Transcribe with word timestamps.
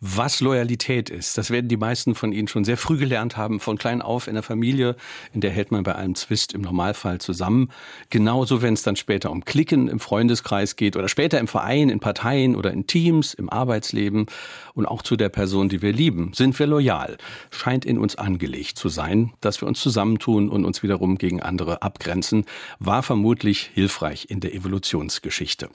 Was 0.00 0.40
Loyalität 0.40 1.10
ist, 1.10 1.38
das 1.38 1.50
werden 1.50 1.66
die 1.66 1.76
meisten 1.76 2.14
von 2.14 2.30
Ihnen 2.32 2.46
schon 2.46 2.64
sehr 2.64 2.76
früh 2.76 2.98
gelernt 2.98 3.36
haben, 3.36 3.58
von 3.58 3.78
klein 3.78 4.00
auf 4.00 4.28
in 4.28 4.34
der 4.34 4.44
Familie, 4.44 4.94
in 5.32 5.40
der 5.40 5.50
hält 5.50 5.72
man 5.72 5.82
bei 5.82 5.96
einem 5.96 6.14
Zwist 6.14 6.52
im 6.54 6.60
Normalfall 6.60 7.20
zusammen. 7.20 7.70
Genauso, 8.08 8.62
wenn 8.62 8.74
es 8.74 8.84
dann 8.84 8.94
später 8.94 9.32
um 9.32 9.44
Klicken 9.44 9.88
im 9.88 9.98
Freundeskreis 9.98 10.76
geht 10.76 10.94
oder 10.94 11.08
später 11.08 11.40
im 11.40 11.48
Verein, 11.48 11.88
in 11.88 11.98
Parteien 11.98 12.54
oder 12.54 12.70
in 12.70 12.86
Teams, 12.86 13.34
im 13.34 13.50
Arbeitsleben 13.50 14.26
und 14.74 14.86
auch 14.86 15.02
zu 15.02 15.16
der 15.16 15.30
Person, 15.30 15.68
die 15.68 15.82
wir 15.82 15.92
lieben, 15.92 16.30
sind 16.32 16.56
wir 16.60 16.68
loyal. 16.68 17.16
Scheint 17.50 17.84
in 17.84 17.98
uns 17.98 18.14
angelegt 18.14 18.78
zu 18.78 18.88
sein, 18.88 19.32
dass 19.40 19.60
wir 19.60 19.66
uns 19.66 19.80
zusammentun 19.80 20.48
und 20.48 20.64
uns 20.64 20.84
wiederum 20.84 21.18
gegen 21.18 21.42
andere 21.42 21.82
abgrenzen, 21.82 22.44
war 22.78 23.02
vermutlich 23.02 23.70
hilfreich 23.74 24.26
in 24.30 24.38
der 24.38 24.54
Evolutionsgeschichte. 24.54 25.70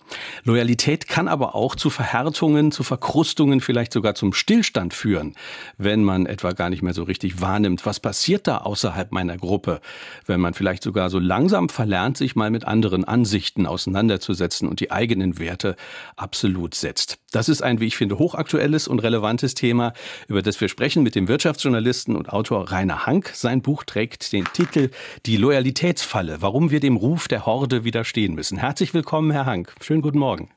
Loyalität 0.45 1.09
kann 1.09 1.27
aber 1.27 1.55
auch 1.55 1.75
zu 1.75 1.89
Verhärtungen, 1.89 2.71
zu 2.71 2.83
Verkrustungen, 2.83 3.59
vielleicht 3.59 3.91
sogar 3.91 4.12
zum 4.15 4.33
Stillstand 4.33 4.93
führen, 4.93 5.35
wenn 5.77 6.03
man 6.03 6.25
etwa 6.25 6.51
gar 6.51 6.69
nicht 6.69 6.81
mehr 6.81 6.93
so 6.93 7.03
richtig 7.03 7.41
wahrnimmt, 7.41 7.85
was 7.85 7.99
passiert 7.99 8.47
da 8.47 8.57
außerhalb 8.59 9.11
meiner 9.11 9.37
Gruppe, 9.37 9.81
wenn 10.25 10.39
man 10.39 10.53
vielleicht 10.53 10.83
sogar 10.83 11.09
so 11.09 11.19
langsam 11.19 11.69
verlernt, 11.69 12.17
sich 12.17 12.35
mal 12.35 12.51
mit 12.51 12.65
anderen 12.65 13.03
Ansichten 13.03 13.65
auseinanderzusetzen 13.65 14.67
und 14.67 14.79
die 14.79 14.91
eigenen 14.91 15.39
Werte 15.39 15.75
absolut 16.15 16.75
setzt. 16.75 17.19
Das 17.31 17.49
ist 17.49 17.63
ein, 17.63 17.79
wie 17.79 17.87
ich 17.87 17.97
finde, 17.97 18.19
hochaktuelles 18.19 18.87
und 18.87 18.99
relevantes 18.99 19.55
Thema, 19.55 19.93
über 20.27 20.41
das 20.41 20.61
wir 20.61 20.69
sprechen 20.69 21.03
mit 21.03 21.15
dem 21.15 21.27
Wirtschaftsjournalisten 21.27 22.15
und 22.15 22.29
Autor 22.29 22.71
Rainer 22.71 23.05
Hank. 23.05 23.31
Sein 23.33 23.61
Buch 23.61 23.83
trägt 23.83 24.33
den 24.33 24.45
Titel 24.53 24.89
Die 25.25 25.37
Loyalitätsfalle, 25.37 26.41
warum 26.41 26.69
wir 26.69 26.79
dem 26.79 26.95
Ruf 26.95 27.27
der 27.27 27.45
Horde 27.45 27.83
widerstehen 27.83 28.35
müssen. 28.35 28.57
Herzlich 28.57 28.93
willkommen, 28.93 29.31
Herr 29.31 29.45
Hank. 29.45 29.73
Schönen 29.81 30.01
guten 30.01 30.19
Morgen. 30.19 30.49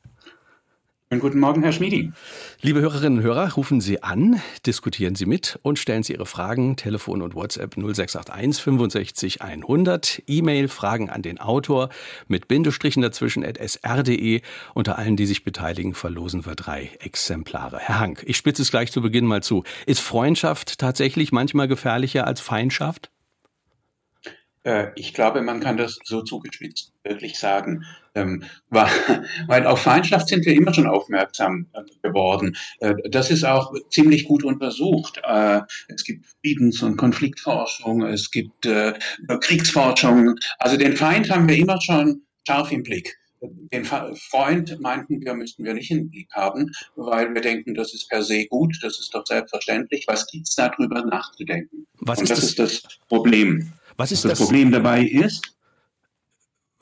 Schönen 1.08 1.20
guten 1.20 1.38
Morgen, 1.38 1.62
Herr 1.62 1.70
Schmiedi. 1.70 2.10
Liebe 2.62 2.80
Hörerinnen 2.80 3.18
und 3.18 3.24
Hörer, 3.24 3.52
rufen 3.52 3.80
Sie 3.80 4.02
an, 4.02 4.42
diskutieren 4.66 5.14
Sie 5.14 5.24
mit 5.24 5.56
und 5.62 5.78
stellen 5.78 6.02
Sie 6.02 6.14
Ihre 6.14 6.26
Fragen. 6.26 6.74
Telefon 6.74 7.22
und 7.22 7.36
WhatsApp 7.36 7.76
0681 7.76 8.60
65 8.60 9.40
100. 9.40 10.24
E-Mail 10.26 10.66
Fragen 10.66 11.08
an 11.08 11.22
den 11.22 11.38
Autor 11.38 11.90
mit 12.26 12.48
Bindestrichen 12.48 13.02
dazwischen 13.02 13.44
at 13.44 13.56
sr.de. 13.56 14.40
Unter 14.74 14.98
allen, 14.98 15.14
die 15.14 15.26
sich 15.26 15.44
beteiligen, 15.44 15.94
verlosen 15.94 16.44
wir 16.44 16.56
drei 16.56 16.90
Exemplare. 16.98 17.78
Herr 17.78 18.00
Hank, 18.00 18.24
ich 18.26 18.36
spitze 18.36 18.62
es 18.62 18.72
gleich 18.72 18.90
zu 18.90 19.00
Beginn 19.00 19.26
mal 19.26 19.44
zu. 19.44 19.62
Ist 19.86 20.00
Freundschaft 20.00 20.80
tatsächlich 20.80 21.30
manchmal 21.30 21.68
gefährlicher 21.68 22.26
als 22.26 22.40
Feindschaft? 22.40 23.12
Äh, 24.66 24.88
ich 24.96 25.14
glaube, 25.14 25.42
man 25.42 25.60
kann 25.60 25.76
das 25.76 25.98
so 26.04 26.22
zugespitzt 26.22 26.92
wirklich 27.04 27.38
sagen. 27.38 27.84
Ähm, 28.16 28.42
weil 28.70 29.66
auf 29.66 29.80
Feindschaft 29.80 30.28
sind 30.28 30.44
wir 30.44 30.54
immer 30.54 30.74
schon 30.74 30.88
aufmerksam 30.88 31.66
äh, 31.72 31.82
geworden. 32.02 32.56
Äh, 32.80 32.94
das 33.08 33.30
ist 33.30 33.44
auch 33.44 33.72
ziemlich 33.90 34.24
gut 34.24 34.42
untersucht. 34.42 35.22
es 35.88 36.04
gibt 36.04 36.26
Friedens- 36.42 36.82
und 36.82 36.96
Konfliktforschung, 36.96 38.02
es 38.02 38.30
gibt 38.30 38.68
Kriegsforschung. 39.40 40.34
Also 40.58 40.76
den 40.76 40.96
Feind 40.96 41.30
haben 41.30 41.48
wir 41.48 41.56
immer 41.56 41.80
schon 41.80 42.22
scharf 42.46 42.72
im 42.72 42.82
Blick. 42.82 43.16
Den 43.72 43.84
Freund 43.84 44.80
meinten 44.80 45.20
wir, 45.20 45.34
müssten 45.34 45.64
wir 45.64 45.74
nicht 45.74 45.90
im 45.90 46.10
Blick 46.10 46.28
haben, 46.32 46.72
weil 46.96 47.32
wir 47.34 47.42
denken, 47.42 47.74
das 47.74 47.94
ist 47.94 48.08
per 48.08 48.22
se 48.22 48.46
gut, 48.46 48.76
das 48.82 48.98
ist 48.98 49.14
doch 49.14 49.26
selbstverständlich. 49.26 50.04
Was 50.08 50.26
gibt 50.26 50.48
es 50.48 50.54
darüber 50.54 51.04
nachzudenken? 51.04 51.86
Was 52.00 52.18
Und 52.18 52.24
ist 52.24 52.30
das, 52.30 52.54
das? 52.54 52.72
ist 52.72 52.84
das 52.84 52.98
Problem. 53.08 53.72
Was 53.96 54.12
ist 54.12 54.24
das, 54.24 54.38
das? 54.38 54.40
Problem 54.40 54.70
dabei 54.70 55.02
ist? 55.04 55.56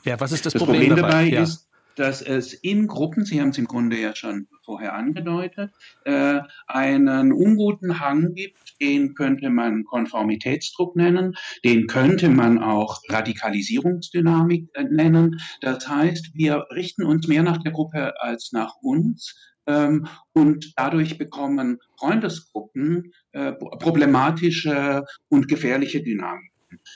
Ja, 0.04 0.20
was 0.20 0.32
ist 0.32 0.44
das, 0.44 0.52
Das 0.52 0.62
Problem, 0.62 0.88
Problem 0.88 1.02
dabei 1.02 1.24
Ja. 1.24 1.42
ist, 1.42 1.68
dass 1.96 2.22
es 2.22 2.52
in 2.52 2.86
Gruppen, 2.86 3.24
Sie 3.24 3.40
haben 3.40 3.50
es 3.50 3.58
im 3.58 3.66
Grunde 3.66 3.98
ja 3.98 4.14
schon 4.14 4.48
vorher 4.64 4.94
angedeutet, 4.94 5.70
äh, 6.04 6.40
einen 6.66 7.32
unguten 7.32 8.00
Hang 8.00 8.34
gibt, 8.34 8.80
den 8.80 9.14
könnte 9.14 9.50
man 9.50 9.84
Konformitätsdruck 9.84 10.96
nennen, 10.96 11.34
den 11.64 11.86
könnte 11.86 12.28
man 12.28 12.62
auch 12.62 13.00
Radikalisierungsdynamik 13.08 14.68
äh, 14.74 14.84
nennen. 14.84 15.40
Das 15.60 15.88
heißt, 15.88 16.32
wir 16.34 16.66
richten 16.70 17.04
uns 17.04 17.28
mehr 17.28 17.42
nach 17.42 17.58
der 17.58 17.72
Gruppe 17.72 18.20
als 18.20 18.52
nach 18.52 18.74
uns. 18.82 19.34
Ähm, 19.66 20.06
und 20.34 20.72
dadurch 20.76 21.16
bekommen 21.16 21.78
Freundesgruppen 21.98 23.12
äh, 23.32 23.52
problematische 23.52 25.04
und 25.28 25.48
gefährliche 25.48 26.02
Dynamik. 26.02 26.53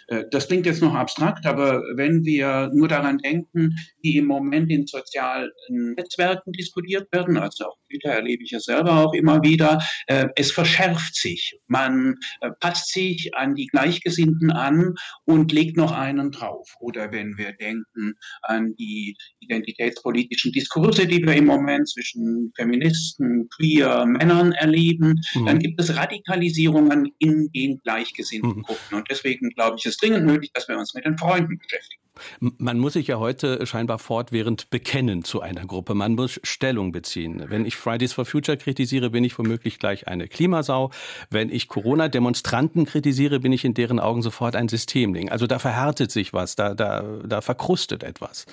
Äh, 0.08 0.24
Das 0.30 0.48
klingt 0.48 0.66
jetzt 0.66 0.82
noch 0.82 0.94
abstrakt, 0.94 1.46
aber 1.46 1.82
wenn 1.96 2.24
wir 2.24 2.70
nur 2.74 2.88
daran 2.88 3.18
denken, 3.18 3.74
wie 4.02 4.16
im 4.16 4.26
Moment 4.26 4.70
in 4.70 4.86
sozialen 4.86 5.50
Netzwerken 5.96 6.52
diskutiert 6.52 7.08
werden, 7.12 7.36
also 7.36 7.64
auf 7.66 7.74
Twitter 7.88 8.10
erlebe 8.10 8.42
ich 8.44 8.52
es 8.52 8.64
selber 8.64 9.04
auch 9.04 9.12
immer 9.14 9.42
wieder, 9.42 9.78
äh, 10.06 10.26
es 10.36 10.52
verschärft 10.52 11.14
sich. 11.14 11.58
Man 11.66 12.16
äh, 12.40 12.50
passt 12.60 12.92
sich 12.92 13.34
an 13.34 13.54
die 13.54 13.66
Gleichgesinnten 13.66 14.50
an 14.50 14.94
und 15.24 15.52
legt 15.52 15.76
noch 15.76 15.92
einen 15.92 16.30
drauf. 16.30 16.68
Oder 16.80 17.12
wenn 17.12 17.36
wir 17.38 17.52
denken 17.52 18.14
an 18.42 18.74
die 18.78 19.16
identitätspolitischen 19.40 20.52
Diskurse, 20.52 21.06
die 21.06 21.22
wir 21.24 21.34
im 21.34 21.46
Moment 21.46 21.88
zwischen 21.88 22.52
Feministen, 22.56 23.48
queer, 23.56 24.06
Männern 24.06 24.52
erleben, 24.52 25.20
Mhm. 25.34 25.46
dann 25.46 25.58
gibt 25.58 25.80
es 25.80 25.94
Radikalisierungen 25.96 27.10
in 27.18 27.48
den 27.54 27.78
gleichgesinnten 27.82 28.58
Mhm. 28.58 28.62
Gruppen. 28.62 28.96
Und 28.96 29.10
deswegen 29.10 29.50
glaube 29.50 29.67
ich, 29.76 29.86
es 29.86 29.92
ist 29.92 30.02
dringend 30.02 30.26
nötig, 30.26 30.52
dass 30.52 30.68
wir 30.68 30.78
uns 30.78 30.94
mit 30.94 31.04
den 31.04 31.18
Freunden 31.18 31.58
beschäftigen. 31.58 32.02
Man 32.40 32.78
muss 32.78 32.94
sich 32.94 33.06
ja 33.06 33.18
heute 33.18 33.64
scheinbar 33.66 33.98
fortwährend 33.98 34.70
bekennen 34.70 35.24
zu 35.24 35.40
einer 35.40 35.64
Gruppe. 35.66 35.94
Man 35.94 36.14
muss 36.14 36.40
Stellung 36.42 36.92
beziehen. 36.92 37.44
Wenn 37.48 37.64
ich 37.64 37.76
Fridays 37.76 38.12
for 38.12 38.24
Future 38.24 38.56
kritisiere, 38.56 39.10
bin 39.10 39.24
ich 39.24 39.38
womöglich 39.38 39.78
gleich 39.78 40.08
eine 40.08 40.28
Klimasau. 40.28 40.90
Wenn 41.30 41.50
ich 41.50 41.68
Corona-Demonstranten 41.68 42.86
kritisiere, 42.86 43.40
bin 43.40 43.52
ich 43.52 43.64
in 43.64 43.74
deren 43.74 44.00
Augen 44.00 44.22
sofort 44.22 44.56
ein 44.56 44.68
Systemling. 44.68 45.28
Also 45.28 45.46
da 45.46 45.58
verhärtet 45.58 46.10
sich 46.10 46.32
was, 46.32 46.56
da, 46.56 46.74
da, 46.74 47.02
da 47.24 47.40
verkrustet 47.40 48.02
etwas. 48.02 48.46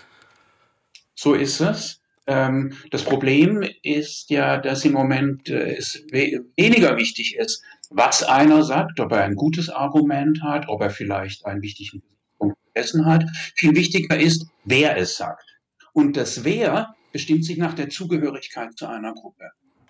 So 1.16 1.34
ist 1.34 1.62
es. 1.62 2.02
Ähm, 2.28 2.74
das 2.90 3.04
Problem 3.04 3.64
ist 3.84 4.30
ja, 4.32 4.58
dass 4.58 4.84
im 4.84 4.94
Moment 4.94 5.48
äh, 5.48 5.76
es 5.76 6.04
we 6.12 6.44
weniger 6.58 6.98
wichtig 6.98 7.36
ist, 7.36 7.62
was 7.96 8.24
einer 8.24 8.62
sagt, 8.64 9.00
ob 9.00 9.14
er 9.14 9.24
ein 9.24 9.36
gutes 9.36 9.70
Argument 9.70 10.44
hat, 10.44 10.68
ob 10.68 10.82
er 10.82 10.90
vielleicht 10.90 11.46
einen 11.46 11.62
wichtigen 11.62 12.04
Punkt 12.38 12.58
vergessen 12.66 13.06
hat. 13.06 13.24
Viel 13.56 13.74
wichtiger 13.74 14.20
ist, 14.20 14.48
wer 14.66 14.98
es 14.98 15.16
sagt. 15.16 15.46
Und 15.94 16.18
das 16.18 16.44
Wer 16.44 16.94
bestimmt 17.14 17.46
sich 17.46 17.58
nach 17.58 17.74
der 17.74 17.88
Zugehörigkeit 17.88 18.78
zu 18.78 18.88
einer 18.88 19.14
Gruppe. 19.14 19.46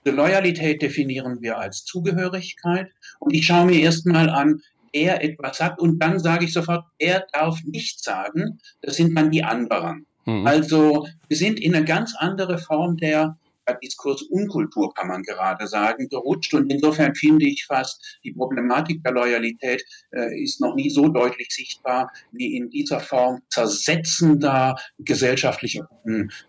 Die 0.05 0.11
Loyalität 0.11 0.83
definieren 0.83 1.41
wir 1.41 1.57
als 1.57 1.83
Zugehörigkeit. 1.83 2.91
Und 3.19 3.33
ich 3.33 3.47
schaue 3.47 3.65
mir 3.65 3.79
erstmal 3.79 4.29
an, 4.29 4.61
er 4.93 5.23
etwas 5.23 5.57
sagt 5.57 5.79
und 5.79 5.97
dann 5.97 6.19
sage 6.19 6.45
ich 6.45 6.53
sofort, 6.53 6.85
er 6.99 7.25
darf 7.33 7.59
nicht 7.63 8.03
sagen, 8.03 8.59
das 8.81 8.97
sind 8.97 9.17
dann 9.17 9.31
die 9.31 9.43
anderen. 9.43 10.05
Mhm. 10.25 10.45
Also 10.45 11.07
wir 11.27 11.37
sind 11.37 11.59
in 11.59 11.75
eine 11.75 11.85
ganz 11.85 12.15
andere 12.15 12.59
Form 12.59 12.97
der 12.97 13.35
Diskursunkultur, 13.73 14.93
kann 14.93 15.07
man 15.07 15.23
gerade 15.23 15.67
sagen, 15.67 16.07
gerutscht. 16.09 16.53
Und 16.53 16.71
insofern 16.71 17.15
finde 17.15 17.45
ich 17.47 17.65
fast, 17.65 18.19
die 18.23 18.33
Problematik 18.33 19.03
der 19.03 19.13
Loyalität 19.13 19.83
äh, 20.11 20.41
ist 20.41 20.61
noch 20.61 20.75
nie 20.75 20.89
so 20.89 21.09
deutlich 21.09 21.49
sichtbar 21.49 22.11
wie 22.31 22.55
in 22.55 22.69
dieser 22.69 22.99
Form 22.99 23.41
zersetzender 23.49 24.75
gesellschaftlicher 24.99 25.87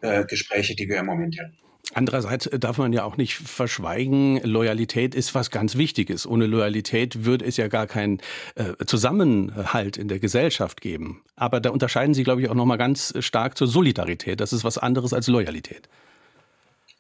äh, 0.01 0.25
Gespräche, 0.27 0.77
die 0.77 0.89
wir 0.89 0.99
im 0.99 1.07
Moment 1.07 1.39
erleben. 1.39 1.67
Andererseits 1.95 2.51
darf 2.53 2.79
man 2.79 2.93
ja 2.93 3.05
auch 3.05 3.17
nicht 3.17 3.37
verschweigen, 3.37 4.41
Loyalität 4.43 5.15
ist 5.15 5.35
was 5.35 5.51
ganz 5.51 5.77
Wichtiges. 5.77 6.27
Ohne 6.27 6.47
Loyalität 6.47 7.25
würde 7.25 7.45
es 7.45 7.57
ja 7.57 7.69
gar 7.69 7.87
keinen 7.87 8.19
äh, 8.57 8.85
Zusammenhalt 8.85 9.97
in 9.97 10.09
der 10.09 10.19
Gesellschaft 10.19 10.81
geben. 10.81 11.23
Aber 11.37 11.61
da 11.61 11.71
unterscheiden 11.71 12.13
Sie, 12.13 12.25
glaube 12.25 12.43
ich, 12.43 12.51
auch 12.51 12.55
noch 12.55 12.65
mal 12.67 12.77
ganz 12.77 13.15
stark 13.21 13.57
zur 13.57 13.69
Solidarität. 13.69 14.41
Das 14.41 14.53
ist 14.53 14.65
was 14.65 14.79
anderes 14.79 15.13
als 15.13 15.29
Loyalität. 15.29 15.89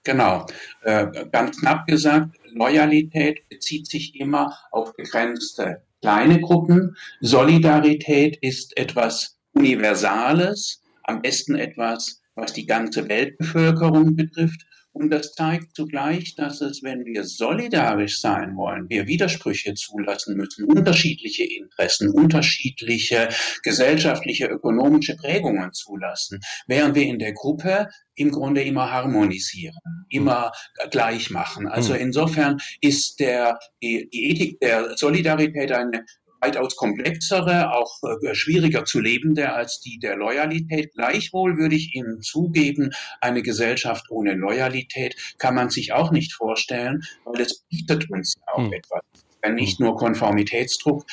Genau. 0.06 0.46
Äh, 0.82 1.08
ganz 1.32 1.58
knapp 1.60 1.88
gesagt, 1.88 2.38
Loyalität 2.52 3.48
bezieht 3.48 3.88
sich 3.88 4.14
immer 4.14 4.56
auf 4.70 4.94
begrenzte 4.94 5.82
kleine 6.00 6.40
Gruppen. 6.40 6.96
Solidarität 7.20 8.38
ist 8.40 8.76
etwas 8.78 9.36
Universales, 9.52 10.80
am 11.02 11.22
besten 11.22 11.56
etwas, 11.56 12.22
was 12.36 12.52
die 12.52 12.66
ganze 12.66 13.08
Weltbevölkerung 13.08 14.14
betrifft. 14.14 14.64
Und 14.96 15.10
das 15.10 15.34
zeigt 15.34 15.76
zugleich, 15.76 16.34
dass 16.36 16.62
es, 16.62 16.82
wenn 16.82 17.04
wir 17.04 17.24
solidarisch 17.24 18.18
sein 18.18 18.56
wollen, 18.56 18.88
wir 18.88 19.06
Widersprüche 19.06 19.74
zulassen 19.74 20.36
müssen, 20.36 20.64
unterschiedliche 20.64 21.44
Interessen, 21.44 22.08
unterschiedliche 22.10 23.28
gesellschaftliche, 23.62 24.46
ökonomische 24.46 25.14
Prägungen 25.16 25.70
zulassen, 25.74 26.40
während 26.66 26.94
wir 26.94 27.02
in 27.02 27.18
der 27.18 27.34
Gruppe 27.34 27.88
im 28.14 28.30
Grunde 28.30 28.62
immer 28.62 28.90
harmonisieren, 28.90 30.06
immer 30.08 30.50
gleich 30.90 31.30
machen. 31.30 31.68
Also 31.68 31.92
insofern 31.92 32.56
ist 32.80 33.20
der, 33.20 33.58
die, 33.82 34.08
die 34.10 34.30
Ethik 34.30 34.60
der 34.60 34.96
Solidarität 34.96 35.72
eine 35.72 36.06
weitaus 36.46 36.76
komplexere, 36.76 37.72
auch 37.72 38.00
äh, 38.02 38.34
schwieriger 38.34 38.84
zu 38.84 39.00
lebende 39.00 39.52
als 39.52 39.80
die 39.80 39.98
der 39.98 40.16
Loyalität. 40.16 40.92
Gleichwohl 40.94 41.56
würde 41.58 41.74
ich 41.74 41.94
Ihnen 41.94 42.22
zugeben, 42.22 42.90
eine 43.20 43.42
Gesellschaft 43.42 44.10
ohne 44.10 44.34
Loyalität 44.34 45.16
kann 45.38 45.54
man 45.54 45.70
sich 45.70 45.92
auch 45.92 46.10
nicht 46.10 46.32
vorstellen, 46.32 47.02
weil 47.24 47.40
es 47.40 47.64
bietet 47.68 48.10
uns 48.10 48.34
auch 48.46 48.58
hm. 48.64 48.72
etwas. 48.72 49.02
Wenn 49.42 49.54
nicht 49.54 49.78
hm. 49.78 49.86
nur 49.86 49.96
Konformitätsdruck, 49.96 51.04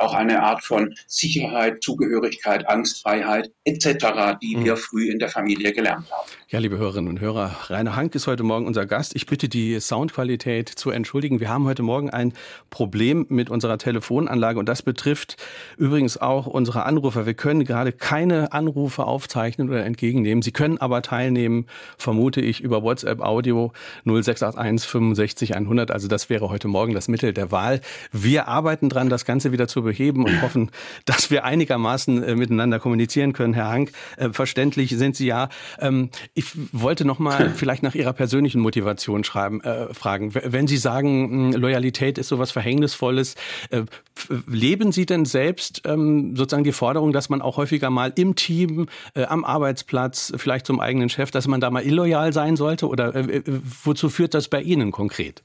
auch 0.00 0.14
eine 0.14 0.42
Art 0.42 0.64
von 0.64 0.94
Sicherheit, 1.06 1.82
Zugehörigkeit, 1.82 2.68
Angstfreiheit 2.68 3.50
etc., 3.64 4.38
die 4.42 4.56
mhm. 4.56 4.64
wir 4.64 4.76
früh 4.76 5.10
in 5.10 5.18
der 5.18 5.28
Familie 5.28 5.72
gelernt 5.72 6.10
haben. 6.10 6.28
Ja, 6.50 6.60
liebe 6.60 6.78
Hörerinnen 6.78 7.10
und 7.10 7.20
Hörer, 7.20 7.54
Rainer 7.66 7.94
Hank 7.94 8.14
ist 8.14 8.26
heute 8.26 8.42
Morgen 8.42 8.66
unser 8.66 8.86
Gast. 8.86 9.14
Ich 9.14 9.26
bitte 9.26 9.48
die 9.48 9.78
Soundqualität 9.80 10.68
zu 10.68 10.90
entschuldigen. 10.90 11.40
Wir 11.40 11.50
haben 11.50 11.66
heute 11.66 11.82
Morgen 11.82 12.08
ein 12.08 12.32
Problem 12.70 13.26
mit 13.28 13.50
unserer 13.50 13.76
Telefonanlage 13.76 14.58
und 14.58 14.66
das 14.66 14.82
betrifft 14.82 15.36
übrigens 15.76 16.16
auch 16.16 16.46
unsere 16.46 16.84
Anrufer. 16.84 17.26
Wir 17.26 17.34
können 17.34 17.64
gerade 17.64 17.92
keine 17.92 18.52
Anrufe 18.52 19.04
aufzeichnen 19.04 19.68
oder 19.68 19.84
entgegennehmen. 19.84 20.40
Sie 20.40 20.52
können 20.52 20.78
aber 20.78 21.02
teilnehmen, 21.02 21.66
vermute 21.98 22.40
ich, 22.40 22.60
über 22.60 22.82
WhatsApp 22.82 23.20
Audio 23.20 23.72
0681 24.04 24.88
65 24.88 25.54
100. 25.54 25.90
Also 25.90 26.08
das 26.08 26.30
wäre 26.30 26.48
heute 26.48 26.68
Morgen 26.68 26.94
das 26.94 27.08
Mittel 27.08 27.34
der 27.34 27.50
Wahl. 27.50 27.80
Wir 28.10 28.48
arbeiten 28.48 28.88
dran, 28.88 29.10
das 29.10 29.24
Ganze 29.24 29.52
wieder 29.52 29.68
zu 29.68 29.84
beheben 29.88 30.24
und 30.24 30.42
hoffen, 30.42 30.70
dass 31.04 31.30
wir 31.30 31.44
einigermaßen 31.44 32.22
äh, 32.22 32.34
miteinander 32.36 32.78
kommunizieren 32.78 33.32
können. 33.32 33.54
Herr 33.54 33.68
Hank, 33.68 33.92
äh, 34.16 34.30
verständlich 34.30 34.90
sind 34.90 35.16
Sie 35.16 35.26
ja. 35.26 35.48
Ähm, 35.80 36.10
ich 36.34 36.46
wollte 36.72 37.04
noch 37.04 37.18
mal 37.18 37.50
vielleicht 37.54 37.82
nach 37.82 37.94
Ihrer 37.94 38.12
persönlichen 38.12 38.60
Motivation 38.60 39.24
schreiben, 39.24 39.60
äh, 39.62 39.92
fragen. 39.94 40.34
Wenn 40.34 40.66
Sie 40.66 40.76
sagen, 40.76 41.52
Loyalität 41.52 42.18
ist 42.18 42.28
sowas 42.28 42.50
Verhängnisvolles, 42.50 43.34
äh, 43.70 43.82
leben 44.46 44.92
Sie 44.92 45.06
denn 45.06 45.24
selbst 45.24 45.82
ähm, 45.84 46.36
sozusagen 46.36 46.64
die 46.64 46.72
Forderung, 46.72 47.12
dass 47.12 47.28
man 47.28 47.42
auch 47.42 47.56
häufiger 47.56 47.90
mal 47.90 48.12
im 48.14 48.34
Team, 48.34 48.86
äh, 49.14 49.24
am 49.24 49.44
Arbeitsplatz, 49.44 50.32
vielleicht 50.36 50.66
zum 50.66 50.80
eigenen 50.80 51.08
Chef, 51.08 51.30
dass 51.30 51.48
man 51.48 51.60
da 51.60 51.70
mal 51.70 51.82
illoyal 51.82 52.32
sein 52.32 52.56
sollte? 52.56 52.88
Oder 52.88 53.14
äh 53.14 53.42
wozu 53.84 54.08
führt 54.08 54.34
das 54.34 54.48
bei 54.48 54.60
Ihnen 54.60 54.92
konkret? 54.92 55.42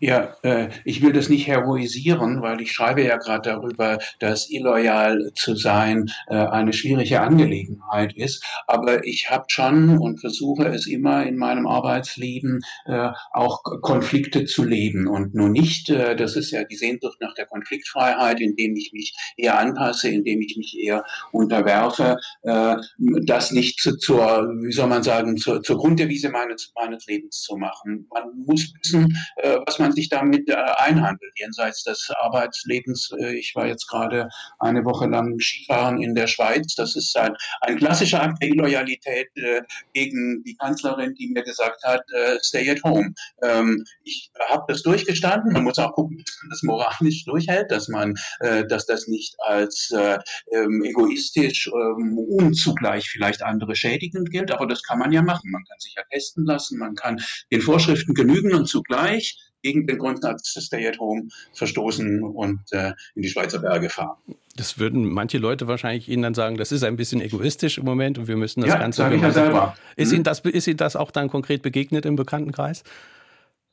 Ja, 0.00 0.36
äh, 0.42 0.68
ich 0.84 1.02
will 1.02 1.12
das 1.12 1.28
nicht 1.28 1.48
heroisieren, 1.48 2.40
weil 2.40 2.60
ich 2.60 2.70
schreibe 2.70 3.02
ja 3.02 3.16
gerade 3.16 3.50
darüber, 3.50 3.98
dass 4.20 4.48
illoyal 4.48 5.32
zu 5.34 5.56
sein 5.56 6.08
äh, 6.28 6.36
eine 6.36 6.72
schwierige 6.72 7.20
Angelegenheit 7.20 8.16
ist. 8.16 8.44
Aber 8.68 9.04
ich 9.04 9.28
habe 9.28 9.46
schon 9.48 9.98
und 9.98 10.20
versuche 10.20 10.66
es 10.66 10.86
immer 10.86 11.26
in 11.26 11.36
meinem 11.36 11.66
Arbeitsleben 11.66 12.60
äh, 12.86 13.08
auch 13.32 13.64
Konflikte 13.82 14.44
zu 14.44 14.62
leben 14.62 15.08
und 15.08 15.34
nur 15.34 15.48
nicht, 15.48 15.90
äh, 15.90 16.14
das 16.14 16.36
ist 16.36 16.52
ja 16.52 16.62
die 16.62 16.76
Sehnsucht 16.76 17.18
nach 17.20 17.34
der 17.34 17.46
Konfliktfreiheit, 17.46 18.40
indem 18.40 18.76
ich 18.76 18.92
mich 18.92 19.16
eher 19.36 19.58
anpasse, 19.58 20.10
indem 20.10 20.40
ich 20.42 20.56
mich 20.56 20.78
eher 20.78 21.04
unterwerfe, 21.32 22.18
äh, 22.42 22.76
das 23.24 23.50
nicht 23.50 23.80
zu, 23.80 23.96
zur, 23.96 24.48
wie 24.62 24.72
soll 24.72 24.86
man 24.86 25.02
sagen, 25.02 25.36
zur, 25.36 25.60
zur 25.60 25.76
Grunddevise 25.76 26.28
meines, 26.28 26.72
meines 26.76 27.04
Lebens 27.06 27.42
zu 27.42 27.56
machen. 27.56 28.06
Man 28.14 28.44
muss 28.46 28.72
wissen, 28.80 29.16
äh, 29.38 29.56
was 29.66 29.80
man 29.80 29.87
man 29.88 29.94
sich 29.94 30.08
damit 30.08 30.48
äh, 30.48 30.54
einhandelt, 30.54 31.32
jenseits 31.36 31.82
des 31.84 32.10
Arbeitslebens. 32.20 33.10
Äh, 33.18 33.36
ich 33.36 33.54
war 33.54 33.66
jetzt 33.66 33.88
gerade 33.88 34.28
eine 34.58 34.84
Woche 34.84 35.06
lang 35.06 35.38
Skifahren 35.40 36.00
in 36.02 36.14
der 36.14 36.26
Schweiz. 36.26 36.74
Das 36.74 36.94
ist 36.94 37.16
ein, 37.16 37.34
ein 37.62 37.76
klassischer 37.76 38.22
Akt 38.22 38.42
der 38.42 38.50
Illoyalität 38.50 39.28
äh, 39.36 39.62
gegen 39.94 40.42
die 40.44 40.56
Kanzlerin, 40.56 41.14
die 41.14 41.28
mir 41.28 41.42
gesagt 41.42 41.82
hat, 41.84 42.02
stay 42.40 42.68
at 42.70 42.82
home. 42.82 43.14
Ähm, 43.42 43.84
ich 44.04 44.30
habe 44.48 44.64
das 44.68 44.82
durchgestanden. 44.82 45.52
Man 45.52 45.64
muss 45.64 45.78
auch 45.78 45.92
gucken, 45.92 46.18
dass 46.18 46.38
man 46.42 46.50
das 46.50 46.62
moralisch 46.62 47.24
durchhält, 47.24 47.70
dass 47.70 47.88
man, 47.88 48.14
dass 48.40 48.86
das 48.86 49.06
nicht 49.06 49.34
als 49.40 49.90
äh, 49.90 50.18
ähm, 50.52 50.82
egoistisch 50.84 51.68
ähm, 51.68 52.18
und 52.18 52.54
zugleich 52.54 53.08
vielleicht 53.08 53.42
andere 53.42 53.74
schädigend 53.76 54.30
gilt. 54.30 54.50
Aber 54.50 54.66
das 54.66 54.82
kann 54.82 54.98
man 54.98 55.12
ja 55.12 55.22
machen. 55.22 55.50
Man 55.50 55.64
kann 55.64 55.78
sich 55.78 55.94
ja 55.94 56.02
testen 56.10 56.44
lassen, 56.44 56.78
man 56.78 56.94
kann 56.94 57.20
den 57.50 57.60
Vorschriften 57.60 58.14
genügen 58.14 58.54
und 58.54 58.66
zugleich 58.66 59.38
gegen 59.62 59.86
den 59.86 59.98
Grundsatz 59.98 60.56
Stay 60.60 60.86
at 60.86 60.98
Home 60.98 61.28
verstoßen 61.52 62.22
und 62.22 62.60
äh, 62.72 62.92
in 63.14 63.22
die 63.22 63.28
Schweizer 63.28 63.58
Berge 63.58 63.88
fahren. 63.88 64.16
Das 64.56 64.78
würden 64.78 65.04
manche 65.04 65.38
Leute 65.38 65.68
wahrscheinlich 65.68 66.08
Ihnen 66.08 66.22
dann 66.22 66.34
sagen, 66.34 66.56
das 66.56 66.72
ist 66.72 66.82
ein 66.82 66.96
bisschen 66.96 67.20
egoistisch 67.20 67.78
im 67.78 67.84
Moment 67.84 68.18
und 68.18 68.26
wir 68.26 68.36
müssen 68.36 68.62
das 68.62 68.70
ja, 68.70 68.78
Ganze. 68.78 69.02
Sage 69.02 69.16
ich 69.16 69.22
ja 69.22 69.30
selber. 69.30 69.76
Ist, 69.96 70.08
mhm. 70.08 70.16
Ihnen 70.16 70.24
das, 70.24 70.40
ist 70.40 70.66
Ihnen 70.66 70.76
das 70.76 70.96
auch 70.96 71.10
dann 71.10 71.28
konkret 71.28 71.62
begegnet 71.62 72.06
im 72.06 72.16
Bekanntenkreis? 72.16 72.82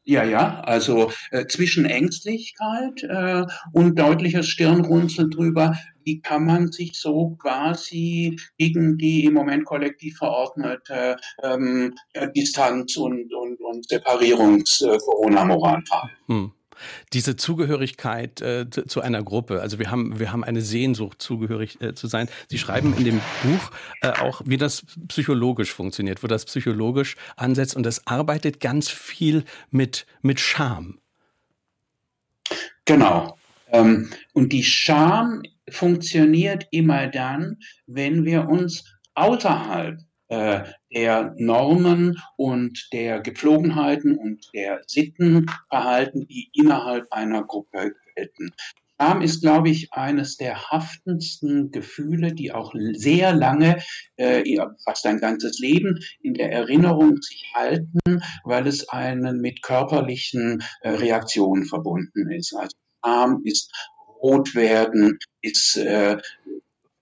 Ja, 0.07 0.24
ja, 0.24 0.62
also 0.62 1.12
äh, 1.31 1.48
zwischen 1.48 1.86
Ängstlichkeit 1.86 3.02
äh, 3.04 3.44
und 3.74 3.98
deutliches 3.98 4.48
Stirnrunzeln 4.48 5.31
drüber, 5.31 5.75
wie 6.04 6.22
kann 6.22 6.46
man 6.46 6.72
sich 6.72 6.94
so 6.94 7.36
quasi 7.40 8.38
gegen 8.60 9.00
die 9.00 9.25
im 9.25 9.34
Moment 9.34 9.66
kollektiv 9.66 10.18
verordnete 10.18 11.18
ähm, 11.42 11.96
Distanz- 12.36 12.98
und, 12.98 13.34
und, 13.34 13.60
und 13.60 13.90
Separierungs-Corona-Moral 13.90 15.80
äh, 15.80 15.86
verhalten. 15.88 16.16
Hm 16.28 16.55
diese 17.13 17.36
Zugehörigkeit 17.36 18.42
äh, 18.42 18.69
zu 18.69 19.01
einer 19.01 19.24
Gruppe. 19.24 19.62
Also 19.62 19.80
wir 19.80 19.92
haben, 19.92 20.19
wir 20.19 20.31
haben 20.31 20.44
eine 20.44 20.62
Sehnsucht, 20.62 21.22
zugehörig 21.22 21.81
äh, 21.81 21.94
zu 21.94 22.07
sein. 22.07 22.30
Sie 22.50 22.57
schreiben 22.57 22.95
in 22.98 23.04
dem 23.04 23.22
Buch 23.44 23.72
äh, 24.01 24.10
auch, 24.10 24.42
wie 24.45 24.57
das 24.57 24.86
psychologisch 25.07 25.74
funktioniert, 25.74 26.24
wo 26.24 26.27
das 26.27 26.45
psychologisch 26.45 27.16
ansetzt 27.36 27.75
und 27.75 27.83
das 27.83 28.06
arbeitet 28.07 28.60
ganz 28.60 28.89
viel 28.89 29.44
mit, 29.72 30.06
mit 30.22 30.39
Scham. 30.39 31.00
Genau. 32.86 33.38
Ähm, 33.71 34.10
und 34.33 34.54
die 34.54 34.63
Scham 34.63 35.42
funktioniert 35.69 36.68
immer 36.71 37.07
dann, 37.07 37.57
wenn 37.88 38.25
wir 38.25 38.48
uns 38.48 38.86
außerhalb 39.16 40.00
äh, 40.27 40.63
der 40.94 41.33
Normen 41.38 42.18
und 42.38 42.89
der 42.94 43.22
Gepflogenheiten 43.22 44.18
und 44.18 44.50
der 44.54 44.81
Sitten 44.88 45.45
verhalten, 45.69 46.27
die 46.27 46.50
innerhalb 46.54 47.12
einer 47.12 47.44
Gruppe 47.44 47.94
gelten. 48.16 48.51
Scham 49.00 49.22
ist, 49.22 49.42
glaube 49.42 49.69
ich, 49.69 49.92
eines 49.92 50.38
der 50.38 50.72
haftendsten 50.72 51.69
Gefühle, 51.72 52.33
die 52.33 52.54
auch 52.54 52.74
sehr 52.94 53.33
lange, 53.33 53.77
äh, 54.16 54.57
fast 54.86 55.06
ein 55.06 55.19
ganzes 55.19 55.60
Leben 55.60 56.00
in 56.22 56.33
der 56.33 56.51
Erinnerung 56.51 57.21
sich 57.21 57.51
halten, 57.54 58.00
weil 58.45 58.68
es 58.68 58.88
einen 58.88 59.42
mit 59.42 59.62
körperlichen 59.62 60.63
äh, 60.80 60.92
Reaktionen 60.92 61.66
verbunden 61.66 62.31
ist. 62.31 62.56
Also 62.56 62.75
Scham 63.04 63.42
ist 63.44 63.69
rot 64.21 64.56
werden, 64.56 65.19
ist 65.42 65.78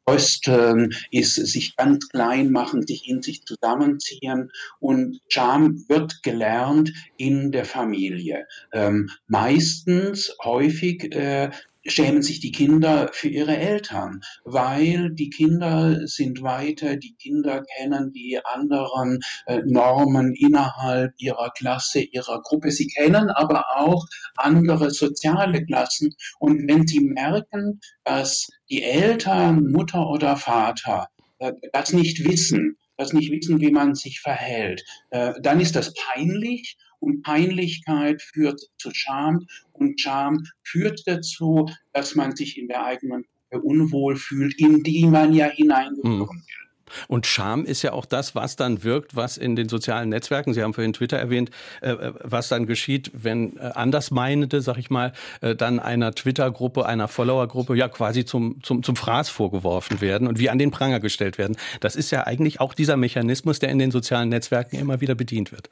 Rösteln, 0.10 0.94
ist 1.12 1.36
sich 1.36 1.76
ganz 1.76 2.10
klein 2.10 2.52
machen, 2.52 2.86
sich 2.86 3.08
in 3.08 3.22
sich 3.22 3.44
zusammenziehen. 3.46 4.52
Und 4.80 5.20
Scham 5.30 5.86
wird 5.88 6.24
gelernt 6.24 6.92
in 7.18 7.52
der 7.52 7.66
Familie. 7.66 8.48
Ähm, 8.72 9.10
meistens, 9.28 10.36
häufig 10.44 11.14
äh, 11.16 11.52
schämen 11.86 12.22
sich 12.22 12.40
die 12.40 12.52
Kinder 12.52 13.10
für 13.14 13.28
ihre 13.28 13.58
Eltern, 13.58 14.22
weil 14.46 15.12
die 15.12 15.30
Kinder 15.30 16.08
sind 16.08 16.42
weiter, 16.42 16.96
die 16.96 17.16
Kinder 17.16 17.64
kennen 17.78 18.12
die 18.14 18.40
anderen 18.44 19.20
äh, 19.46 19.62
Normen 19.66 20.34
innerhalb 20.34 21.14
ihrer 21.18 21.52
Klasse, 21.52 22.02
ihrer 22.02 22.42
Gruppe. 22.42 22.72
Sie 22.72 22.88
kennen 22.88 23.30
aber 23.30 23.66
auch 23.76 24.06
andere 24.38 24.92
soziale 24.92 25.66
Klassen. 25.66 26.16
Und 26.40 26.68
wenn 26.68 26.88
sie 26.88 27.02
merken, 27.02 27.80
dass 28.04 28.50
die 28.70 28.84
Eltern, 28.84 29.72
Mutter 29.72 30.08
oder 30.10 30.38
Vater, 30.38 31.08
äh, 31.40 31.54
das 31.74 31.94
nicht 31.94 32.24
wissen, 32.28 32.78
das 32.98 33.14
nicht 33.14 33.32
wissen, 33.32 33.60
wie 33.60 33.72
man 33.72 33.96
sich 33.96 34.22
verhält, 34.22 34.84
äh, 35.10 35.34
dann 35.42 35.60
ist 35.60 35.76
das 35.76 35.94
peinlich 35.94 36.78
und 37.04 37.22
Peinlichkeit 37.22 38.22
führt 38.22 38.62
zu 38.78 38.90
Scham 38.94 39.46
und 39.74 40.00
Scham 40.00 40.44
führt 40.64 41.04
dazu, 41.06 41.70
dass 41.92 42.16
man 42.16 42.36
sich 42.36 42.58
in 42.58 42.68
der 42.68 42.86
eigenen 42.86 43.26
Gruppe 43.50 43.66
unwohl 43.66 44.16
fühlt, 44.16 44.60
in 44.60 44.84
die 44.84 45.06
man 45.06 45.34
ja 45.34 45.48
hineingeführt 45.48 46.06
mhm. 46.06 46.20
wird. 46.20 46.64
Und 47.08 47.26
Scham 47.26 47.66
ist 47.66 47.82
ja 47.82 47.94
auch 47.94 48.06
das, 48.06 48.36
was 48.36 48.56
dann 48.56 48.84
wirkt, 48.84 49.16
was 49.16 49.38
in 49.38 49.56
den 49.56 49.68
sozialen 49.68 50.10
Netzwerken, 50.10 50.54
Sie 50.54 50.62
haben 50.62 50.76
vorhin 50.76 50.94
Twitter 50.94 51.18
erwähnt, 51.18 51.50
äh, 51.82 51.92
äh 51.92 52.14
was 52.24 52.50
dann 52.50 52.68
geschieht, 52.68 53.10
wenn 53.14 53.58
äh, 53.58 53.72
Andersmeinende, 53.74 54.62
sag 54.62 54.78
ich 54.78 54.92
mal, 54.92 55.14
äh, 55.42 55.56
dann 55.56 55.80
einer 55.80 56.14
Twitter-Gruppe, 56.14 56.86
einer 56.86 57.08
Follower-Gruppe 57.08 57.76
ja 57.76 57.88
quasi 57.88 58.26
zum, 58.26 58.62
zum, 58.62 58.84
zum 58.84 58.96
Fraß 58.96 59.30
vorgeworfen 59.30 60.02
werden 60.02 60.28
und 60.28 60.38
wie 60.38 60.52
an 60.52 60.60
den 60.60 60.70
Pranger 60.70 61.00
gestellt 61.00 61.40
werden. 61.40 61.58
Das 61.80 61.96
ist 61.96 62.12
ja 62.12 62.28
eigentlich 62.28 62.60
auch 62.60 62.74
dieser 62.76 62.98
Mechanismus, 62.98 63.58
der 63.58 63.70
in 63.70 63.80
den 63.80 63.90
sozialen 63.90 64.30
Netzwerken 64.30 64.78
immer 64.78 65.02
wieder 65.02 65.16
bedient 65.16 65.52
wird. 65.52 65.70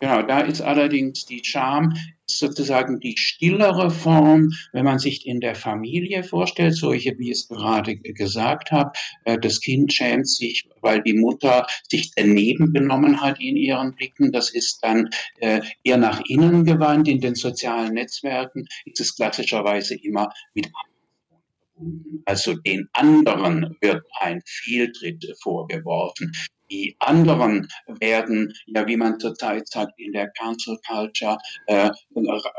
Genau, 0.00 0.22
da 0.22 0.40
ist 0.40 0.62
allerdings 0.62 1.26
die 1.26 1.44
Scham 1.44 1.94
sozusagen 2.26 3.00
die 3.00 3.18
stillere 3.18 3.90
Form, 3.90 4.50
wenn 4.72 4.86
man 4.86 4.98
sich 4.98 5.26
in 5.26 5.40
der 5.40 5.54
Familie 5.54 6.24
vorstellt, 6.24 6.74
solche, 6.74 7.18
wie 7.18 7.30
ich 7.30 7.40
es 7.40 7.48
gerade 7.48 7.96
gesagt 7.96 8.70
habe, 8.72 8.92
äh, 9.26 9.38
das 9.38 9.60
Kind 9.60 9.92
schämt 9.92 10.26
sich, 10.26 10.66
weil 10.80 11.02
die 11.02 11.12
Mutter 11.12 11.66
sich 11.90 12.12
daneben 12.16 12.72
genommen 12.72 13.20
hat 13.20 13.40
in 13.40 13.56
ihren 13.56 13.94
Blicken. 13.94 14.32
Das 14.32 14.48
ist 14.48 14.78
dann 14.82 15.10
äh, 15.38 15.60
eher 15.84 15.98
nach 15.98 16.22
innen 16.28 16.64
gewandt. 16.64 17.06
In 17.06 17.20
den 17.20 17.34
sozialen 17.34 17.92
Netzwerken 17.92 18.66
ist 18.86 19.00
es 19.00 19.14
klassischerweise 19.14 19.96
immer 19.96 20.30
mit 20.54 20.70
also 22.26 22.54
den 22.54 22.88
anderen 22.92 23.76
wird 23.80 24.04
ein 24.20 24.42
Fehltritt 24.44 25.26
vorgeworfen. 25.42 26.32
Die 26.70 26.96
anderen 27.00 27.68
werden, 27.86 28.52
ja, 28.66 28.86
wie 28.86 28.96
man 28.96 29.18
zurzeit 29.18 29.68
sagt, 29.68 29.98
in 29.98 30.12
der 30.12 30.30
Cancel 30.30 30.78
Culture 30.86 31.36
äh, 31.66 31.90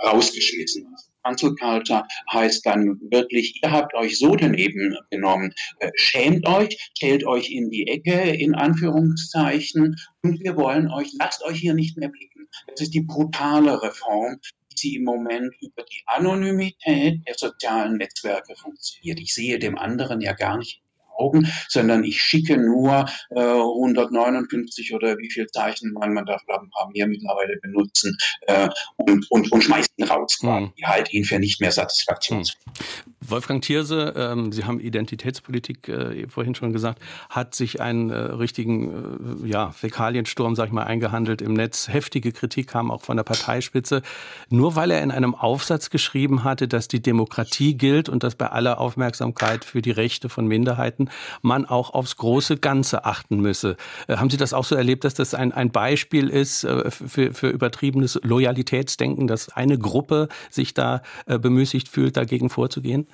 rausgeschmissen. 0.05 0.93
Cancel 1.23 1.55
Culture 1.55 2.05
heißt 2.31 2.65
dann 2.65 2.99
wirklich, 3.09 3.59
ihr 3.63 3.71
habt 3.71 3.93
euch 3.93 4.17
so 4.17 4.35
daneben 4.35 4.97
genommen, 5.11 5.53
äh, 5.79 5.91
schämt 5.95 6.47
euch, 6.47 6.91
stellt 6.97 7.25
euch 7.25 7.51
in 7.51 7.69
die 7.69 7.87
Ecke, 7.87 8.31
in 8.31 8.55
Anführungszeichen, 8.55 9.95
und 10.23 10.39
wir 10.39 10.55
wollen 10.55 10.89
euch, 10.91 11.13
lasst 11.19 11.43
euch 11.43 11.59
hier 11.59 11.73
nicht 11.73 11.97
mehr 11.97 12.09
blicken. 12.09 12.47
Das 12.67 12.81
ist 12.81 12.93
die 12.93 13.01
brutale 13.01 13.81
Reform, 13.81 14.39
die 14.71 14.77
sie 14.77 14.95
im 14.95 15.03
Moment 15.03 15.53
über 15.61 15.83
die 15.83 16.01
Anonymität 16.05 17.25
der 17.27 17.35
sozialen 17.37 17.97
Netzwerke 17.97 18.55
funktioniert. 18.55 19.19
Ich 19.19 19.33
sehe 19.33 19.59
dem 19.59 19.77
anderen 19.77 20.21
ja 20.21 20.33
gar 20.33 20.57
nicht 20.57 20.81
Augen, 21.21 21.47
sondern 21.67 22.03
ich 22.03 22.21
schicke 22.21 22.57
nur 22.57 23.05
äh, 23.29 23.39
159 23.39 24.93
oder 24.93 25.17
wie 25.17 25.29
viel 25.29 25.47
Zeichen 25.47 25.93
man, 25.93 26.15
darf 26.25 26.43
glaube 26.45 26.65
ein 26.65 26.69
paar 26.69 26.89
mehr 26.91 27.07
mittlerweile 27.07 27.57
benutzen 27.61 28.17
äh, 28.47 28.69
und, 28.97 29.29
und, 29.29 29.51
und 29.51 29.63
schmeißt 30.01 30.11
ihn 30.11 30.17
raus. 30.17 30.37
Mhm. 30.41 30.73
Die 30.77 30.85
halt 30.85 31.13
ihn 31.13 31.23
für 31.23 31.39
nicht 31.39 31.61
mehr 31.61 31.71
satisfaktionsfähig. 31.71 32.65
Mhm. 32.65 33.11
Wolfgang 33.23 33.63
Thierse, 33.63 34.13
ähm, 34.17 34.51
Sie 34.51 34.65
haben 34.65 34.79
Identitätspolitik 34.79 35.87
äh, 35.87 36.27
vorhin 36.27 36.55
schon 36.55 36.73
gesagt, 36.73 37.01
hat 37.29 37.53
sich 37.53 37.79
einen 37.79 38.09
äh, 38.09 38.15
richtigen 38.15 39.43
äh, 39.43 39.47
ja, 39.47 39.71
Fäkaliensturm, 39.71 40.55
sag 40.55 40.67
ich 40.67 40.71
mal, 40.71 40.83
eingehandelt 40.83 41.41
im 41.41 41.53
Netz. 41.53 41.87
Heftige 41.87 42.31
Kritik 42.31 42.67
kam 42.67 42.89
auch 42.89 43.01
von 43.01 43.17
der 43.17 43.23
Parteispitze. 43.23 44.01
Nur 44.49 44.75
weil 44.75 44.89
er 44.89 45.03
in 45.03 45.11
einem 45.11 45.35
Aufsatz 45.35 45.91
geschrieben 45.91 46.43
hatte, 46.43 46.67
dass 46.67 46.87
die 46.87 47.01
Demokratie 47.01 47.75
gilt 47.75 48.09
und 48.09 48.23
dass 48.23 48.35
bei 48.35 48.47
aller 48.47 48.79
Aufmerksamkeit 48.79 49.65
für 49.65 49.83
die 49.83 49.91
Rechte 49.91 50.27
von 50.27 50.47
Minderheiten 50.47 51.09
man 51.43 51.65
auch 51.65 51.93
aufs 51.93 52.17
große 52.17 52.57
Ganze 52.57 53.05
achten 53.05 53.39
müsse. 53.39 53.77
Äh, 54.07 54.17
haben 54.17 54.31
Sie 54.31 54.37
das 54.37 54.53
auch 54.53 54.65
so 54.65 54.75
erlebt, 54.75 55.03
dass 55.03 55.13
das 55.13 55.35
ein, 55.35 55.51
ein 55.51 55.71
Beispiel 55.71 56.27
ist 56.27 56.63
äh, 56.63 56.89
für, 56.89 57.33
für 57.33 57.49
übertriebenes 57.49 58.19
Loyalitätsdenken, 58.23 59.27
dass 59.27 59.49
eine 59.49 59.77
Gruppe 59.91 60.29
sich 60.49 60.73
da 60.73 61.01
äh, 61.25 61.37
bemüßigt 61.37 61.89
fühlt, 61.89 62.15
dagegen 62.15 62.49
vorzugehen? 62.49 63.07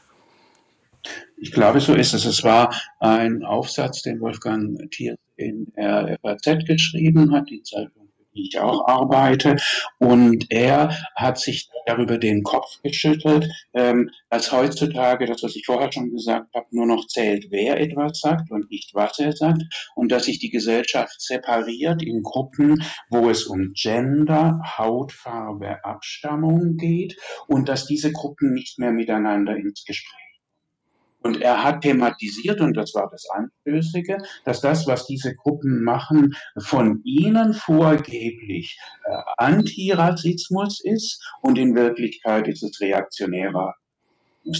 Ich 1.38 1.52
glaube, 1.52 1.80
so 1.80 1.94
ist 1.94 2.14
es. 2.14 2.26
Es 2.26 2.44
war 2.44 2.74
ein 3.00 3.44
Aufsatz, 3.44 4.02
den 4.02 4.20
Wolfgang 4.20 4.78
Thiers 4.92 5.18
in 5.36 5.72
der 5.76 6.18
FAZ 6.22 6.66
geschrieben 6.66 7.32
hat, 7.32 7.50
die 7.50 7.62
Zeitung, 7.64 8.07
die 8.38 8.48
ich 8.48 8.60
auch 8.60 8.88
arbeite. 8.88 9.58
Und 10.00 10.46
er 10.50 10.96
hat 11.16 11.40
sich 11.40 11.70
darüber 11.86 12.18
den 12.18 12.44
Kopf 12.44 12.82
geschüttelt, 12.84 13.48
ähm, 13.74 14.10
dass 14.30 14.52
heutzutage, 14.52 15.26
das, 15.26 15.44
was 15.44 15.56
ich 15.56 15.66
vorher 15.66 15.92
schon 15.92 16.12
gesagt 16.12 16.54
habe, 16.54 16.68
nur 16.72 16.86
noch 16.86 17.08
zählt, 17.08 17.48
wer 17.50 17.80
etwas 17.80 18.20
sagt 18.20 18.52
und 18.52 18.70
nicht, 18.70 18.94
was 18.94 19.20
er 19.20 19.32
sagt. 19.32 19.64
Und 19.96 20.12
dass 20.12 20.26
sich 20.26 20.40
die 20.40 20.50
Gesellschaft 20.50 21.20
separiert 21.22 22.04
in 22.04 22.22
Gruppen, 22.22 22.84
wo 23.10 23.30
es 23.30 23.46
um 23.46 23.74
Gender, 23.74 24.60
Hautfarbe, 24.78 25.84
Abstammung 25.84 26.78
geht 26.78 27.18
und 27.48 27.70
dass 27.70 27.88
diese 27.88 28.12
Gruppen 28.12 28.54
nicht 28.54 28.80
mehr 28.80 28.92
miteinander 28.92 29.56
ins 29.56 29.84
Gespräch 29.86 30.27
und 31.24 31.42
er 31.42 31.64
hat 31.64 31.82
thematisiert, 31.82 32.62
und 32.62 32.76
das 32.76 32.94
war 32.94 33.10
das 33.12 33.26
Anstößige, 33.34 34.18
dass 34.46 34.62
das, 34.62 34.88
was 34.88 35.06
diese 35.08 35.36
Gruppen 35.36 35.84
machen, 35.84 36.36
von 36.58 37.02
ihnen 37.04 37.54
vorgeblich 37.54 38.78
äh, 39.06 39.12
Antirassismus 39.38 40.80
ist 40.84 41.22
und 41.42 41.58
in 41.58 41.76
Wirklichkeit 41.76 42.48
ist 42.48 42.64
es 42.64 42.80
reaktionärer 42.80 43.74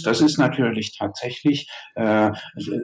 das 0.04 0.20
ist 0.20 0.38
natürlich 0.38 0.96
tatsächlich 0.96 1.68
äh, 1.94 2.30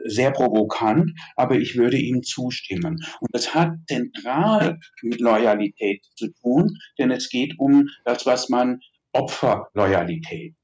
sehr 0.05 0.31
provokant, 0.31 1.11
aber 1.35 1.55
ich 1.55 1.75
würde 1.75 1.97
ihm 1.97 2.23
zustimmen. 2.23 2.97
Und 3.19 3.29
das 3.31 3.53
hat 3.53 3.73
zentral 3.87 4.79
mit 5.03 5.19
Loyalität 5.19 6.03
zu 6.15 6.31
tun, 6.41 6.77
denn 6.97 7.11
es 7.11 7.29
geht 7.29 7.59
um 7.59 7.87
das, 8.05 8.25
was 8.25 8.49
man 8.49 8.79
Opferloyalität, 9.13 10.55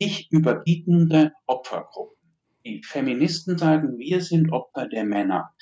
sich 0.00 0.30
überbietende 0.30 1.32
Opfergruppen. 1.46 2.16
Die 2.64 2.82
Feministen 2.82 3.58
sagen, 3.58 3.98
wir 3.98 4.20
sind 4.20 4.52
Opfer 4.52 4.86
der 4.88 5.04
Männer. 5.04 5.54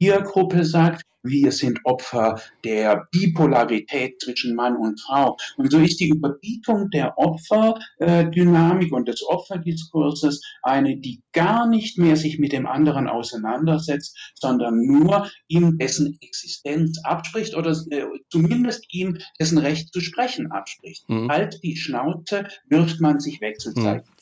Ihre 0.00 0.22
Gruppe 0.22 0.64
sagt, 0.64 1.04
wir 1.22 1.52
sind 1.52 1.78
Opfer 1.84 2.40
der 2.64 3.06
Bipolarität 3.12 4.20
zwischen 4.22 4.54
Mann 4.54 4.76
und 4.76 4.98
Frau. 5.00 5.36
Und 5.58 5.70
so 5.70 5.78
ist 5.78 6.00
die 6.00 6.08
Überbietung 6.08 6.88
der 6.88 7.18
Opferdynamik 7.18 8.92
und 8.92 9.08
des 9.08 9.22
Opferdiskurses 9.28 10.42
eine, 10.62 10.96
die 10.96 11.20
gar 11.32 11.66
nicht 11.66 11.98
mehr 11.98 12.16
sich 12.16 12.38
mit 12.38 12.52
dem 12.52 12.66
anderen 12.66 13.08
auseinandersetzt, 13.08 14.32
sondern 14.34 14.80
nur 14.86 15.30
ihm 15.48 15.76
dessen 15.76 16.16
Existenz 16.22 16.98
abspricht 17.04 17.54
oder 17.54 17.72
äh, 17.90 18.06
zumindest 18.30 18.86
ihm 18.90 19.18
dessen 19.38 19.58
Recht 19.58 19.92
zu 19.92 20.00
sprechen 20.00 20.50
abspricht. 20.50 21.06
Mhm. 21.10 21.30
Halt 21.30 21.62
die 21.62 21.76
Schnauze, 21.76 22.46
wirft 22.68 23.00
man 23.00 23.20
sich 23.20 23.40
zeigen. 23.40 24.04
Mhm. 24.06 24.19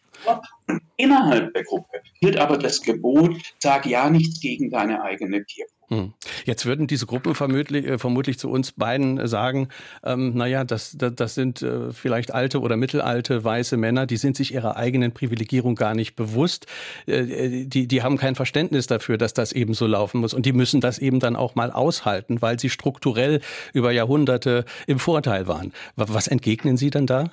Innerhalb 0.97 1.55
der 1.55 1.65
Gruppe 1.65 2.01
gilt 2.21 2.37
aber 2.37 2.59
das 2.59 2.83
Gebot, 2.83 3.37
sag 3.59 3.87
ja 3.87 4.11
nichts 4.11 4.41
gegen 4.41 4.71
deine 4.71 5.03
eigene 5.03 5.45
Tiergruppe. 5.45 5.79
Hm. 5.91 6.13
Jetzt 6.45 6.67
würden 6.67 6.87
diese 6.87 7.07
Gruppen 7.07 7.35
vermutlich, 7.35 7.87
äh, 7.87 7.99
vermutlich 7.99 8.39
zu 8.39 8.51
uns 8.51 8.73
beiden 8.73 9.27
sagen, 9.27 9.69
ähm, 10.05 10.35
naja, 10.35 10.65
das, 10.65 10.95
das, 10.99 11.15
das 11.15 11.35
sind 11.35 11.63
äh, 11.63 11.93
vielleicht 11.93 12.35
alte 12.35 12.61
oder 12.61 12.77
mittelalte 12.77 13.43
weiße 13.43 13.79
Männer, 13.79 14.05
die 14.05 14.19
sind 14.19 14.37
sich 14.37 14.53
ihrer 14.53 14.77
eigenen 14.77 15.13
Privilegierung 15.13 15.77
gar 15.77 15.95
nicht 15.95 16.15
bewusst. 16.15 16.67
Äh, 17.07 17.21
äh, 17.21 17.65
die, 17.65 17.89
die 17.89 18.03
haben 18.03 18.19
kein 18.19 18.35
Verständnis 18.35 18.87
dafür, 18.87 19.17
dass 19.17 19.33
das 19.33 19.53
eben 19.53 19.73
so 19.73 19.87
laufen 19.87 20.21
muss. 20.21 20.35
Und 20.35 20.45
die 20.45 20.53
müssen 20.53 20.83
das 20.83 20.99
eben 20.99 21.21
dann 21.21 21.37
auch 21.37 21.55
mal 21.55 21.71
aushalten, 21.71 22.43
weil 22.43 22.61
sie 22.61 22.69
strukturell 22.69 23.41
über 23.73 23.91
Jahrhunderte 23.91 24.67
im 24.87 24.99
Vorteil 24.99 25.47
waren. 25.47 25.73
Was 25.97 26.29
entgegnen 26.29 26.77
Sie 26.77 26.91
dann 26.91 27.07
da? 27.07 27.31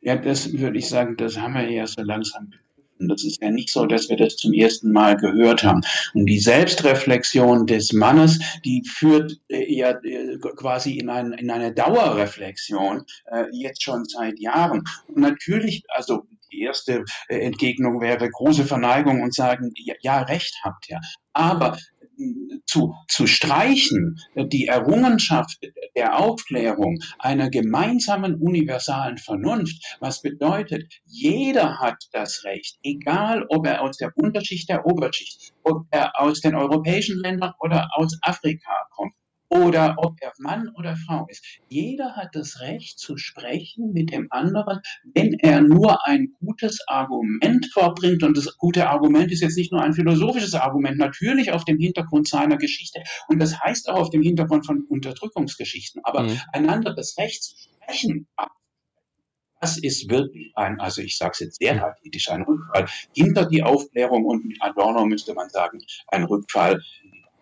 Ja, 0.00 0.16
das 0.16 0.52
würde 0.52 0.78
ich 0.78 0.88
sagen, 0.88 1.16
das 1.16 1.38
haben 1.38 1.54
wir 1.54 1.70
ja 1.70 1.86
so 1.86 2.02
langsam 2.02 2.50
begriffen. 2.50 3.08
Das 3.08 3.24
ist 3.24 3.40
ja 3.40 3.50
nicht 3.50 3.70
so, 3.70 3.86
dass 3.86 4.08
wir 4.08 4.16
das 4.16 4.36
zum 4.36 4.52
ersten 4.52 4.90
Mal 4.90 5.16
gehört 5.16 5.62
haben. 5.62 5.80
Und 6.14 6.26
die 6.26 6.38
Selbstreflexion 6.38 7.66
des 7.66 7.92
Mannes, 7.92 8.40
die 8.64 8.82
führt 8.84 9.38
äh, 9.48 9.72
ja 9.72 9.90
äh, 10.02 10.38
quasi 10.56 10.98
in, 10.98 11.08
ein, 11.08 11.32
in 11.32 11.50
eine 11.50 11.72
Dauerreflexion 11.72 13.04
äh, 13.26 13.44
jetzt 13.52 13.82
schon 13.82 14.04
seit 14.04 14.38
Jahren. 14.40 14.82
Und 15.06 15.18
natürlich, 15.18 15.84
also 15.88 16.26
die 16.52 16.62
erste 16.62 17.04
äh, 17.28 17.38
Entgegnung 17.38 18.00
wäre 18.00 18.28
große 18.28 18.64
Verneigung 18.64 19.22
und 19.22 19.34
sagen, 19.34 19.72
ja, 19.76 19.94
ja 20.00 20.22
recht 20.22 20.56
habt 20.64 20.88
ihr. 20.88 21.00
Aber 21.32 21.78
zu, 22.66 22.94
zu 23.08 23.26
streichen, 23.26 24.18
die 24.34 24.66
Errungenschaft 24.66 25.58
der 25.96 26.18
Aufklärung 26.18 26.98
einer 27.18 27.50
gemeinsamen 27.50 28.36
universalen 28.36 29.18
Vernunft, 29.18 29.96
was 30.00 30.22
bedeutet, 30.22 30.84
jeder 31.06 31.78
hat 31.78 31.96
das 32.12 32.44
Recht, 32.44 32.78
egal 32.82 33.46
ob 33.48 33.66
er 33.66 33.82
aus 33.82 33.96
der 33.96 34.12
Unterschicht 34.16 34.68
der 34.68 34.86
Oberschicht, 34.86 35.52
ob 35.62 35.86
er 35.90 36.20
aus 36.20 36.40
den 36.40 36.54
europäischen 36.54 37.18
Ländern 37.20 37.52
oder 37.60 37.88
aus 37.94 38.18
Afrika 38.22 38.72
kommt, 38.90 39.14
oder 39.50 39.94
ob 39.98 40.16
er 40.20 40.32
Mann 40.38 40.70
oder 40.76 40.96
Frau 40.96 41.26
ist. 41.28 41.44
Jeder 41.68 42.16
hat 42.16 42.34
das 42.34 42.60
Recht 42.60 42.98
zu 42.98 43.16
sprechen 43.16 43.92
mit 43.92 44.12
dem 44.12 44.28
anderen, 44.30 44.80
wenn 45.14 45.34
er 45.34 45.60
nur 45.60 46.06
ein 46.06 46.34
gutes 46.40 46.80
Argument 46.86 47.66
vorbringt. 47.72 48.22
Und 48.22 48.36
das 48.36 48.56
gute 48.58 48.88
Argument 48.88 49.30
ist 49.32 49.40
jetzt 49.40 49.56
nicht 49.56 49.72
nur 49.72 49.82
ein 49.82 49.94
philosophisches 49.94 50.54
Argument, 50.54 50.98
natürlich 50.98 51.52
auf 51.52 51.64
dem 51.64 51.78
Hintergrund 51.78 52.28
seiner 52.28 52.56
Geschichte. 52.56 53.02
Und 53.28 53.38
das 53.38 53.58
heißt 53.60 53.88
auch 53.88 54.00
auf 54.00 54.10
dem 54.10 54.22
Hintergrund 54.22 54.66
von 54.66 54.84
Unterdrückungsgeschichten. 54.88 56.02
Aber 56.04 56.22
mhm. 56.22 56.40
einander 56.52 56.94
das 56.94 57.16
Recht 57.18 57.42
zu 57.42 57.56
sprechen, 57.56 58.28
das 59.60 59.76
ist 59.78 60.08
wirklich 60.08 60.52
ein, 60.54 60.80
also 60.80 61.02
ich 61.02 61.16
sage 61.16 61.32
es 61.32 61.40
jetzt 61.40 61.58
sehr 61.58 61.76
pathetisch, 61.76 62.30
ein 62.30 62.42
Rückfall 62.42 62.86
hinter 63.12 63.46
die 63.46 63.62
Aufklärung 63.62 64.24
und 64.24 64.44
mit 64.44 64.62
Adorno 64.62 65.04
müsste 65.04 65.34
man 65.34 65.48
sagen, 65.50 65.80
ein 66.08 66.24
Rückfall 66.24 66.80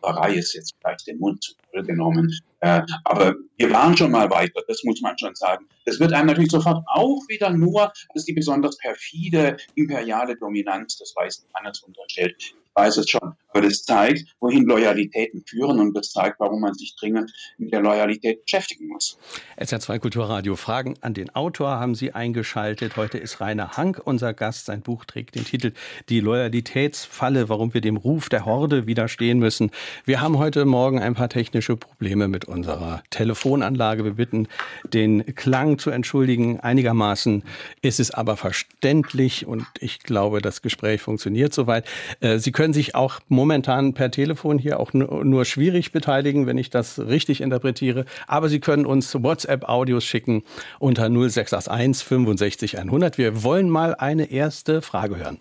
Barbarei 0.07 0.35
ist 0.35 0.55
jetzt 0.55 0.75
vielleicht 0.81 1.07
den 1.07 1.19
Mund 1.19 1.43
zu 1.43 1.55
voll 1.71 1.83
genommen. 1.83 2.33
Äh, 2.61 2.83
aber 3.05 3.35
wir 3.57 3.71
waren 3.71 3.97
schon 3.97 4.11
mal 4.11 4.31
weiter, 4.31 4.63
das 4.69 4.83
muss 4.85 5.01
man 5.01 5.19
schon 5.19 5.35
sagen. 5.35 5.67
Das 5.85 5.99
wird 5.99 6.13
einem 6.13 6.29
natürlich 6.29 6.51
sofort 6.51 6.85
auch 6.87 7.21
wieder 7.29 7.51
nur 7.51 7.93
als 8.15 8.25
die 8.25 8.33
besonders 8.33 8.77
perfide 8.79 9.57
imperiale 9.75 10.37
Dominanz 10.37 10.97
des 10.99 11.15
weißen 11.17 11.49
Mannes 11.53 11.83
unterstellt. 11.83 12.55
Weiß 12.77 12.99
es 12.99 13.09
schon. 13.09 13.35
Aber 13.57 13.63
das 13.63 13.85
zeigt, 13.85 14.37
wohin 14.39 14.65
Loyalitäten 14.67 15.43
führen 15.47 15.81
und 15.81 15.97
das 15.97 16.11
zeigt, 16.11 16.39
warum 16.41 16.61
man 16.61 16.75
sich 16.75 16.95
dringend 17.01 17.33
mit 17.57 17.73
der 17.73 17.81
Loyalität 17.81 18.45
beschäftigen 18.45 18.89
muss. 18.89 19.17
SR2 19.59 19.99
Kulturradio 19.99 20.57
Fragen 20.57 20.95
an 21.01 21.15
den 21.15 21.35
Autor 21.35 21.71
haben 21.81 21.95
Sie 21.95 22.13
eingeschaltet. 22.13 22.99
Heute 22.99 23.17
ist 23.17 23.41
Rainer 23.41 23.79
Hank 23.79 24.03
unser 24.05 24.35
Gast. 24.35 24.67
Sein 24.67 24.83
Buch 24.83 25.07
trägt 25.07 25.37
den 25.37 25.47
Titel 25.47 25.73
Die 26.11 26.21
Loyalitätsfalle, 26.21 27.49
warum 27.49 27.73
wir 27.73 27.81
dem 27.81 27.97
Ruf 27.97 28.29
der 28.29 28.45
Horde 28.45 28.87
widerstehen 28.87 29.39
müssen. 29.39 29.71
Wir 30.05 30.21
haben 30.21 30.37
heute 30.37 30.67
Morgen 30.67 30.99
ein 30.99 31.15
paar 31.15 31.31
technische 31.31 31.79
Probleme 31.79 32.29
mit 32.29 32.45
unserer 32.45 33.03
Telefonanlage. 33.09 34.05
Wir 34.05 34.13
bitten, 34.13 34.49
den 34.93 35.35
Klang 35.35 35.79
zu 35.79 35.89
entschuldigen. 35.89 36.61
Einigermaßen 36.61 37.43
ist 37.81 38.01
es 38.01 38.11
aber 38.11 38.37
verständlich 38.37 39.47
und 39.47 39.65
ich 39.81 40.01
glaube, 40.01 40.43
das 40.43 40.61
Gespräch 40.61 41.01
funktioniert 41.01 41.55
soweit. 41.55 41.87
Äh, 42.21 42.39
Sie 42.39 42.53
können 42.53 42.66
sich 42.73 42.95
auch 42.95 43.21
momentan 43.29 43.95
per 43.95 44.11
Telefon 44.11 44.59
hier 44.59 44.81
auch 44.81 44.93
nur 44.93 45.45
schwierig 45.45 45.93
beteiligen, 45.93 46.47
wenn 46.47 46.59
ich 46.59 46.71
das 46.71 46.99
richtig 46.99 47.41
interpretiere. 47.41 48.05
Aber 48.27 48.49
Sie 48.49 48.61
können 48.61 48.87
uns 48.87 49.15
WhatsApp-Audios 49.23 50.05
schicken 50.05 50.43
unter 50.79 51.09
0681 51.09 52.07
65 52.07 52.79
100. 52.79 53.19
Wir 53.19 53.43
wollen 53.43 53.71
mal 53.71 53.95
eine 53.95 54.31
erste 54.31 54.83
Frage 54.83 55.17
hören. 55.17 55.41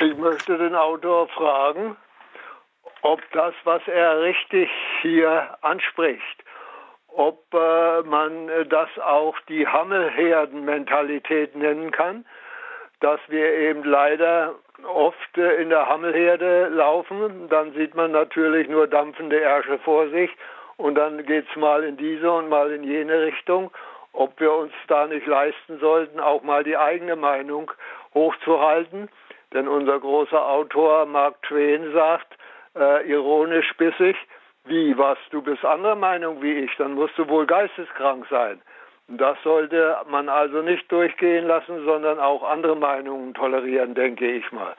Ich 0.00 0.16
möchte 0.16 0.58
den 0.58 0.74
Autor 0.74 1.28
fragen, 1.28 1.96
ob 3.02 3.20
das, 3.32 3.54
was 3.64 3.82
er 3.86 4.22
richtig 4.22 4.68
hier 5.02 5.56
anspricht, 5.60 6.44
ob 7.08 7.44
äh, 7.52 8.02
man 8.02 8.48
das 8.68 8.88
auch 8.98 9.36
die 9.48 9.66
Hammelherdenmentalität 9.66 11.54
nennen 11.54 11.90
kann, 11.90 12.24
dass 13.00 13.20
wir 13.28 13.52
eben 13.52 13.84
leider 13.84 14.54
oft 14.82 15.38
äh, 15.38 15.62
in 15.62 15.70
der 15.70 15.88
Hammelherde 15.88 16.68
laufen, 16.68 17.48
dann 17.48 17.72
sieht 17.72 17.94
man 17.94 18.12
natürlich 18.12 18.68
nur 18.68 18.86
dampfende 18.86 19.38
Ärsche 19.38 19.78
vor 19.78 20.08
sich 20.08 20.30
und 20.76 20.96
dann 20.96 21.24
geht 21.24 21.46
es 21.48 21.56
mal 21.56 21.84
in 21.84 21.96
diese 21.96 22.30
und 22.30 22.48
mal 22.48 22.72
in 22.72 22.82
jene 22.82 23.22
Richtung. 23.22 23.70
Ob 24.12 24.38
wir 24.40 24.52
uns 24.52 24.72
da 24.86 25.06
nicht 25.06 25.26
leisten 25.26 25.78
sollten, 25.80 26.20
auch 26.20 26.42
mal 26.42 26.62
die 26.62 26.76
eigene 26.76 27.16
Meinung 27.16 27.70
hochzuhalten. 28.14 29.08
Denn 29.52 29.68
unser 29.68 29.98
großer 29.98 30.44
Autor 30.44 31.06
Mark 31.06 31.42
Twain 31.42 31.92
sagt, 31.92 32.36
äh, 32.76 33.08
ironisch 33.08 33.72
bissig, 33.76 34.16
wie, 34.64 34.96
was, 34.96 35.18
du 35.30 35.42
bist 35.42 35.64
anderer 35.64 35.94
Meinung 35.94 36.42
wie 36.42 36.60
ich, 36.60 36.74
dann 36.76 36.94
musst 36.94 37.16
du 37.18 37.28
wohl 37.28 37.46
geisteskrank 37.46 38.26
sein. 38.30 38.60
Das 39.08 39.36
sollte 39.44 39.96
man 40.08 40.28
also 40.28 40.62
nicht 40.62 40.90
durchgehen 40.90 41.46
lassen, 41.46 41.84
sondern 41.84 42.18
auch 42.18 42.42
andere 42.42 42.74
Meinungen 42.74 43.34
tolerieren, 43.34 43.94
denke 43.94 44.30
ich 44.30 44.50
mal. 44.50 44.74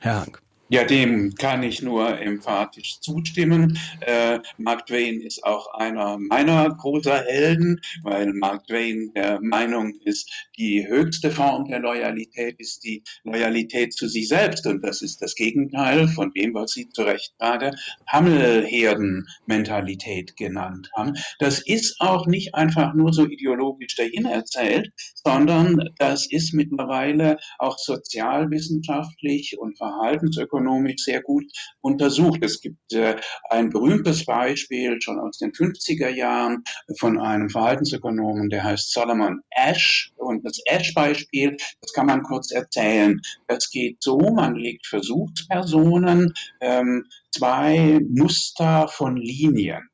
Herr 0.00 0.20
Hank. 0.20 0.38
Ja, 0.72 0.84
dem 0.84 1.34
kann 1.34 1.64
ich 1.64 1.82
nur 1.82 2.20
emphatisch 2.20 3.00
zustimmen. 3.00 3.76
Äh, 4.02 4.38
Mark 4.56 4.86
Twain 4.86 5.20
ist 5.20 5.42
auch 5.42 5.74
einer 5.74 6.16
meiner 6.16 6.72
großer 6.72 7.24
Helden, 7.26 7.80
weil 8.04 8.32
Mark 8.34 8.68
Twain 8.68 9.10
der 9.16 9.40
Meinung 9.42 9.92
ist, 10.04 10.30
die 10.56 10.86
höchste 10.86 11.32
Form 11.32 11.64
der 11.64 11.80
Loyalität 11.80 12.60
ist 12.60 12.84
die 12.84 13.02
Loyalität 13.24 13.94
zu 13.94 14.06
sich 14.06 14.28
selbst. 14.28 14.64
Und 14.64 14.84
das 14.84 15.02
ist 15.02 15.20
das 15.20 15.34
Gegenteil 15.34 16.06
von 16.06 16.30
dem, 16.34 16.54
was 16.54 16.70
Sie 16.70 16.88
zu 16.88 17.02
Recht 17.02 17.34
gerade 17.40 17.72
Hammelherden-Mentalität 18.06 20.36
genannt 20.36 20.88
haben. 20.96 21.14
Das 21.40 21.66
ist 21.66 21.96
auch 21.98 22.28
nicht 22.28 22.54
einfach 22.54 22.94
nur 22.94 23.12
so 23.12 23.26
ideologisch 23.26 23.96
dahin 23.96 24.24
erzählt, 24.24 24.92
sondern 25.24 25.90
das 25.98 26.30
ist 26.30 26.54
mittlerweile 26.54 27.38
auch 27.58 27.76
sozialwissenschaftlich 27.76 29.58
und 29.58 29.76
verhaltensökonomisch 29.76 30.59
ökonomisch 30.60 31.04
sehr 31.04 31.22
gut 31.22 31.44
untersucht. 31.80 32.40
Es 32.42 32.60
gibt 32.60 32.92
äh, 32.92 33.16
ein 33.48 33.70
berühmtes 33.70 34.24
Beispiel 34.24 35.00
schon 35.00 35.18
aus 35.18 35.38
den 35.38 35.52
50er 35.52 36.08
Jahren 36.08 36.62
von 36.98 37.18
einem 37.18 37.48
Verhaltensökonomen, 37.48 38.50
der 38.50 38.64
heißt 38.64 38.92
Solomon 38.92 39.40
Ash. 39.50 40.12
Und 40.16 40.44
das 40.44 40.60
Ash-Beispiel, 40.66 41.56
das 41.80 41.92
kann 41.92 42.06
man 42.06 42.22
kurz 42.22 42.52
erzählen. 42.52 43.20
Das 43.48 43.70
geht 43.70 43.96
so, 44.00 44.18
man 44.18 44.54
legt 44.54 44.86
Versuchspersonen 44.86 46.32
ähm, 46.60 47.04
zwei 47.32 48.00
Muster 48.08 48.88
von 48.88 49.16
Linien. 49.16 49.88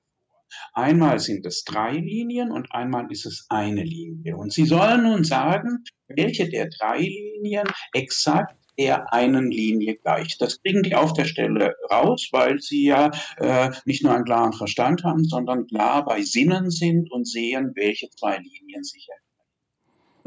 Einmal 0.72 1.18
sind 1.20 1.46
es 1.46 1.64
drei 1.64 1.92
Linien 1.92 2.50
und 2.50 2.72
einmal 2.72 3.10
ist 3.10 3.26
es 3.26 3.46
eine 3.48 3.82
Linie. 3.82 4.36
Und 4.36 4.52
Sie 4.52 4.66
sollen 4.66 5.04
nun 5.04 5.24
sagen, 5.24 5.84
welche 6.08 6.48
der 6.48 6.68
drei 6.68 6.98
Linien 6.98 7.66
exakt 7.92 8.56
der 8.78 9.12
einen 9.12 9.50
Linie 9.50 9.96
gleicht. 9.96 10.40
Das 10.40 10.62
kriegen 10.62 10.82
die 10.82 10.94
auf 10.94 11.12
der 11.12 11.24
Stelle 11.24 11.74
raus, 11.90 12.28
weil 12.32 12.60
sie 12.60 12.84
ja 12.84 13.10
äh, 13.38 13.70
nicht 13.84 14.02
nur 14.02 14.14
einen 14.14 14.24
klaren 14.24 14.52
Verstand 14.52 15.04
haben, 15.04 15.24
sondern 15.24 15.66
klar 15.66 16.04
bei 16.04 16.22
Sinnen 16.22 16.70
sind 16.70 17.10
und 17.10 17.26
sehen, 17.26 17.72
welche 17.74 18.08
zwei 18.10 18.36
Linien 18.38 18.84
sich 18.84 19.08
ändern. 19.08 19.25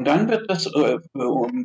Und 0.00 0.06
dann 0.06 0.30
wird 0.30 0.48
das 0.48 0.64
äh, 0.64 0.96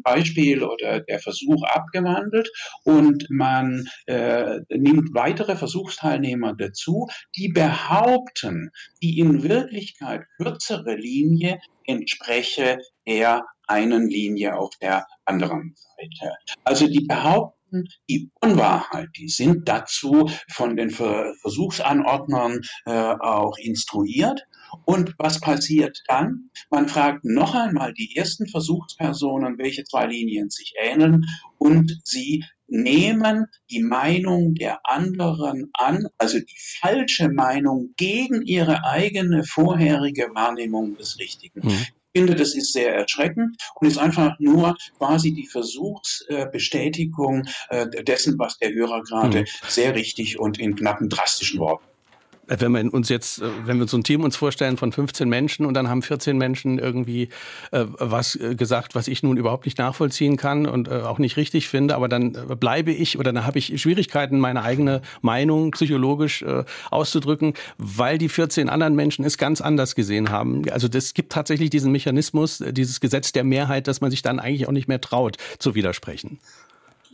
Beispiel 0.04 0.62
oder 0.62 1.00
der 1.00 1.20
Versuch 1.20 1.64
abgewandelt 1.64 2.52
und 2.84 3.26
man 3.30 3.88
äh, 4.08 4.60
nimmt 4.68 5.14
weitere 5.14 5.56
Versuchsteilnehmer 5.56 6.54
dazu, 6.54 7.08
die 7.38 7.48
behaupten, 7.48 8.72
die 9.02 9.20
in 9.20 9.44
Wirklichkeit 9.44 10.24
kürzere 10.36 10.98
Linie 10.98 11.62
entspreche 11.86 12.80
der 13.08 13.46
einen 13.68 14.10
Linie 14.10 14.58
auf 14.58 14.72
der 14.82 15.08
anderen 15.24 15.74
Seite. 15.78 16.36
Also 16.66 16.88
die 16.88 17.06
behaupten, 17.06 17.88
die 18.10 18.30
Unwahrheit, 18.42 19.08
die 19.16 19.30
sind 19.30 19.70
dazu 19.70 20.30
von 20.52 20.76
den 20.76 20.90
Versuchsanordnern 20.90 22.60
äh, 22.86 22.92
auch 22.92 23.58
instruiert. 23.58 24.46
Und 24.86 25.16
was 25.18 25.40
passiert 25.40 26.04
dann? 26.08 26.50
Man 26.70 26.88
fragt 26.88 27.26
noch 27.26 27.56
einmal 27.56 27.94
die 27.94 28.16
ersten 28.16 28.48
Versuchspersonen, 28.48 29.58
welche 29.58 29.84
zwei 29.84 30.06
Linien 30.08 30.50
sich 30.50 30.74
ähneln, 30.80 31.26
und 31.58 32.00
sie 32.04 32.44
nehmen 32.68 33.46
die 33.70 33.82
Meinung 33.82 34.56
der 34.56 34.80
anderen 34.84 35.70
an, 35.74 36.08
also 36.18 36.40
die 36.40 36.58
falsche 36.82 37.30
Meinung 37.30 37.94
gegen 37.96 38.42
ihre 38.42 38.84
eigene 38.86 39.44
vorherige 39.44 40.30
Wahrnehmung 40.34 40.98
des 40.98 41.20
Richtigen. 41.20 41.62
Mhm 41.64 41.86
finde, 42.16 42.36
das 42.36 42.56
ist 42.56 42.72
sehr 42.72 42.96
erschreckend 42.96 43.58
und 43.76 43.88
ist 43.88 43.98
einfach 43.98 44.40
nur 44.40 44.78
quasi 44.98 45.34
die 45.34 45.48
Versuchsbestätigung 45.48 47.46
äh, 47.70 47.88
dessen, 48.04 48.40
was 48.40 48.58
der 48.58 48.74
Hörer 48.74 49.04
gerade 49.04 49.42
mhm. 49.42 49.46
sehr 49.68 49.96
richtig 49.96 50.40
und 50.40 50.58
in 50.58 50.78
knappen 50.78 51.10
drastischen 51.10 51.60
Worten 51.60 51.86
wenn 52.48 52.72
wir 52.72 52.94
uns 52.94 53.10
jetzt, 53.10 53.42
äh, 53.42 53.46
wenn 53.66 53.80
wir 53.80 53.88
so 53.88 53.98
ein 53.98 54.04
Team 54.04 54.24
uns 54.24 54.36
vorstellen 54.36 54.78
von 54.78 54.92
15 54.92 55.28
Menschen 55.28 55.66
und 55.66 55.74
dann 55.74 55.90
haben 55.90 56.02
14 56.02 56.38
Menschen 56.38 56.80
irgendwie 56.80 57.30
äh, 57.72 57.86
was 57.98 58.36
äh, 58.36 58.56
gesagt, 58.56 58.96
was 58.96 59.08
ich 59.08 59.24
nun 59.24 59.38
überhaupt 59.38 59.66
nicht 59.66 59.78
nachvollziehen 59.78 60.38
kann 60.38 60.66
und 60.66 60.88
äh, 60.88 61.02
auch 61.02 61.20
nicht 61.20 61.38
richtig 61.38 61.68
finde, 61.68 61.96
aber 61.96 62.08
dann 62.08 62.36
äh, 62.36 62.56
bleibe 62.56 62.92
ich 62.92 63.18
oder 63.20 63.34
dann 63.34 63.46
habe 63.46 63.60
ich 63.60 63.82
Schwierigkeiten, 63.82 64.40
meine 64.40 64.64
eigene 64.64 65.02
Meinung 65.22 65.72
psychologisch 65.72 66.42
äh, 66.42 66.64
auszudrücken, 66.92 67.54
weil 67.78 68.18
die 68.18 68.30
14 68.30 68.70
anderen 68.70 68.96
Menschen 68.96 69.26
es 69.26 69.38
ganz 69.38 69.62
anders 69.62 69.96
gesehen 69.96 70.30
haben. 70.30 70.70
Also 70.70 70.88
das 70.88 71.14
gibt 71.14 71.32
tatsächlich 71.32 71.70
diesen 71.70 71.92
Mechanismus, 71.92 72.64
dieses 72.72 73.00
Gesetz 73.00 73.32
der 73.32 73.44
Mehrheit, 73.44 73.88
dass 73.88 74.02
man 74.02 74.12
sich 74.12 74.22
dann 74.22 74.40
eigentlich 74.40 74.68
auch 74.68 74.72
nicht 74.72 74.88
mehr 74.88 75.02
traut 75.02 75.38
zu 75.60 75.76
widersprechen. 75.76 76.40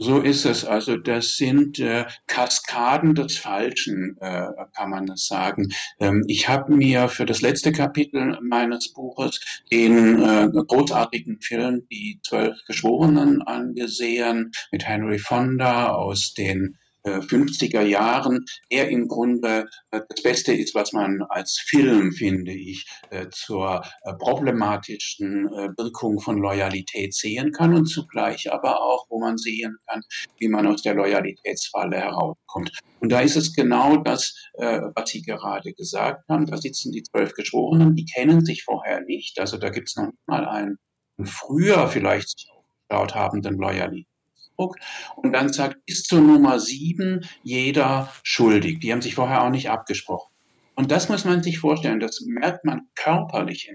So 0.04 0.20
ist 0.20 0.46
es. 0.46 0.66
Also 0.66 0.98
das 0.98 1.38
sind 1.38 1.78
äh, 1.78 2.06
Kaskaden 2.26 3.14
des 3.14 3.38
Falschen, 3.38 4.18
äh, 4.20 4.48
kann 4.74 4.90
man 4.90 5.06
das 5.06 5.28
sagen. 5.28 5.70
Ähm, 6.00 6.24
ich 6.28 6.50
habe 6.50 6.74
mir 6.76 7.08
für 7.08 7.28
das 7.28 7.42
letzte 7.42 7.72
Kapitel 7.72 8.36
meines 8.42 8.92
Buches 8.94 9.40
den 9.72 10.20
äh, 10.24 10.50
großartigen 10.52 11.40
Film 11.40 11.86
Die 11.92 12.20
Zwölf 12.24 12.58
Geschworenen 12.66 13.44
angesehen 13.44 14.52
mit 14.72 14.88
Henry 14.88 15.20
Fonda 15.20 15.90
aus 15.90 16.34
den 16.34 16.80
50er 17.06 17.82
äh, 17.82 17.88
Jahren, 17.88 18.46
der 18.72 18.90
im 18.90 19.08
Grunde 19.08 19.68
äh, 19.92 20.02
das 20.10 20.24
Beste 20.24 20.54
ist, 20.54 20.76
was 20.76 20.94
man 20.94 21.22
als 21.30 21.60
Film, 21.68 22.12
finde 22.12 22.54
ich, 22.54 22.86
äh, 23.10 23.28
zur 23.30 23.84
problematischen 24.20 25.46
Wirkung 25.78 26.20
von 26.20 26.38
Loyalität 26.38 27.14
sehen 27.14 27.52
kann 27.52 27.74
und 27.74 27.86
zugleich 27.86 28.52
aber 28.52 28.82
auch, 28.82 29.06
wo 29.10 29.20
man 29.20 29.38
sehen 29.38 29.78
kann, 29.88 30.02
wie 30.38 30.48
man 30.48 30.68
aus 30.68 30.82
der 30.82 30.96
Loyalitätsfalle 30.96 31.98
herauskommt. 31.98 32.72
Und 33.00 33.12
da 33.12 33.22
ist 33.22 33.36
es 33.36 33.54
genau 33.54 33.98
das, 33.98 34.36
was 34.54 35.10
Sie 35.10 35.22
gerade 35.22 35.74
gesagt 35.74 36.28
haben. 36.30 36.46
Da 36.46 36.58
sitzen 36.58 36.92
die 36.92 37.04
zwölf 37.04 37.34
Geschworenen, 37.34 37.96
die 37.96 38.06
kennen 38.06 38.44
sich 38.44 38.64
vorher 38.64 39.02
nicht. 39.02 39.40
Also 39.40 39.58
da 39.58 39.70
gibt 39.70 39.90
es 39.90 39.96
noch 39.96 40.10
mal 40.26 40.46
einen 40.46 40.78
früher 41.24 41.88
vielleicht 41.88 42.48
aufgeschaut 42.92 43.16
habenden 43.16 43.58
Loyalität. 43.58 44.11
Ausdruck 44.62 44.78
und 45.16 45.34
dann 45.34 45.52
sagt 45.52 45.86
bis 45.86 46.04
zur 46.04 46.22
Nummer 46.22 46.60
sieben 46.60 47.26
jeder 47.44 48.12
schuldig. 48.24 48.80
Die 48.80 48.92
haben 48.92 49.02
sich 49.02 49.16
vorher 49.16 49.44
auch 49.44 49.50
nicht 49.50 49.70
abgesprochen. 49.70 50.32
Und 50.76 50.92
das 50.92 51.10
muss 51.10 51.26
man 51.26 51.44
sich 51.44 51.60
vorstellen, 51.60 52.00
das 52.00 52.22
merkt 52.22 52.66
man 52.66 52.88
körperlich. 52.96 53.72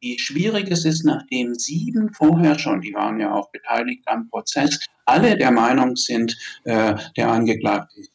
wie 0.00 0.18
schwierig 0.18 0.70
es 0.70 0.84
ist, 0.84 1.04
nachdem 1.04 1.54
sieben 1.54 2.12
vorher 2.12 2.58
schon, 2.58 2.82
die 2.82 2.92
waren 2.92 3.18
ja 3.18 3.32
auch 3.32 3.50
beteiligt 3.50 4.06
am 4.06 4.28
Prozess, 4.28 4.78
alle 5.06 5.36
der 5.38 5.50
Meinung 5.50 5.96
sind, 5.96 6.36
äh, 6.64 6.94
der 7.16 7.30
Angeklagte 7.30 8.00
ist 8.00 8.12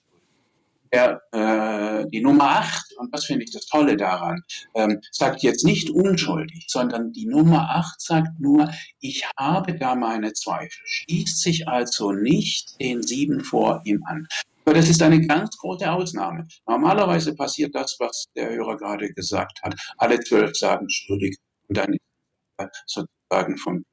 der, 0.92 1.22
äh, 1.32 2.10
die 2.10 2.22
Nummer 2.22 2.44
acht, 2.44 2.94
und 2.98 3.14
das 3.14 3.26
finde 3.26 3.46
ich 3.46 3.52
das 3.52 3.66
Tolle 3.66 3.96
daran, 3.96 4.44
ähm, 4.76 5.00
sagt 5.12 5.42
jetzt 5.42 5.64
nicht 5.64 5.90
unschuldig, 5.90 6.66
sondern 6.68 7.14
die 7.14 7.26
Nummer 7.26 7.70
acht 7.72 8.02
sagt 8.02 8.40
nur, 8.40 8.70
ich 9.00 9.26
habe 9.38 9.78
da 9.78 9.96
meine 9.96 10.34
Zweifel, 10.34 10.82
schließt 10.86 11.42
sich 11.42 11.68
also 11.68 12.12
nicht 12.12 12.80
den 12.80 13.04
sieben 13.04 13.44
vor 13.44 13.82
ihm 13.86 14.04
an. 14.06 14.28
Aber 14.66 14.76
das 14.76 14.90
ist 14.90 15.02
eine 15.02 15.26
ganz 15.26 15.58
große 15.58 15.90
Ausnahme. 15.90 16.48
Normalerweise 16.68 17.36
passiert 17.36 17.74
das, 17.74 17.96
was 18.00 18.26
der 18.36 18.52
Hörer 18.52 18.78
gerade 18.78 19.12
gesagt 19.14 19.60
hat. 19.64 19.76
Alle 19.98 20.20
zwölf 20.20 20.56
sagen 20.56 20.88
schuldig 20.90 21.38
und 21.68 21.78
dann 21.78 21.98
sozusagen 22.86 23.58
von 23.58 23.86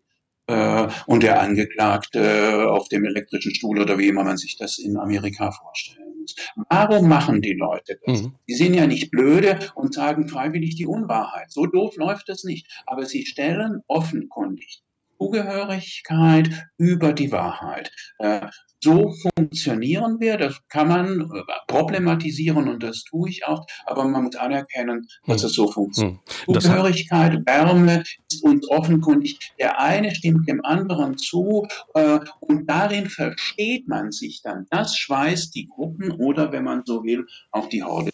äh, 0.47 0.89
und 1.07 1.23
der 1.23 1.41
Angeklagte 1.41 2.71
auf 2.71 2.89
dem 2.89 3.05
elektrischen 3.05 3.55
Stuhl 3.55 3.81
oder 3.81 3.99
wie 3.99 4.09
immer 4.09 4.25
man 4.25 4.37
sich 4.37 4.59
das 4.59 4.79
in 4.79 4.99
Amerika 4.99 5.53
vorstellen 5.53 6.08
muss. 6.37 6.67
Warum 6.69 7.09
machen 7.09 7.41
die 7.41 7.55
Leute 7.55 7.99
das? 8.05 8.23
Mhm. 8.23 8.35
Die 8.49 8.55
sind 8.55 8.75
ja 8.75 8.87
nicht 8.87 9.11
blöde 9.11 9.59
und 9.75 9.95
sagen 9.95 10.29
freiwillig 10.29 10.77
die 10.77 10.87
Unwahrheit. 10.87 11.51
So 11.51 11.67
doof 11.67 11.97
läuft 11.97 12.29
das 12.29 12.45
nicht. 12.45 12.67
Aber 12.87 13.07
sie 13.07 13.27
stellen 13.27 13.83
offenkundig 13.87 14.83
Zugehörigkeit 15.19 16.51
über 16.77 17.13
die 17.13 17.33
Wahrheit. 17.33 17.91
Äh, 18.19 18.47
so 18.81 19.13
funktionieren 19.37 20.21
wir, 20.21 20.37
das 20.37 20.57
kann 20.69 20.89
man 20.89 21.21
äh, 21.21 21.43
problematisieren 21.67 22.69
und 22.69 22.83
das 22.83 23.03
tue 23.03 23.29
ich 23.29 23.45
auch, 23.45 23.67
aber 23.87 24.05
man 24.05 24.25
muss 24.25 24.37
anerkennen, 24.37 25.09
dass 25.27 25.43
hm. 25.43 25.47
es 25.47 25.53
so 25.53 25.71
funktioniert. 25.71 26.21
Hm. 26.47 26.55
Zugehörigkeit, 26.55 27.45
Wärme 27.45 28.05
ist 28.31 28.45
uns 28.45 28.69
offenkundig. 28.71 29.39
Der 29.59 29.81
eine 29.81 30.15
stimmt 30.15 30.49
dem 30.49 30.65
anderen 30.65 31.19
zu 31.19 31.67
äh, 31.95 32.21
und 32.41 32.71
darin 32.71 33.09
versteht 33.09 33.89
man 33.89 34.13
sich 34.13 34.43
dann. 34.43 34.67
Das 34.71 34.97
schweißt 34.97 35.55
die 35.57 35.69
Gruppen 35.69 36.13
oder, 36.13 36.53
wenn 36.53 36.65
man 36.65 36.83
so 36.85 37.03
will, 37.03 37.27
auch 37.51 37.69
die 37.69 37.83
Horde 37.83 38.11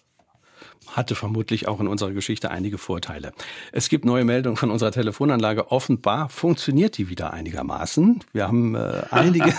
hatte 0.93 1.15
vermutlich 1.15 1.69
auch 1.69 1.81
in 1.81 1.89
unserer 1.89 2.13
Geschichte 2.13 2.51
einige 2.51 2.79
Vorteile. 2.79 3.33
Es 3.73 3.89
gibt 3.89 4.05
neue 4.05 4.25
Meldungen 4.25 4.57
von 4.57 4.71
unserer 4.71 4.91
Telefonanlage. 4.91 5.71
Offenbar 5.71 6.29
funktioniert 6.29 6.99
die 6.99 7.09
wieder 7.09 7.33
einigermaßen. 7.33 8.21
Wir 8.33 8.49
haben 8.49 8.75
äh, 8.75 9.03
einige, 9.11 9.53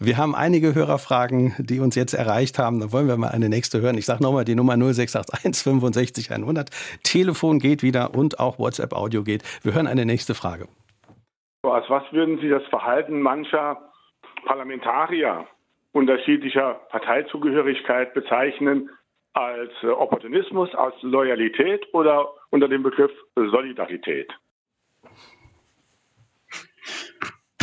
wir 0.00 0.16
haben 0.16 0.34
einige 0.34 0.74
Hörerfragen, 0.74 1.54
die 1.58 1.80
uns 1.80 1.94
jetzt 1.94 2.14
erreicht 2.14 2.58
haben. 2.58 2.80
Da 2.80 2.92
wollen 2.92 3.08
wir 3.08 3.16
mal 3.16 3.28
eine 3.28 3.48
nächste 3.48 3.80
hören. 3.80 3.98
Ich 3.98 4.06
sage 4.06 4.22
nochmal 4.22 4.44
die 4.44 4.54
Nummer 4.54 4.76
0681 4.76 5.62
65 5.62 6.30
100. 6.30 6.70
Telefon 7.02 7.58
geht 7.58 7.82
wieder 7.82 8.14
und 8.14 8.40
auch 8.40 8.58
WhatsApp 8.58 8.92
Audio 8.92 9.22
geht. 9.22 9.42
Wir 9.62 9.74
hören 9.74 9.86
eine 9.86 10.06
nächste 10.06 10.34
Frage. 10.34 10.68
Als 11.62 11.88
was 11.88 12.02
würden 12.12 12.38
Sie 12.40 12.48
das 12.48 12.64
Verhalten 12.70 13.20
mancher 13.22 13.78
Parlamentarier 14.44 15.46
unterschiedlicher 15.92 16.80
Parteizugehörigkeit 16.90 18.14
bezeichnen, 18.14 18.90
als 19.34 19.70
äh, 19.82 19.86
Opportunismus, 19.86 20.74
als 20.74 20.94
Loyalität 21.02 21.82
oder 21.92 22.28
unter 22.50 22.68
dem 22.68 22.82
Begriff 22.82 23.12
Solidarität? 23.34 24.30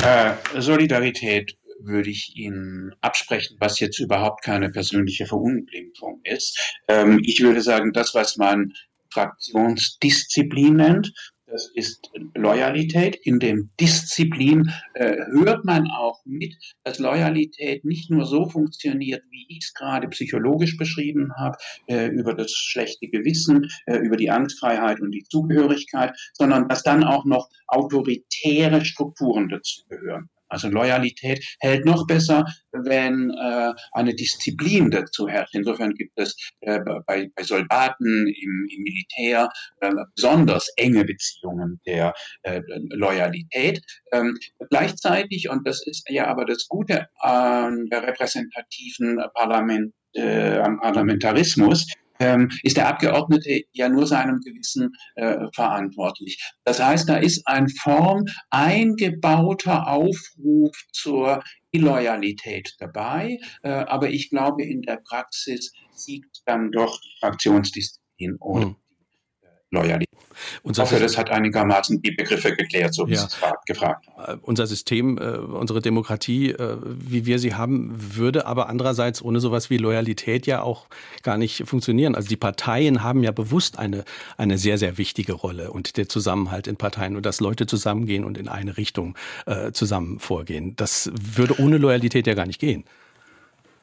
Äh, 0.03 0.33
Solidarität 0.59 1.57
würde 1.81 2.09
ich 2.09 2.35
Ihnen 2.35 2.93
absprechen, 3.01 3.57
was 3.59 3.79
jetzt 3.79 3.99
überhaupt 3.99 4.43
keine 4.43 4.69
persönliche 4.69 5.25
Verunglimpfung 5.25 6.21
ist. 6.23 6.77
Ähm, 6.87 7.21
ich 7.23 7.41
würde 7.41 7.61
sagen, 7.61 7.93
das, 7.93 8.13
was 8.15 8.37
man 8.37 8.73
Fraktionsdisziplin 9.11 10.75
nennt, 10.75 11.13
das 11.51 11.71
ist 11.73 12.09
Loyalität. 12.35 13.15
In 13.23 13.39
dem 13.39 13.69
Disziplin 13.79 14.71
äh, 14.93 15.17
hört 15.31 15.65
man 15.65 15.87
auch 15.87 16.19
mit, 16.25 16.55
dass 16.83 16.99
Loyalität 16.99 17.85
nicht 17.85 18.09
nur 18.09 18.25
so 18.25 18.47
funktioniert, 18.47 19.23
wie 19.31 19.45
ich 19.49 19.59
es 19.65 19.73
gerade 19.73 20.07
psychologisch 20.09 20.77
beschrieben 20.77 21.33
habe, 21.37 21.57
äh, 21.87 22.07
über 22.07 22.33
das 22.33 22.51
schlechte 22.51 23.07
Gewissen, 23.07 23.69
äh, 23.85 23.97
über 23.97 24.17
die 24.17 24.29
Angstfreiheit 24.29 24.99
und 24.99 25.11
die 25.11 25.23
Zugehörigkeit, 25.23 26.15
sondern 26.33 26.67
dass 26.67 26.83
dann 26.83 27.03
auch 27.03 27.25
noch 27.25 27.49
autoritäre 27.67 28.85
Strukturen 28.85 29.49
dazugehören. 29.49 30.29
Also 30.49 30.67
Loyalität 30.69 31.43
hält 31.59 31.85
noch 31.85 32.05
besser, 32.07 32.45
wenn 32.71 33.31
äh, 33.31 33.73
eine 33.91 34.13
Disziplin 34.15 34.91
dazu 34.91 35.27
herrscht. 35.27 35.55
Insofern 35.55 35.93
gibt 35.93 36.13
es 36.15 36.35
äh, 36.61 36.79
bei, 37.05 37.29
bei 37.35 37.43
Soldaten 37.43 38.27
im, 38.27 38.67
im 38.69 38.83
Militär 38.83 39.49
äh, 39.81 39.91
besonders 40.15 40.67
enge 40.77 41.05
Beziehungen 41.05 41.79
der 41.85 42.13
äh, 42.43 42.61
Loyalität. 42.89 43.81
Ähm, 44.11 44.37
gleichzeitig, 44.69 45.49
und 45.49 45.67
das 45.67 45.85
ist 45.85 46.09
ja 46.09 46.27
aber 46.27 46.45
das 46.45 46.67
Gute 46.67 47.07
an 47.19 47.87
der 47.91 48.03
repräsentativen 48.03 49.19
Parlament, 49.33 49.93
äh, 50.13 50.57
am 50.57 50.79
Parlamentarismus, 50.79 51.85
ähm, 52.19 52.49
ist 52.63 52.77
der 52.77 52.87
Abgeordnete 52.87 53.63
ja 53.71 53.89
nur 53.89 54.05
seinem 54.05 54.39
Gewissen 54.41 54.93
äh, 55.15 55.47
verantwortlich. 55.53 56.41
Das 56.63 56.81
heißt, 56.81 57.09
da 57.09 57.17
ist 57.17 57.47
ein 57.47 57.69
Form 57.69 58.25
eingebauter 58.49 59.87
Aufruf 59.87 60.75
zur 60.91 61.41
Illoyalität 61.71 62.75
dabei, 62.79 63.39
äh, 63.63 63.69
aber 63.69 64.09
ich 64.09 64.29
glaube, 64.29 64.63
in 64.63 64.81
der 64.81 65.01
Praxis 65.07 65.71
siegt 65.93 66.41
dann 66.45 66.71
doch 66.71 66.99
die 67.01 67.15
Fraktionsdisziplin 67.19 68.37
oder 68.39 68.65
hm. 68.67 68.75
Loyalität. 69.71 70.09
Unser 70.63 70.83
ich 70.83 70.91
hoffe, 70.91 71.01
das 71.01 71.17
hat 71.17 71.29
einigermaßen 71.29 72.01
die 72.01 72.11
Begriffe 72.11 72.55
geklärt, 72.55 72.93
so 72.93 73.07
wie 73.07 73.13
ja. 73.13 73.19
Sie 73.19 73.25
es 73.25 73.37
gefragt 73.65 74.07
haben. 74.17 74.33
Äh, 74.33 74.37
unser 74.41 74.67
System, 74.67 75.17
äh, 75.17 75.37
unsere 75.37 75.81
Demokratie, 75.81 76.51
äh, 76.51 76.77
wie 76.83 77.25
wir 77.25 77.39
sie 77.39 77.53
haben, 77.53 77.91
würde 78.15 78.45
aber 78.45 78.69
andererseits 78.69 79.21
ohne 79.21 79.39
sowas 79.39 79.69
wie 79.69 79.77
Loyalität 79.77 80.47
ja 80.47 80.61
auch 80.61 80.87
gar 81.23 81.37
nicht 81.37 81.63
funktionieren. 81.65 82.15
Also 82.15 82.29
die 82.29 82.37
Parteien 82.37 83.03
haben 83.03 83.23
ja 83.23 83.31
bewusst 83.31 83.77
eine, 83.77 84.05
eine 84.37 84.57
sehr, 84.57 84.77
sehr 84.77 84.97
wichtige 84.97 85.33
Rolle 85.33 85.71
und 85.71 85.97
der 85.97 86.09
Zusammenhalt 86.09 86.67
in 86.67 86.77
Parteien 86.77 87.15
und 87.15 87.25
dass 87.25 87.39
Leute 87.39 87.65
zusammengehen 87.65 88.23
und 88.23 88.37
in 88.37 88.47
eine 88.47 88.77
Richtung 88.77 89.15
zusammen 89.73 90.19
vorgehen. 90.19 90.75
Das 90.75 91.11
würde 91.13 91.59
ohne 91.59 91.77
Loyalität 91.77 92.27
ja 92.27 92.33
gar 92.33 92.45
nicht 92.45 92.59
gehen. 92.59 92.83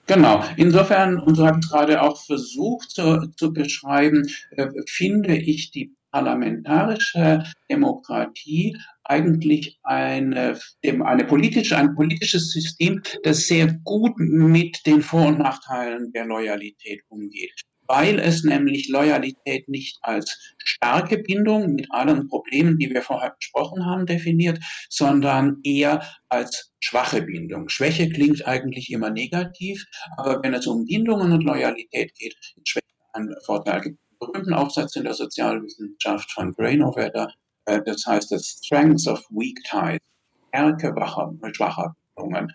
Genau. 0.06 0.44
Insofern, 0.56 1.18
und 1.18 1.34
so 1.34 1.46
habe 1.46 1.58
ich 1.60 1.68
gerade 1.68 2.00
auch 2.00 2.24
versucht 2.24 2.90
zu, 2.90 3.28
zu 3.36 3.52
beschreiben, 3.52 4.28
äh, 4.52 4.68
finde 4.86 5.36
ich 5.36 5.72
die 5.72 5.94
parlamentarische 6.12 7.42
Demokratie 7.70 8.76
eigentlich 9.04 9.78
eine, 9.82 10.58
eine 10.82 11.24
politische, 11.24 11.76
ein 11.76 11.94
politisches 11.94 12.52
System, 12.52 13.02
das 13.24 13.46
sehr 13.46 13.74
gut 13.84 14.14
mit 14.16 14.86
den 14.86 15.02
Vor- 15.02 15.26
und 15.26 15.38
Nachteilen 15.38 16.12
der 16.12 16.24
Loyalität 16.24 17.02
umgeht 17.08 17.66
weil 17.88 18.18
es 18.18 18.44
nämlich 18.44 18.88
Loyalität 18.88 19.68
nicht 19.68 19.98
als 20.02 20.54
starke 20.58 21.18
Bindung 21.18 21.74
mit 21.74 21.86
allen 21.90 22.28
Problemen, 22.28 22.78
die 22.78 22.90
wir 22.90 23.02
vorher 23.02 23.34
besprochen 23.38 23.84
haben, 23.84 24.06
definiert, 24.06 24.58
sondern 24.88 25.58
eher 25.62 26.02
als 26.28 26.72
schwache 26.80 27.22
Bindung. 27.22 27.68
Schwäche 27.68 28.08
klingt 28.08 28.46
eigentlich 28.46 28.90
immer 28.90 29.10
negativ, 29.10 29.84
aber 30.16 30.42
wenn 30.42 30.54
es 30.54 30.66
um 30.66 30.86
Bindungen 30.86 31.32
und 31.32 31.42
Loyalität 31.42 32.14
geht, 32.14 32.36
ist 32.56 32.68
Schwäche 32.68 32.86
ein 33.12 33.34
Vorteil. 33.44 33.78
Es 33.78 33.84
gibt 33.84 33.98
einen 33.98 34.18
berühmten 34.18 34.54
Aufsatz 34.54 34.96
in 34.96 35.04
der 35.04 35.14
Sozialwissenschaft 35.14 36.30
von 36.32 36.52
Grainovetter, 36.52 37.32
äh, 37.66 37.80
das 37.84 38.04
heißt 38.06 38.28
The 38.28 38.38
Strengths 38.38 39.06
of 39.06 39.20
Weak 39.30 39.58
Ties, 39.64 40.00
Stärke 40.48 40.92
schwacher 41.54 41.94
Bindungen 42.16 42.50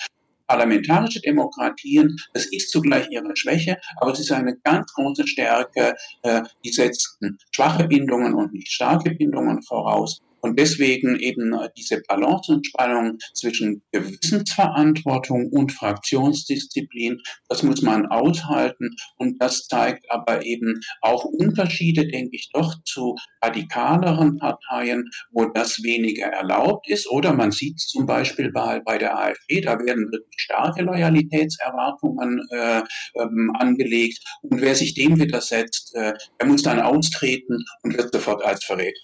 parlamentarische 0.51 1.21
Demokratien, 1.21 2.17
das 2.33 2.45
ist 2.47 2.71
zugleich 2.71 3.09
ihre 3.09 3.35
Schwäche, 3.35 3.77
aber 3.97 4.11
es 4.11 4.19
ist 4.19 4.31
eine 4.31 4.57
ganz 4.57 4.91
große 4.93 5.25
Stärke, 5.25 5.95
äh, 6.23 6.41
die 6.65 6.71
setzen 6.71 7.37
schwache 7.51 7.85
Bindungen 7.85 8.33
und 8.33 8.51
nicht 8.51 8.69
starke 8.69 9.11
Bindungen 9.11 9.61
voraus. 9.63 10.21
Und 10.41 10.59
deswegen 10.59 11.19
eben 11.19 11.53
äh, 11.53 11.69
diese 11.77 12.01
Balance 12.07 12.51
und 12.51 12.65
Spannung 12.65 13.17
zwischen 13.33 13.81
Gewissensverantwortung 13.91 15.49
und 15.49 15.71
Fraktionsdisziplin, 15.71 17.21
das 17.47 17.63
muss 17.63 17.81
man 17.81 18.07
aushalten. 18.07 18.95
Und 19.17 19.41
das 19.41 19.67
zeigt 19.67 20.09
aber 20.09 20.45
eben 20.45 20.81
auch 21.01 21.25
Unterschiede, 21.25 22.07
denke 22.07 22.35
ich, 22.35 22.49
doch 22.53 22.75
zu 22.85 23.15
radikaleren 23.43 24.37
Parteien, 24.37 25.09
wo 25.31 25.45
das 25.45 25.83
weniger 25.83 26.27
erlaubt 26.27 26.89
ist. 26.89 27.09
Oder 27.09 27.33
man 27.33 27.51
sieht 27.51 27.77
es 27.77 27.87
zum 27.87 28.05
Beispiel 28.05 28.51
bei, 28.51 28.79
bei 28.79 28.97
der 28.97 29.17
AfD, 29.17 29.61
da 29.61 29.79
werden 29.79 30.11
wirklich 30.11 30.41
starke 30.41 30.81
Loyalitätserwartungen 30.83 32.41
äh, 32.51 32.81
ähm, 33.15 33.51
angelegt. 33.57 34.19
Und 34.41 34.61
wer 34.61 34.75
sich 34.75 34.93
dem 34.93 35.19
widersetzt, 35.19 35.95
äh, 35.95 36.13
der 36.39 36.47
muss 36.47 36.63
dann 36.63 36.79
austreten 36.79 37.63
und 37.83 37.97
wird 37.97 38.13
sofort 38.13 38.43
als 38.43 38.63
Verräter 38.63 38.99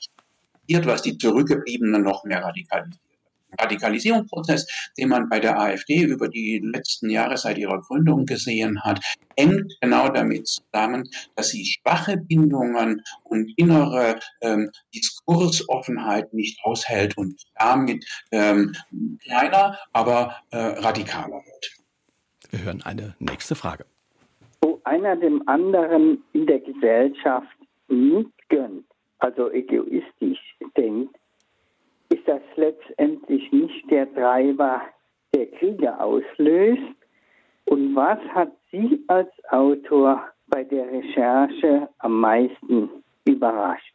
was 0.85 1.01
die 1.01 1.17
Zurückgebliebenen 1.17 2.03
noch 2.03 2.23
mehr 2.23 2.43
radikalisiert. 2.43 3.01
Radikalisierungsprozess, 3.59 4.91
den 4.97 5.09
man 5.09 5.29
bei 5.29 5.39
der 5.39 5.59
AfD 5.59 6.03
über 6.03 6.27
die 6.27 6.59
letzten 6.59 7.09
Jahre 7.09 7.37
seit 7.37 7.57
ihrer 7.57 7.79
Gründung 7.81 8.25
gesehen 8.25 8.83
hat, 8.83 8.99
hängt 9.37 9.73
genau 9.81 10.09
damit 10.09 10.47
zusammen, 10.47 11.09
dass 11.35 11.49
sie 11.49 11.65
schwache 11.65 12.17
Bindungen 12.17 13.03
und 13.23 13.51
innere 13.57 14.19
ähm, 14.41 14.69
Diskursoffenheit 14.93 16.33
nicht 16.33 16.59
aushält 16.63 17.17
und 17.17 17.41
damit 17.55 18.05
ähm, 18.31 18.73
kleiner, 19.23 19.77
aber 19.93 20.35
äh, 20.51 20.57
radikaler 20.57 21.41
wird. 21.45 21.71
Wir 22.51 22.63
hören 22.63 22.81
eine 22.83 23.15
nächste 23.19 23.55
Frage. 23.55 23.85
Wo 24.61 24.79
einer 24.83 25.15
dem 25.15 25.47
anderen 25.47 26.23
in 26.33 26.47
der 26.47 26.59
Gesellschaft 26.59 27.47
nicht 27.87 28.31
gönnt, 28.49 28.85
also 29.19 29.51
egoistisch 29.51 30.39
denkt, 30.75 31.15
ist 32.09 32.27
das 32.27 32.41
letztendlich 32.55 33.51
nicht 33.51 33.89
der 33.91 34.11
Treiber, 34.13 34.81
der 35.33 35.47
Kriege 35.47 35.99
auslöst? 35.99 36.95
Und 37.65 37.95
was 37.95 38.19
hat 38.33 38.51
Sie 38.71 39.03
als 39.07 39.29
Autor 39.49 40.23
bei 40.47 40.63
der 40.63 40.89
Recherche 40.89 41.89
am 41.99 42.19
meisten 42.21 42.89
überrascht? 43.25 43.93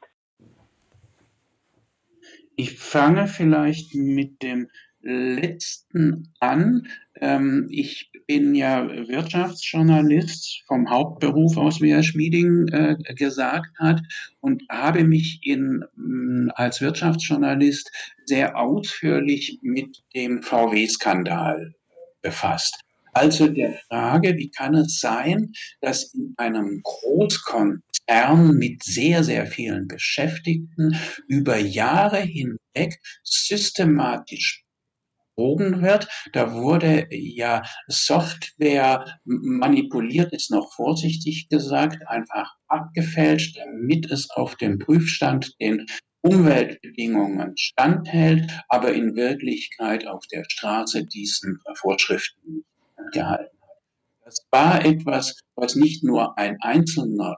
Ich 2.56 2.78
fange 2.78 3.26
vielleicht 3.26 3.94
mit 3.94 4.42
dem 4.42 4.68
letzten 5.02 6.32
an. 6.40 6.88
Ähm, 7.20 7.68
ich 7.70 8.10
bin 8.26 8.54
ja 8.54 8.88
Wirtschaftsjournalist 9.08 10.62
vom 10.66 10.88
Hauptberuf 10.88 11.56
aus, 11.56 11.80
wie 11.80 11.92
Herr 11.92 12.02
Schmieding 12.02 12.68
äh, 12.68 12.96
gesagt 13.14 13.70
hat, 13.78 14.00
und 14.40 14.62
habe 14.70 15.04
mich 15.04 15.40
in, 15.42 15.84
mm, 15.96 16.50
als 16.54 16.80
Wirtschaftsjournalist 16.80 17.90
sehr 18.24 18.56
ausführlich 18.56 19.58
mit 19.62 20.02
dem 20.14 20.42
VW-Skandal 20.42 21.74
befasst. 22.22 22.80
Also 23.14 23.48
der 23.48 23.74
Frage, 23.88 24.36
wie 24.38 24.50
kann 24.50 24.74
es 24.74 24.98
sein, 24.98 25.52
dass 25.82 26.14
in 26.14 26.32
einem 26.38 26.80
Großkonzern 26.82 28.56
mit 28.56 28.82
sehr, 28.82 29.22
sehr 29.22 29.46
vielen 29.46 29.86
Beschäftigten 29.86 30.96
über 31.28 31.58
Jahre 31.58 32.20
hinweg 32.20 32.98
systematisch 33.22 34.61
betrogen 35.42 35.82
wird. 35.82 36.08
Da 36.32 36.54
wurde 36.54 37.06
ja 37.10 37.62
Software 37.88 39.18
manipuliert, 39.24 40.32
ist 40.32 40.50
noch 40.50 40.72
vorsichtig 40.72 41.48
gesagt, 41.48 41.98
einfach 42.06 42.54
abgefälscht, 42.68 43.58
damit 43.58 44.10
es 44.10 44.30
auf 44.30 44.56
dem 44.56 44.78
Prüfstand 44.78 45.54
den 45.60 45.86
Umweltbedingungen 46.22 47.56
standhält, 47.56 48.48
aber 48.68 48.92
in 48.92 49.16
Wirklichkeit 49.16 50.06
auf 50.06 50.24
der 50.28 50.44
Straße 50.48 51.04
diesen 51.06 51.58
Vorschriften 51.74 52.64
gehalten 53.12 53.58
hat. 53.62 54.24
Das 54.24 54.46
war 54.52 54.84
etwas, 54.84 55.40
was 55.56 55.74
nicht 55.74 56.04
nur 56.04 56.38
ein 56.38 56.56
einzelner 56.60 57.36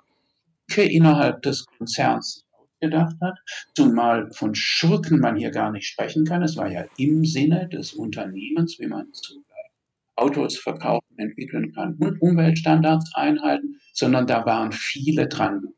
innerhalb 0.77 1.41
des 1.43 1.65
Konzerns 1.67 2.45
gedacht 2.85 3.17
hat, 3.21 3.39
zumal 3.75 4.31
von 4.33 4.55
Schurken 4.55 5.21
man 5.21 5.37
hier 5.37 5.51
gar 5.51 5.71
nicht 5.71 5.87
sprechen 5.87 6.25
kann. 6.25 6.43
Es 6.43 6.57
war 6.57 6.71
ja 6.71 6.85
im 6.99 7.25
Sinne 7.25 7.69
des 7.69 7.95
Unternehmens, 7.95 8.79
wie 8.79 8.87
man 8.87 9.13
zugleich 9.13 9.45
Autos 10.17 10.59
verkaufen, 10.59 11.19
entwickeln 11.19 11.73
kann 11.73 11.97
und 11.99 12.21
Umweltstandards 12.21 13.11
einhalten, 13.15 13.81
sondern 13.93 14.27
da 14.27 14.47
waren 14.47 14.73
viele 14.73 15.27
dran. 15.29 15.75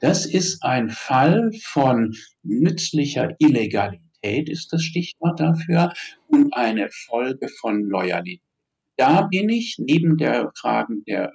Das 0.00 0.26
ist 0.26 0.62
ein 0.62 0.90
Fall 0.90 1.50
von 1.62 2.14
nützlicher 2.42 3.34
Illegalität, 3.38 4.48
ist 4.48 4.72
das 4.72 4.82
Stichwort 4.82 5.40
dafür, 5.40 5.92
und 6.28 6.52
eine 6.54 6.88
Folge 6.90 7.48
von 7.48 7.82
Loyalität. 7.82 8.42
Da 8.96 9.22
bin 9.22 9.48
ich 9.48 9.76
neben 9.78 10.16
der 10.16 10.50
Fragen 10.54 11.04
der 11.04 11.32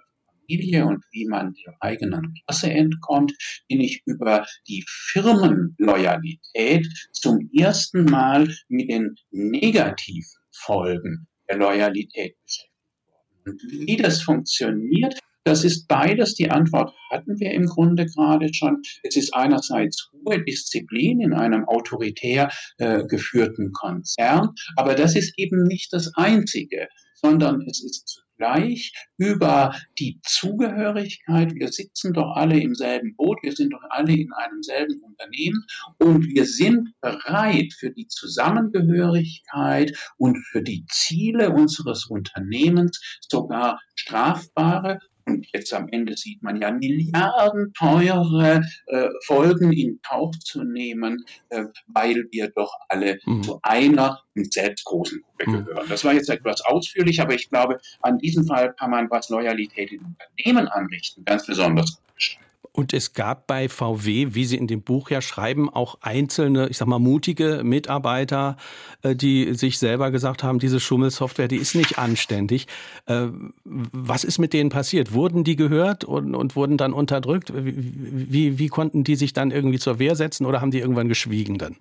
Familie 0.53 0.85
und 0.85 1.03
wie 1.11 1.25
man 1.25 1.55
der 1.65 1.75
eigenen 1.79 2.35
Klasse 2.45 2.71
entkommt, 2.71 3.33
bin 3.67 3.81
ich 3.81 4.03
über 4.05 4.45
die 4.67 4.85
Firmenloyalität 4.87 6.87
zum 7.11 7.49
ersten 7.57 8.05
Mal 8.05 8.47
mit 8.67 8.89
den 8.89 9.15
negativen 9.31 10.29
Folgen 10.51 11.27
der 11.49 11.57
Loyalität 11.57 12.35
beschäftigt 12.43 12.71
worden. 13.07 13.25
Und 13.45 13.61
wie 13.87 13.97
das 13.97 14.21
funktioniert, 14.21 15.17
das 15.43 15.65
ist 15.65 15.87
beides. 15.87 16.35
Die 16.35 16.49
Antwort 16.49 16.93
hatten 17.11 17.37
wir 17.39 17.51
im 17.51 17.65
Grunde 17.65 18.05
gerade 18.05 18.53
schon. 18.53 18.81
Es 19.03 19.17
ist 19.17 19.33
einerseits 19.33 20.09
hohe 20.13 20.41
Disziplin 20.43 21.19
in 21.19 21.33
einem 21.33 21.65
autoritär 21.65 22.49
äh, 22.77 23.05
geführten 23.07 23.73
Konzern, 23.73 24.51
aber 24.77 24.95
das 24.95 25.15
ist 25.15 25.33
eben 25.37 25.63
nicht 25.63 25.91
das 25.91 26.13
Einzige, 26.15 26.87
sondern 27.15 27.61
es 27.61 27.83
ist 27.83 28.23
gleich 28.43 28.91
über 29.17 29.73
die 29.97 30.19
Zugehörigkeit. 30.23 31.53
Wir 31.55 31.69
sitzen 31.69 32.11
doch 32.11 32.35
alle 32.35 32.59
im 32.59 32.75
selben 32.75 33.15
Boot, 33.15 33.37
wir 33.41 33.53
sind 33.53 33.71
doch 33.71 33.83
alle 33.89 34.13
in 34.13 34.33
einem 34.33 34.61
selben 34.61 35.01
Unternehmen 35.01 35.65
und 35.97 36.25
wir 36.27 36.45
sind 36.45 36.89
bereit 36.99 37.71
für 37.71 37.91
die 37.91 38.07
Zusammengehörigkeit 38.07 39.97
und 40.17 40.37
für 40.45 40.61
die 40.61 40.85
Ziele 40.89 41.51
unseres 41.51 42.07
Unternehmens 42.07 42.99
sogar 43.29 43.79
strafbare 43.95 44.99
und 45.25 45.47
jetzt 45.53 45.73
am 45.73 45.87
Ende 45.89 46.15
sieht 46.17 46.41
man 46.43 46.61
ja 46.61 46.71
milliardenteure 46.71 48.61
äh, 48.87 49.09
Folgen 49.25 49.71
in 49.71 49.99
Kauf 50.01 50.37
zu 50.39 50.63
nehmen, 50.63 51.23
äh, 51.49 51.65
weil 51.87 52.25
wir 52.31 52.49
doch 52.49 52.73
alle 52.89 53.19
mhm. 53.25 53.43
zu 53.43 53.59
einer 53.63 54.21
und 54.35 54.51
selbst 54.51 54.85
großen 54.85 55.21
Gruppe 55.21 55.49
mhm. 55.49 55.65
gehören. 55.65 55.89
Das 55.89 56.03
war 56.03 56.13
jetzt 56.13 56.29
etwas 56.29 56.61
ausführlich, 56.61 57.21
aber 57.21 57.33
ich 57.33 57.49
glaube, 57.49 57.79
an 58.01 58.17
diesem 58.17 58.45
Fall 58.45 58.73
kann 58.73 58.91
man, 58.91 59.09
was 59.09 59.29
Loyalität 59.29 59.91
in 59.91 60.01
Unternehmen 60.01 60.67
anrichten, 60.67 61.23
ganz 61.25 61.45
besonders 61.45 61.95
gut 61.95 62.15
beschreiben. 62.15 62.52
Und 62.75 62.91
es 62.91 63.13
gab 63.13 63.45
bei 63.45 63.69
VW, 63.69 64.29
wie 64.31 64.45
Sie 64.45 64.57
in 64.57 64.65
dem 64.65 64.81
Buch 64.81 65.11
ja 65.11 65.21
schreiben, 65.21 65.69
auch 65.69 65.99
einzelne, 66.01 66.69
ich 66.69 66.77
sag 66.77 66.87
mal, 66.87 66.97
mutige 66.97 67.61
Mitarbeiter, 67.63 68.57
äh, 69.03 69.15
die 69.15 69.53
sich 69.53 69.77
selber 69.77 70.09
gesagt 70.09 70.41
haben, 70.41 70.57
diese 70.57 70.79
Schummelsoftware, 70.79 71.47
die 71.47 71.57
ist 71.57 71.75
nicht 71.75 71.99
anständig. 71.99 72.65
Äh, 73.05 73.27
was 73.63 74.23
ist 74.23 74.39
mit 74.39 74.53
denen 74.53 74.71
passiert? 74.71 75.13
Wurden 75.13 75.43
die 75.43 75.55
gehört 75.55 76.03
und, 76.03 76.33
und 76.33 76.55
wurden 76.55 76.77
dann 76.77 76.93
unterdrückt? 76.93 77.53
Wie, 77.55 78.57
wie, 78.57 78.67
konnten 78.69 79.03
die 79.03 79.17
sich 79.17 79.33
dann 79.33 79.51
irgendwie 79.51 79.77
zur 79.77 79.99
Wehr 79.99 80.15
setzen 80.15 80.47
oder 80.47 80.59
haben 80.59 80.71
die 80.71 80.79
irgendwann 80.79 81.09
geschwiegen 81.09 81.59
dann? 81.59 81.75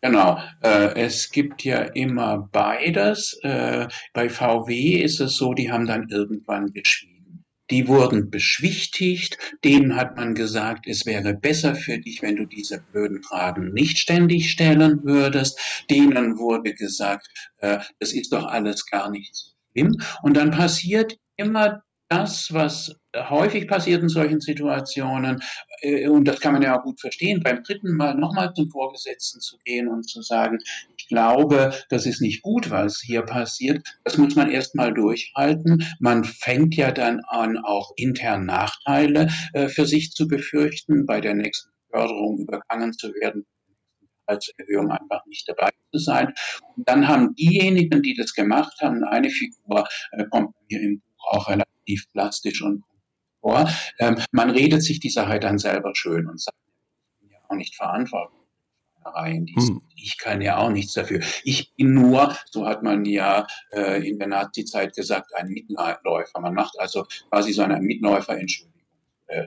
Genau, 0.00 0.38
äh, 0.60 0.94
es 0.96 1.30
gibt 1.30 1.62
ja 1.62 1.82
immer 1.82 2.48
beides. 2.50 3.38
Äh, 3.42 3.86
bei 4.12 4.28
VW 4.28 5.02
ist 5.02 5.20
es 5.20 5.36
so, 5.36 5.54
die 5.54 5.70
haben 5.70 5.86
dann 5.86 6.08
irgendwann 6.08 6.72
geschwiegen. 6.72 7.17
Die 7.70 7.86
wurden 7.86 8.30
beschwichtigt, 8.30 9.38
denen 9.64 9.96
hat 9.96 10.16
man 10.16 10.34
gesagt, 10.34 10.86
es 10.86 11.04
wäre 11.06 11.34
besser 11.34 11.74
für 11.74 11.98
dich, 11.98 12.22
wenn 12.22 12.36
du 12.36 12.46
diese 12.46 12.80
blöden 12.92 13.22
Fragen 13.22 13.72
nicht 13.72 13.98
ständig 13.98 14.50
stellen 14.50 15.00
würdest. 15.04 15.58
Denen 15.90 16.38
wurde 16.38 16.74
gesagt, 16.74 17.28
äh, 17.58 17.78
das 17.98 18.12
ist 18.12 18.32
doch 18.32 18.46
alles 18.46 18.86
gar 18.86 19.10
nicht 19.10 19.34
so 19.34 19.52
schlimm. 19.72 19.96
Und 20.22 20.36
dann 20.36 20.50
passiert 20.50 21.18
immer 21.36 21.82
das, 22.08 22.52
was 22.52 22.96
häufig 23.16 23.66
passiert 23.66 24.02
in 24.02 24.08
solchen 24.08 24.40
Situationen, 24.40 25.40
äh, 25.80 26.08
und 26.08 26.26
das 26.26 26.40
kann 26.40 26.52
man 26.52 26.62
ja 26.62 26.78
auch 26.78 26.84
gut 26.84 27.00
verstehen, 27.00 27.42
beim 27.42 27.62
dritten 27.62 27.96
Mal 27.96 28.14
nochmal 28.14 28.52
zum 28.54 28.70
Vorgesetzten 28.70 29.40
zu 29.40 29.56
gehen 29.64 29.88
und 29.88 30.08
zu 30.08 30.22
sagen, 30.22 30.58
ich 30.96 31.08
glaube, 31.08 31.72
das 31.88 32.06
ist 32.06 32.20
nicht 32.20 32.42
gut, 32.42 32.70
was 32.70 33.00
hier 33.00 33.22
passiert, 33.22 33.86
das 34.04 34.18
muss 34.18 34.36
man 34.36 34.50
erstmal 34.50 34.92
durchhalten. 34.92 35.84
Man 36.00 36.24
fängt 36.24 36.76
ja 36.76 36.92
dann 36.92 37.20
an, 37.28 37.58
auch 37.58 37.92
intern 37.96 38.44
Nachteile 38.46 39.28
äh, 39.54 39.68
für 39.68 39.86
sich 39.86 40.10
zu 40.10 40.28
befürchten, 40.28 41.06
bei 41.06 41.20
der 41.20 41.34
nächsten 41.34 41.70
Förderung 41.90 42.38
übergangen 42.38 42.92
zu 42.92 43.08
werden, 43.14 43.46
als 44.26 44.52
Erhöhung 44.58 44.90
einfach 44.90 45.24
nicht 45.26 45.48
dabei 45.48 45.70
zu 45.90 45.98
sein. 45.98 46.34
Und 46.76 46.86
dann 46.88 47.08
haben 47.08 47.34
diejenigen, 47.34 48.02
die 48.02 48.14
das 48.14 48.34
gemacht 48.34 48.74
haben, 48.82 49.02
eine 49.04 49.30
Figur 49.30 49.88
äh, 50.12 50.24
kommt 50.30 50.54
mir 50.70 50.80
im 50.82 51.00
Buch 51.00 51.26
auch 51.30 51.48
relativ 51.48 52.10
plastisch 52.12 52.62
und 52.62 52.84
vor. 53.48 53.68
Ähm, 53.98 54.20
man 54.32 54.50
redet 54.50 54.82
sich 54.82 55.00
die 55.00 55.08
Sache 55.08 55.40
dann 55.40 55.58
selber 55.58 55.92
schön 55.94 56.28
und 56.28 56.40
sagt, 56.40 56.56
ich 57.20 57.20
bin 57.20 57.30
ja 57.30 57.38
auch 57.48 57.56
nicht 57.56 57.74
verantwortlich. 57.74 58.38
Hm. 59.56 59.80
Ich 59.96 60.18
kann 60.18 60.42
ja 60.42 60.58
auch 60.58 60.70
nichts 60.70 60.92
dafür. 60.92 61.20
Ich 61.44 61.74
bin 61.74 61.94
nur, 61.94 62.36
so 62.50 62.66
hat 62.66 62.82
man 62.82 63.06
ja 63.06 63.46
äh, 63.72 64.06
in 64.06 64.18
der 64.18 64.28
Nazi-Zeit 64.28 64.94
gesagt, 64.94 65.34
ein 65.34 65.48
Mitläufer. 65.48 66.40
Man 66.40 66.54
macht 66.54 66.78
also 66.78 67.06
quasi 67.30 67.52
so 67.52 67.62
eine 67.62 67.80
Mitläuferentschuldigung. 67.80 68.82
Äh, 69.28 69.46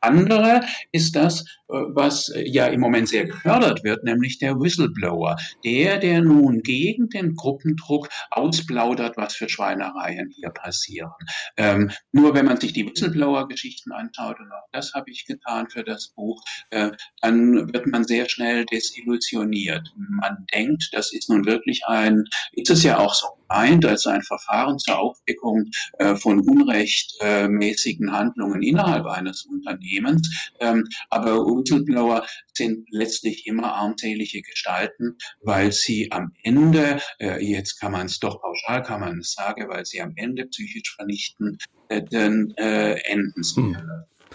andere 0.00 0.62
ist 0.92 1.16
das, 1.16 1.44
was 1.68 2.28
äh, 2.30 2.48
ja 2.48 2.66
im 2.66 2.80
Moment 2.80 3.08
sehr 3.08 3.26
gefördert 3.26 3.84
wird, 3.84 4.04
nämlich 4.04 4.38
der 4.38 4.58
Whistleblower. 4.58 5.36
Der, 5.64 5.98
der 5.98 6.22
nun 6.22 6.62
gegen 6.62 7.08
den 7.08 7.34
Gruppendruck 7.34 8.08
ausplaudert, 8.30 9.16
was 9.16 9.34
für 9.34 9.48
Schweinereien 9.48 10.32
hier 10.34 10.50
passieren. 10.50 11.12
Ähm, 11.56 11.90
nur 12.12 12.34
wenn 12.34 12.46
man 12.46 12.60
sich 12.60 12.72
die 12.72 12.86
Whistleblower-Geschichten 12.86 13.92
anschaut, 13.92 14.40
und 14.40 14.50
auch 14.52 14.68
das 14.72 14.94
habe 14.94 15.10
ich 15.10 15.26
getan 15.26 15.68
für 15.70 15.84
das 15.84 16.08
Buch, 16.08 16.42
äh, 16.70 16.90
dann 17.20 17.72
wird 17.72 17.86
man 17.86 18.04
sehr 18.04 18.28
schnell 18.28 18.64
desillusioniert. 18.66 19.92
Man 19.96 20.46
denkt, 20.54 20.88
das 20.92 21.12
ist 21.12 21.28
nun 21.28 21.44
wirklich 21.46 21.82
ein, 21.86 22.24
ist 22.52 22.70
es 22.70 22.82
ja 22.82 22.98
auch 22.98 23.14
so 23.14 23.26
gemeint, 23.48 23.84
als 23.86 24.06
ein 24.06 24.22
Verfahren 24.22 24.78
zur 24.78 24.98
Aufdeckung 24.98 25.70
äh, 25.98 26.14
von 26.16 26.40
unrechtmäßigen 26.40 28.12
Handlungen 28.12 28.62
innerhalb 28.62 29.06
eines 29.06 29.44
Unternehmens. 29.44 30.52
Ähm, 30.60 30.86
aber 31.10 31.44
Whistleblower 31.58 32.26
sind 32.54 32.86
letztlich 32.90 33.46
immer 33.46 33.74
armselige 33.74 34.42
Gestalten, 34.42 35.16
weil 35.42 35.72
sie 35.72 36.10
am 36.12 36.32
Ende, 36.42 37.00
äh, 37.18 37.44
jetzt 37.44 37.80
kann 37.80 37.92
man 37.92 38.06
es 38.06 38.18
doch 38.18 38.40
pauschal, 38.40 38.82
kann 38.82 39.00
man 39.00 39.18
es 39.18 39.32
sagen, 39.32 39.68
weil 39.68 39.84
sie 39.84 40.00
am 40.00 40.12
Ende 40.16 40.46
psychisch 40.46 40.94
vernichten, 40.94 41.58
äh, 41.88 42.02
dann 42.02 42.52
äh, 42.56 42.94
enden 43.04 43.42
sie. 43.42 43.60
Hm. 43.60 43.76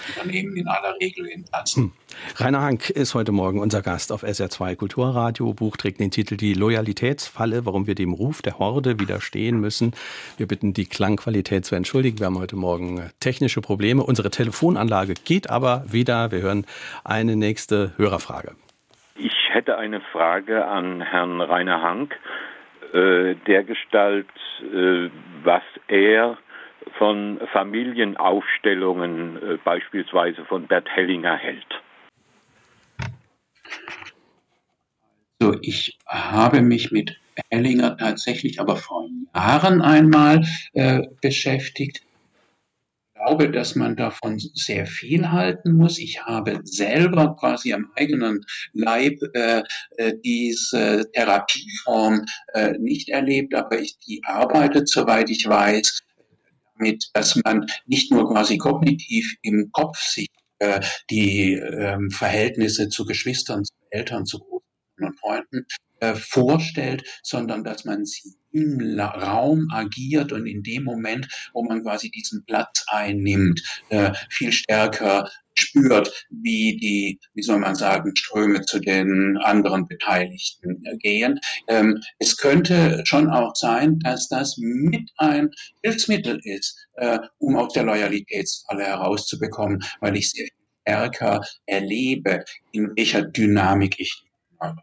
Unternehmen 0.08 0.56
in 0.56 0.68
aller 0.68 0.96
Regel 1.00 1.30
entlassen. 1.30 1.84
Hm. 1.84 1.92
Rainer 2.38 2.62
Hank 2.62 2.90
ist 2.90 3.14
heute 3.14 3.32
Morgen 3.32 3.60
unser 3.60 3.82
Gast 3.82 4.12
auf 4.12 4.24
SR2 4.24 4.76
Kulturradio. 4.76 5.54
Buch 5.54 5.78
trägt 5.78 6.00
den 6.00 6.12
Titel 6.12 6.38
Die 6.38 6.54
Loyalitätsfalle, 6.54 7.66
warum 7.66 7.88
wir 7.88 7.96
dem 7.96 8.14
Ruf 8.14 8.42
der 8.42 8.60
Horde 8.60 9.00
widerstehen 9.00 9.60
müssen. 9.60 9.94
Wir 10.38 10.48
bitten 10.48 10.74
die 10.74 10.86
Klangqualität 10.86 11.66
zu 11.66 11.76
entschuldigen. 11.76 12.20
Wir 12.20 12.28
haben 12.28 12.40
heute 12.40 12.56
Morgen 12.56 12.98
äh, 12.98 13.10
technische 13.20 13.62
Probleme. 13.62 14.04
Unsere 14.04 14.30
Telefonanlage 14.30 15.14
geht 15.14 15.50
aber 15.50 15.84
wieder. 15.88 16.32
Wir 16.32 16.42
hören 16.42 16.66
eine 17.04 17.36
nächste 17.36 17.94
Hörerfrage. 17.98 18.56
Ich 19.16 19.34
hätte 19.52 19.78
eine 19.78 20.02
Frage 20.12 20.66
an 20.66 21.02
Herrn 21.02 21.40
Rainer 21.40 21.82
Hank, 21.82 22.16
äh, 22.94 23.36
der 23.48 23.64
Gestalt, 23.64 24.28
äh, 24.62 25.10
was 25.44 25.64
er 25.88 26.38
von 26.98 27.40
Familienaufstellungen 27.52 29.38
äh, 29.38 29.58
beispielsweise 29.64 30.46
von 30.46 30.68
Bert 30.68 30.90
Hellinger 30.90 31.36
hält? 31.36 31.82
So, 35.40 35.58
ich 35.62 35.98
habe 36.08 36.62
mich 36.62 36.92
mit 36.92 37.20
Hellinger 37.50 37.98
tatsächlich 37.98 38.60
aber 38.60 38.78
vor 38.78 39.10
Jahren 39.36 39.82
einmal 39.82 40.42
äh, 40.74 41.02
beschäftigt. 41.22 42.02
Ich 43.16 43.26
glaube, 43.26 43.52
dass 43.52 43.76
man 43.76 43.96
davon 43.96 44.38
sehr 44.40 44.86
viel 44.86 45.32
halten 45.32 45.74
muss. 45.74 45.98
Ich 45.98 46.22
habe 46.24 46.60
selber 46.64 47.36
quasi 47.38 47.74
am 47.74 47.92
eigenen 47.96 48.46
Leib 48.74 49.20
äh, 49.34 49.64
äh 49.98 50.14
diese 50.24 51.10
Therapieform 51.14 52.26
äh, 52.54 52.78
nicht 52.80 53.10
erlebt, 53.10 53.56
aber 53.56 53.80
ich, 53.80 53.98
die 54.00 54.22
arbeitet, 54.24 54.90
soweit 54.90 55.30
ich 55.30 55.48
weiß, 55.48 56.03
mit, 56.84 57.10
dass 57.14 57.36
man 57.44 57.66
nicht 57.86 58.12
nur 58.12 58.30
quasi 58.30 58.58
kognitiv 58.58 59.36
im 59.42 59.72
Kopf 59.72 59.98
sich 60.00 60.30
äh, 60.60 60.82
die 61.10 61.54
äh, 61.56 61.98
Verhältnisse 62.12 62.90
zu 62.90 63.06
Geschwistern, 63.06 63.64
zu 63.64 63.74
Eltern, 63.90 64.26
zu 64.26 64.40
Großeltern 64.40 64.64
und 65.00 65.20
Freunden 65.20 65.66
äh, 66.00 66.16
vorstellt, 66.16 67.04
sondern 67.24 67.64
dass 67.64 67.86
man 67.86 68.06
sie 68.06 68.36
im 68.52 69.00
Raum 69.00 69.68
agiert 69.72 70.32
und 70.32 70.46
in 70.46 70.62
dem 70.62 70.84
Moment, 70.84 71.28
wo 71.54 71.64
man 71.64 71.82
quasi 71.82 72.12
diesen 72.12 72.46
Platz 72.46 72.86
einnimmt, 72.88 73.62
äh, 73.90 74.12
viel 74.30 74.52
stärker 74.52 75.30
spürt, 75.56 76.26
wie 76.30 76.78
die, 76.78 77.20
wie 77.34 77.44
soll 77.44 77.60
man 77.60 77.76
sagen, 77.76 78.16
Ströme 78.16 78.62
zu 78.62 78.80
den 78.80 79.38
anderen 79.38 79.88
Beteiligten 79.88 80.84
gehen. 81.00 81.40
Ähm, 81.68 82.02
es 82.20 82.38
könnte 82.38 83.02
schon 83.06 83.30
auch 83.30 83.56
sein, 83.56 84.00
dass 84.00 84.28
das 84.28 84.58
mit 84.58 85.10
ein 85.18 85.50
Hilfsmittel 85.84 86.40
ist, 86.44 86.88
äh, 86.96 87.20
um 87.40 87.56
aus 87.56 87.74
der 87.74 87.84
Loyalitätsfalle 87.84 88.84
herauszubekommen, 88.84 89.84
weil 90.00 90.16
ich 90.16 90.32
sehr 90.32 90.48
stärker 90.82 91.42
erlebe, 91.66 92.44
in 92.72 92.92
welcher 92.96 93.24
Dynamik 93.24 93.96
ich 94.00 94.24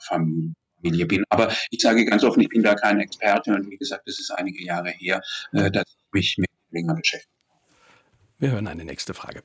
Familie 0.00 1.06
bin. 1.06 1.24
Aber 1.30 1.52
ich 1.70 1.80
sage 1.80 2.04
ganz 2.04 2.24
offen, 2.24 2.40
ich 2.40 2.48
bin 2.48 2.62
da 2.62 2.74
kein 2.74 3.00
Experte 3.00 3.54
und 3.54 3.70
wie 3.70 3.76
gesagt, 3.76 4.06
es 4.08 4.18
ist 4.18 4.30
einige 4.30 4.62
Jahre 4.62 4.90
her, 4.90 5.20
äh, 5.52 5.70
dass 5.70 5.84
ich 5.86 6.12
mich 6.12 6.38
mit 6.38 6.50
länger 6.70 6.94
beschäftigt 6.94 7.30
Wir 8.38 8.52
hören 8.52 8.66
eine 8.66 8.84
nächste 8.84 9.14
Frage 9.14 9.42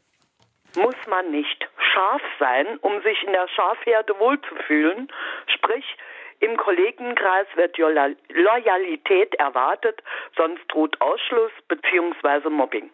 muss 0.76 0.96
man 1.08 1.32
nicht 1.32 1.68
scharf 1.94 2.22
sein, 2.40 2.78
um 2.82 3.02
sich 3.02 3.24
in 3.26 3.34
der 3.34 3.48
Schafherde 3.48 4.14
wohlzufühlen. 4.20 5.10
Sprich, 5.48 5.86
im 6.40 6.58
Kollegenkreis 6.58 7.48
wird 7.56 7.78
Loyalität 7.78 9.36
erwartet, 9.36 10.02
sonst 10.36 10.62
droht 10.68 11.00
Ausschluss 11.02 11.52
bzw. 11.68 12.50
Mobbing. 12.50 12.92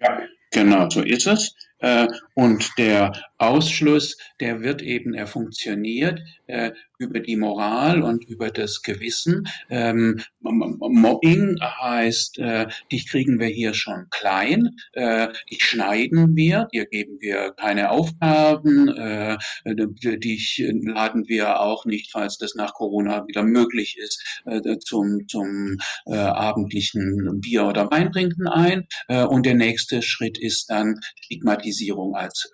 Ja, 0.00 0.22
genau, 0.52 0.88
so 0.88 1.02
ist 1.02 1.26
es. 1.26 1.54
Äh, 1.78 2.06
und 2.34 2.78
der 2.78 3.12
Ausschluss, 3.38 4.16
der 4.40 4.62
wird 4.62 4.80
eben, 4.82 5.14
er 5.14 5.26
funktioniert 5.26 6.20
äh, 6.46 6.72
über 6.98 7.20
die 7.20 7.36
Moral 7.36 8.02
und 8.02 8.24
über 8.24 8.50
das 8.50 8.82
Gewissen. 8.82 9.48
Ähm, 9.68 10.20
Mobbing 10.40 11.58
heißt, 11.60 12.38
äh, 12.38 12.68
dich 12.90 13.08
kriegen 13.08 13.38
wir 13.38 13.48
hier 13.48 13.74
schon 13.74 14.06
klein, 14.10 14.76
äh, 14.92 15.28
dich 15.50 15.62
schneiden 15.64 16.34
wir, 16.36 16.68
dir 16.72 16.86
geben 16.86 17.18
wir 17.20 17.52
keine 17.52 17.90
Aufgaben, 17.90 18.88
äh, 18.88 19.36
dich 19.64 20.64
laden 20.82 21.28
wir 21.28 21.60
auch 21.60 21.84
nicht, 21.84 22.10
falls 22.12 22.38
das 22.38 22.54
nach 22.54 22.72
Corona 22.74 23.26
wieder 23.26 23.42
möglich 23.42 23.98
ist, 23.98 24.42
äh, 24.46 24.78
zum, 24.78 25.26
zum 25.28 25.76
äh, 26.06 26.16
abendlichen 26.16 27.40
Bier- 27.40 27.66
oder 27.66 27.90
Weintrinken 27.90 28.48
ein. 28.48 28.86
Äh, 29.08 29.24
und 29.24 29.44
der 29.46 29.54
nächste 29.54 30.02
Schritt 30.02 30.38
ist 30.38 30.70
dann 30.70 31.00
Stigmatisierung 31.16 32.14
als 32.14 32.50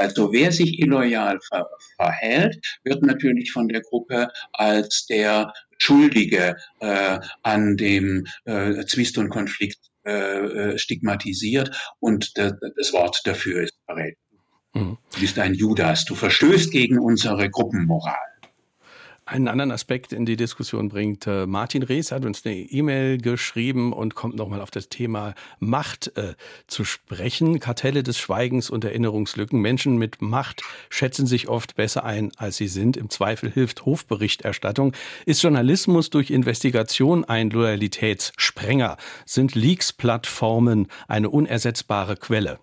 also 0.00 0.32
wer 0.32 0.50
sich 0.50 0.78
illoyal 0.78 1.38
ver 1.46 1.68
verhält, 1.96 2.56
wird 2.84 3.02
natürlich 3.02 3.52
von 3.52 3.68
der 3.68 3.82
Gruppe 3.82 4.28
als 4.52 5.06
der 5.06 5.52
Schuldige 5.76 6.56
äh, 6.80 7.18
an 7.42 7.76
dem 7.76 8.26
äh, 8.46 8.84
Zwist 8.86 9.18
und 9.18 9.28
Konflikt 9.28 9.78
äh, 10.06 10.12
äh 10.12 10.78
stigmatisiert 10.78 11.70
und 12.00 12.32
das 12.36 12.92
Wort 12.94 13.20
dafür 13.24 13.62
ist 13.62 13.74
Verräter. 13.84 14.18
Mhm. 14.72 14.96
Du 15.14 15.20
bist 15.20 15.38
ein 15.38 15.54
Judas, 15.54 16.04
du 16.06 16.14
verstößt 16.14 16.70
gegen 16.70 16.98
unsere 16.98 17.50
Gruppenmoral 17.50 18.30
einen 19.30 19.46
anderen 19.46 19.70
Aspekt 19.70 20.12
in 20.12 20.26
die 20.26 20.36
Diskussion 20.36 20.88
bringt. 20.88 21.26
Äh, 21.26 21.46
Martin 21.46 21.82
Rees 21.82 22.10
hat 22.10 22.24
uns 22.24 22.44
eine 22.44 22.56
E-Mail 22.56 23.18
geschrieben 23.18 23.92
und 23.92 24.14
kommt 24.14 24.34
nochmal 24.34 24.60
auf 24.60 24.72
das 24.72 24.88
Thema 24.88 25.34
Macht 25.60 26.16
äh, 26.16 26.34
zu 26.66 26.84
sprechen. 26.84 27.60
Kartelle 27.60 28.02
des 28.02 28.18
Schweigens 28.18 28.70
und 28.70 28.84
Erinnerungslücken. 28.84 29.60
Menschen 29.60 29.98
mit 29.98 30.20
Macht 30.20 30.62
schätzen 30.88 31.26
sich 31.26 31.48
oft 31.48 31.76
besser 31.76 32.04
ein, 32.04 32.32
als 32.36 32.56
sie 32.56 32.68
sind. 32.68 32.96
Im 32.96 33.08
Zweifel 33.08 33.50
hilft 33.50 33.84
Hofberichterstattung. 33.84 34.94
Ist 35.26 35.42
Journalismus 35.42 36.10
durch 36.10 36.30
Investigation 36.30 37.24
ein 37.24 37.50
Loyalitätssprenger? 37.50 38.96
Sind 39.26 39.54
Leaks-Plattformen 39.54 40.88
eine 41.06 41.30
unersetzbare 41.30 42.16
Quelle? 42.16 42.58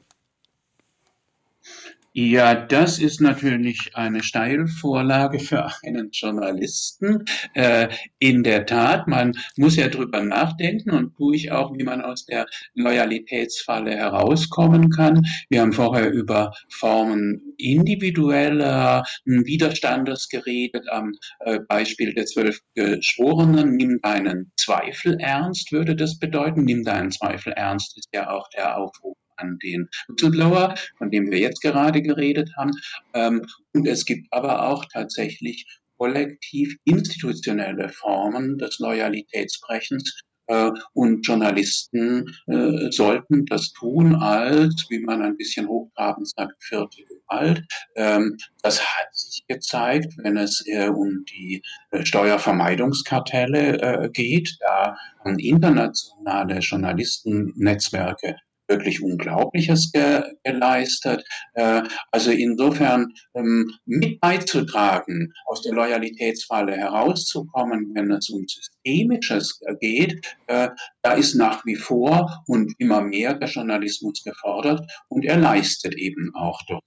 Ja, 2.19 2.55
das 2.55 2.97
ist 2.97 3.21
natürlich 3.21 3.91
eine 3.93 4.23
Steilvorlage 4.23 5.37
für 5.37 5.69
einen 5.83 6.09
Journalisten. 6.11 7.25
Äh, 7.53 7.89
in 8.17 8.41
der 8.41 8.65
Tat, 8.65 9.07
man 9.07 9.33
muss 9.55 9.75
ja 9.75 9.87
drüber 9.87 10.23
nachdenken 10.23 10.89
und 10.95 11.15
tue 11.15 11.35
ich 11.35 11.51
auch, 11.51 11.77
wie 11.77 11.83
man 11.83 12.01
aus 12.01 12.25
der 12.25 12.47
Loyalitätsfalle 12.73 13.95
herauskommen 13.95 14.89
kann. 14.89 15.27
Wir 15.49 15.61
haben 15.61 15.73
vorher 15.73 16.11
über 16.11 16.53
Formen 16.69 17.53
individueller 17.59 19.03
Widerstandes 19.25 20.27
geredet, 20.27 20.89
am 20.89 21.11
äh, 21.41 21.59
Beispiel 21.67 22.15
der 22.15 22.25
zwölf 22.25 22.61
Geschworenen. 22.73 23.75
Nimm 23.75 23.99
deinen 24.01 24.51
Zweifel 24.55 25.19
ernst, 25.19 25.71
würde 25.71 25.95
das 25.95 26.17
bedeuten. 26.17 26.65
Nimm 26.65 26.83
deinen 26.83 27.11
Zweifel 27.11 27.53
ernst 27.53 27.95
ist 27.95 28.09
ja 28.11 28.31
auch 28.31 28.49
der 28.49 28.75
Aufruf 28.75 29.15
an 29.37 29.57
den 29.59 29.89
Whistleblower, 30.07 30.75
von 30.97 31.11
dem 31.11 31.31
wir 31.31 31.39
jetzt 31.39 31.61
gerade 31.61 32.01
geredet 32.01 32.51
haben. 32.57 32.71
Ähm, 33.13 33.45
und 33.73 33.87
es 33.87 34.05
gibt 34.05 34.27
aber 34.31 34.67
auch 34.67 34.85
tatsächlich 34.91 35.65
kollektiv 35.97 36.75
institutionelle 36.85 37.89
Formen 37.89 38.57
des 38.57 38.79
Loyalitätsbrechens. 38.79 40.21
Äh, 40.47 40.71
und 40.93 41.27
Journalisten 41.27 42.33
äh, 42.47 42.89
sollten 42.91 43.45
das 43.45 43.73
tun 43.73 44.15
als, 44.15 44.85
wie 44.89 44.99
man 44.99 45.21
ein 45.21 45.35
bisschen 45.35 45.67
hochtrabend 45.67 46.29
sagt, 46.29 46.63
vierte 46.63 47.03
Gewalt. 47.03 47.65
Ähm, 47.95 48.37
das 48.63 48.79
hat 48.79 49.13
sich 49.13 49.45
gezeigt, 49.47 50.13
wenn 50.19 50.37
es 50.37 50.63
äh, 50.67 50.87
um 50.87 51.25
die 51.25 51.61
äh, 51.91 52.05
Steuervermeidungskartelle 52.05 53.81
äh, 53.81 54.09
geht. 54.09 54.55
Da 54.61 54.95
haben 55.23 55.37
internationale 55.37 56.59
Journalistennetzwerke 56.59 58.37
wirklich 58.67 59.01
Unglaubliches 59.01 59.91
ge 59.91 60.23
geleistet. 60.43 61.23
Äh, 61.53 61.83
also 62.11 62.31
insofern 62.31 63.13
ähm, 63.35 63.71
mit 63.85 64.19
beizutragen, 64.19 65.33
aus 65.45 65.61
der 65.61 65.73
Loyalitätsfalle 65.73 66.75
herauszukommen, 66.75 67.91
wenn 67.93 68.11
es 68.11 68.29
um 68.29 68.45
Systemisches 68.47 69.59
geht, 69.79 70.25
äh, 70.47 70.69
da 71.01 71.13
ist 71.13 71.35
nach 71.35 71.65
wie 71.65 71.75
vor 71.75 72.43
und 72.47 72.73
immer 72.77 73.01
mehr 73.01 73.33
der 73.33 73.49
Journalismus 73.49 74.23
gefordert 74.23 74.89
und 75.07 75.25
er 75.25 75.37
leistet 75.37 75.95
eben 75.95 76.31
auch 76.35 76.61
durch 76.67 76.81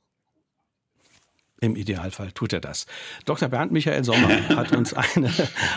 im 1.60 1.76
Idealfall 1.76 2.32
tut 2.32 2.52
er 2.52 2.60
das. 2.60 2.86
Dr. 3.24 3.48
Bernd 3.48 3.72
Michael 3.72 4.04
Sommer 4.04 4.28
hat 4.56 4.74
uns 4.74 4.94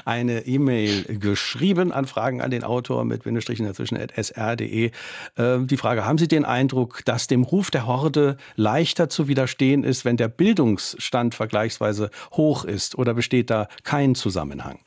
eine 0.06 0.46
E-Mail 0.46 1.04
geschrieben 1.20 1.92
an 1.92 2.06
Fragen 2.06 2.42
an 2.42 2.52
den 2.52 2.64
Autor 2.64 3.06
mit 3.06 3.24
Bindestrichen 3.24 3.66
dazwischen 3.66 3.98
at 3.98 4.14
sr.de. 4.16 4.92
Ähm, 5.38 5.68
die 5.68 5.78
Frage, 5.78 6.06
haben 6.06 6.18
Sie 6.18 6.28
den 6.28 6.46
Eindruck, 6.46 7.04
dass 7.06 7.28
dem 7.28 7.44
Ruf 7.44 7.72
der 7.72 7.86
Horde 7.86 8.38
leichter 8.56 9.10
zu 9.10 9.28
widerstehen 9.28 9.84
ist, 9.84 10.06
wenn 10.06 10.18
der 10.18 10.28
Bildungsstand 10.28 11.36
vergleichsweise 11.36 12.10
hoch 12.32 12.66
ist 12.66 12.98
oder 12.98 13.14
besteht 13.14 13.50
da 13.50 13.68
kein 13.84 14.16
Zusammenhang? 14.16 14.80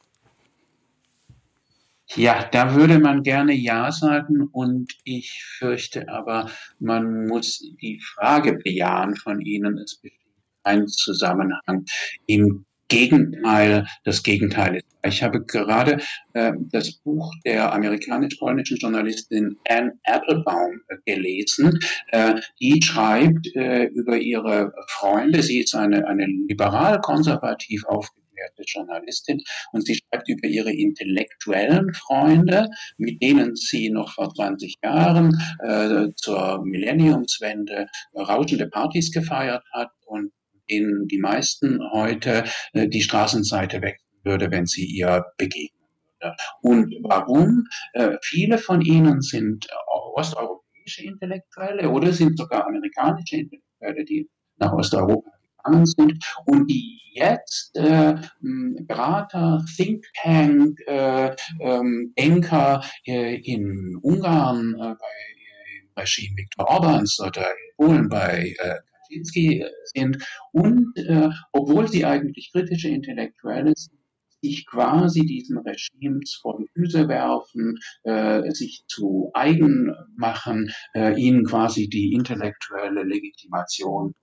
Ja, 2.15 2.45
da 2.45 2.75
würde 2.77 3.01
man 3.01 3.25
gerne 3.25 3.53
Ja 3.53 3.91
sagen 3.91 4.49
und 4.53 4.93
ich 5.03 5.43
fürchte 5.59 6.09
aber, 6.09 6.51
man 6.79 7.27
muss 7.27 7.59
die 7.83 8.01
Frage 8.01 8.55
bejahen 8.55 9.17
von 9.17 9.41
Ihnen. 9.41 9.77
Es 9.79 9.97
besteht 9.97 10.26
ein 10.67 10.87
Zusammenhang. 10.89 11.87
Im 12.27 12.67
Gegenteil, 12.89 13.87
das 14.05 14.23
Gegenteil 14.23 14.77
ist. 14.77 14.87
Ich 15.05 15.23
habe 15.23 15.45
gerade 15.45 15.99
äh, 16.35 16.53
das 16.71 16.93
Buch 16.93 17.33
der 17.45 17.73
amerikanisch-polnischen 17.73 18.77
Journalistin 18.77 19.57
Anne 19.69 19.93
Applebaum 20.05 20.81
gelesen. 21.05 21.79
Äh, 22.13 22.35
die 22.61 22.81
schreibt 22.83 23.55
äh, 23.55 23.85
über 23.87 24.19
ihre 24.19 24.73
Freunde. 24.89 25.43
Sie 25.43 25.61
ist 25.61 25.75
eine, 25.75 26.07
eine 26.07 26.27
liberal-konservativ 26.27 27.85
aufgeklärte 27.87 28.63
Journalistin 28.67 29.43
und 29.73 29.85
sie 29.87 29.97
schreibt 29.97 30.29
über 30.29 30.47
ihre 30.47 30.73
intellektuellen 30.73 31.93
Freunde, 31.95 32.69
mit 32.99 33.21
denen 33.23 33.57
sie 33.57 33.91
noch 33.91 34.13
vor 34.13 34.33
20 34.33 34.77
Jahren 34.85 35.37
äh, 35.61 36.09
zur 36.17 36.65
Millenniumswende 36.65 37.89
rauschende 38.15 38.69
Partys 38.69 39.11
gefeiert 39.11 39.65
hat 39.73 39.91
und 40.05 40.31
denen 40.71 41.07
die 41.09 41.19
meisten 41.19 41.81
heute 41.93 42.45
äh, 42.73 42.89
die 42.89 43.03
Straßenseite 43.03 43.83
wechseln 43.83 44.07
würde, 44.25 44.51
wenn 44.51 44.67
sie 44.67 44.85
ihr 44.85 45.25
begegnen 45.37 45.89
würde. 46.21 46.37
Und 46.63 46.95
warum? 47.03 47.65
Äh, 47.93 48.17
viele 48.23 48.59
von 48.59 48.81
ihnen 48.81 49.21
sind 49.21 49.67
osteuropäische 50.15 51.05
Intellektuelle 51.05 51.91
oder 51.91 52.13
sind 52.13 52.39
sogar 52.39 52.67
amerikanische 52.67 53.37
Intellektuelle, 53.37 54.05
die 54.05 54.29
nach 54.59 54.73
Osteuropa 54.73 55.31
gegangen 55.59 55.87
sind 55.87 56.25
und 56.47 56.67
die 56.71 57.01
jetzt 57.13 57.77
äh, 57.77 58.15
Berater, 58.41 59.65
Think 59.77 60.05
Tank, 60.23 60.79
äh, 60.87 61.35
ähm, 61.61 62.13
Denker 62.19 62.83
äh, 63.07 63.37
in 63.37 63.99
Ungarn 64.03 64.75
äh, 64.75 64.95
bei 64.95 66.03
Regime 66.03 66.37
Viktor 66.37 66.69
Orbans 66.69 67.19
oder 67.21 67.51
in 67.51 67.77
Polen 67.77 68.09
bei 68.09 68.55
äh, 68.59 68.77
Kaczynski 69.07 69.65
sind 69.95 70.25
und 70.53 70.97
äh, 70.97 71.29
obwohl 71.53 71.89
sie 71.89 72.05
eigentlich 72.05 72.51
kritische 72.53 72.89
Intellektuelle 72.89 73.73
sind, 73.77 73.99
sich 74.43 74.67
quasi 74.67 75.21
diesen 75.21 75.59
Regimes 75.59 76.39
vor 76.41 76.59
die 76.59 76.69
Füße 76.75 77.09
werfen, 77.09 77.79
äh, 78.05 78.51
sich 78.51 78.85
zu 78.87 79.31
eigen 79.35 79.93
machen, 80.17 80.71
äh, 80.95 81.19
ihnen 81.21 81.45
quasi 81.45 81.89
die 81.89 82.13
intellektuelle 82.13 83.03
Legitimation 83.03 84.15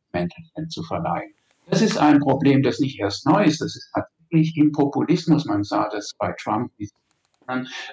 zu 0.70 0.84
verleihen. 0.84 1.34
Das 1.70 1.82
ist 1.82 1.98
ein 1.98 2.20
Problem, 2.20 2.62
das 2.62 2.80
nicht 2.80 3.00
erst 3.00 3.26
neu 3.26 3.44
ist, 3.44 3.62
das 3.62 3.76
ist 3.76 3.92
tatsächlich 3.94 4.56
im 4.58 4.72
Populismus, 4.72 5.46
man 5.46 5.64
sah 5.64 5.90
das 5.90 6.12
bei 6.20 6.34
Trump, 6.40 6.72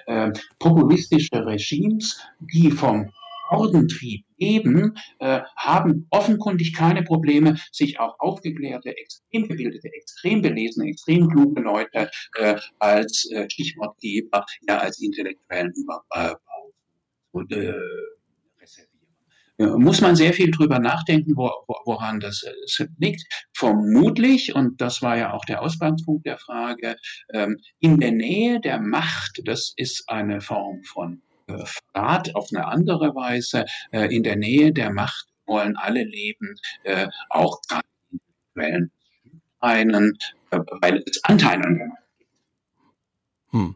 äh, 0.05 0.31
populistische 0.59 1.45
Regimes, 1.45 2.21
die 2.39 2.69
vom 2.69 3.11
Hordentrieb 3.51 4.25
eben, 4.37 4.95
äh, 5.19 5.41
haben 5.57 6.07
offenkundig 6.09 6.73
keine 6.73 7.03
Probleme, 7.03 7.57
sich 7.71 7.99
auch 7.99 8.15
aufgeklärte, 8.19 8.95
extrem 8.97 9.47
gebildete, 9.47 9.89
extrem 9.93 10.41
belesene, 10.41 10.89
extrem 10.89 11.29
kluge 11.29 11.61
Leute 11.61 12.09
äh, 12.37 12.55
als 12.79 13.29
äh, 13.31 13.47
Stichwortgeber, 13.49 14.45
ja 14.67 14.79
als 14.79 14.99
intellektuellen 14.99 15.73
Überbau 15.75 16.37
und, 17.31 17.51
äh, 17.51 17.73
muss 19.77 20.01
man 20.01 20.15
sehr 20.15 20.33
viel 20.33 20.49
drüber 20.49 20.79
nachdenken, 20.79 21.35
wo, 21.35 21.51
woran 21.85 22.19
das 22.19 22.43
liegt. 22.97 23.23
Vermutlich, 23.53 24.55
und 24.55 24.81
das 24.81 25.01
war 25.01 25.17
ja 25.17 25.33
auch 25.33 25.45
der 25.45 25.61
Ausgangspunkt 25.61 26.25
der 26.25 26.39
Frage, 26.39 26.95
ähm, 27.33 27.57
in 27.79 27.99
der 27.99 28.11
Nähe 28.11 28.59
der 28.59 28.79
Macht, 28.79 29.41
das 29.45 29.73
ist 29.77 30.03
eine 30.07 30.41
Form 30.41 30.83
von 30.83 31.21
Staat 31.65 32.35
auf 32.35 32.49
eine 32.51 32.67
andere 32.67 33.15
Weise 33.15 33.65
äh, 33.91 34.13
in 34.15 34.23
der 34.23 34.35
Nähe 34.35 34.71
der 34.71 34.91
Macht 34.91 35.27
wollen 35.45 35.75
alle 35.77 36.03
leben, 36.03 36.55
äh, 36.83 37.07
auch 37.29 37.61
gerade 37.67 38.89
einen, 39.59 40.17
äh, 40.51 40.59
weil 40.81 41.03
es 41.05 41.23
Anteil 41.23 41.61
an 41.61 41.77
der 41.77 41.87
Macht 41.87 42.03
gibt. 42.17 42.31
Hm. 43.51 43.75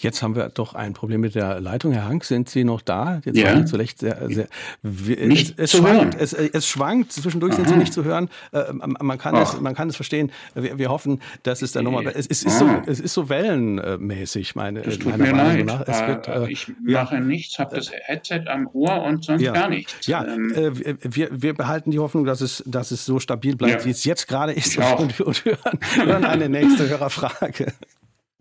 Jetzt 0.00 0.22
haben 0.22 0.36
wir 0.36 0.48
doch 0.48 0.74
ein 0.74 0.92
Problem 0.92 1.20
mit 1.20 1.34
der 1.34 1.60
Leitung. 1.60 1.92
Herr 1.92 2.04
Hank, 2.04 2.24
sind 2.24 2.48
Sie 2.48 2.64
noch 2.64 2.80
da? 2.80 3.20
Jetzt 3.24 3.36
ja. 3.36 3.64
zurecht 3.66 3.98
sehr, 3.98 4.28
sehr, 4.28 4.48
nicht 4.82 5.58
es, 5.58 5.74
es 5.74 5.78
schwankt, 5.78 6.14
es, 6.20 6.32
es, 6.32 6.66
schwankt, 6.66 7.12
zwischendurch 7.12 7.54
Aha. 7.54 7.62
sind 7.62 7.68
Sie 7.68 7.76
nicht 7.76 7.92
zu 7.92 8.04
hören. 8.04 8.28
Äh, 8.52 8.72
man, 8.72 9.18
kann 9.18 9.34
es, 9.36 9.60
man 9.60 9.74
kann 9.74 9.88
es 9.88 9.96
verstehen. 9.96 10.30
Wir, 10.54 10.78
wir 10.78 10.90
hoffen, 10.90 11.20
dass 11.42 11.62
es 11.62 11.72
dann 11.72 11.84
nochmal, 11.84 12.06
es, 12.06 12.26
es, 12.26 12.42
ist 12.42 12.58
so, 12.58 12.68
es 12.86 13.00
ist 13.00 13.14
so 13.14 13.28
wellenmäßig, 13.28 14.54
meine, 14.54 14.82
das 14.82 14.98
tut 14.98 15.16
mir 15.16 15.32
leid. 15.32 15.66
Nach. 15.66 15.82
Es 15.86 16.00
wird, 16.06 16.28
äh, 16.28 16.50
ich 16.50 16.72
mache 16.80 17.16
ja. 17.16 17.20
nichts, 17.20 17.58
habe 17.58 17.76
das 17.76 17.90
Headset 17.92 18.44
am 18.46 18.68
Ohr 18.72 19.02
und 19.02 19.24
sonst 19.24 19.42
ja. 19.42 19.52
gar 19.52 19.68
nichts. 19.68 20.06
Ja, 20.06 20.24
ähm, 20.24 20.52
äh, 20.54 20.96
wir, 21.02 21.28
wir 21.30 21.54
behalten 21.54 21.90
die 21.90 21.98
Hoffnung, 21.98 22.24
dass 22.24 22.40
es, 22.40 22.62
dass 22.66 22.90
es 22.90 23.04
so 23.04 23.18
stabil 23.18 23.56
bleibt, 23.56 23.84
wie 23.84 23.90
es 23.90 24.04
jetzt 24.04 24.28
gerade 24.28 24.52
ist 24.52 24.78
und, 24.98 25.20
und 25.20 25.44
hören, 25.44 25.78
hören 25.96 26.24
eine 26.24 26.48
nächste 26.48 26.88
Hörerfrage. 26.88 27.72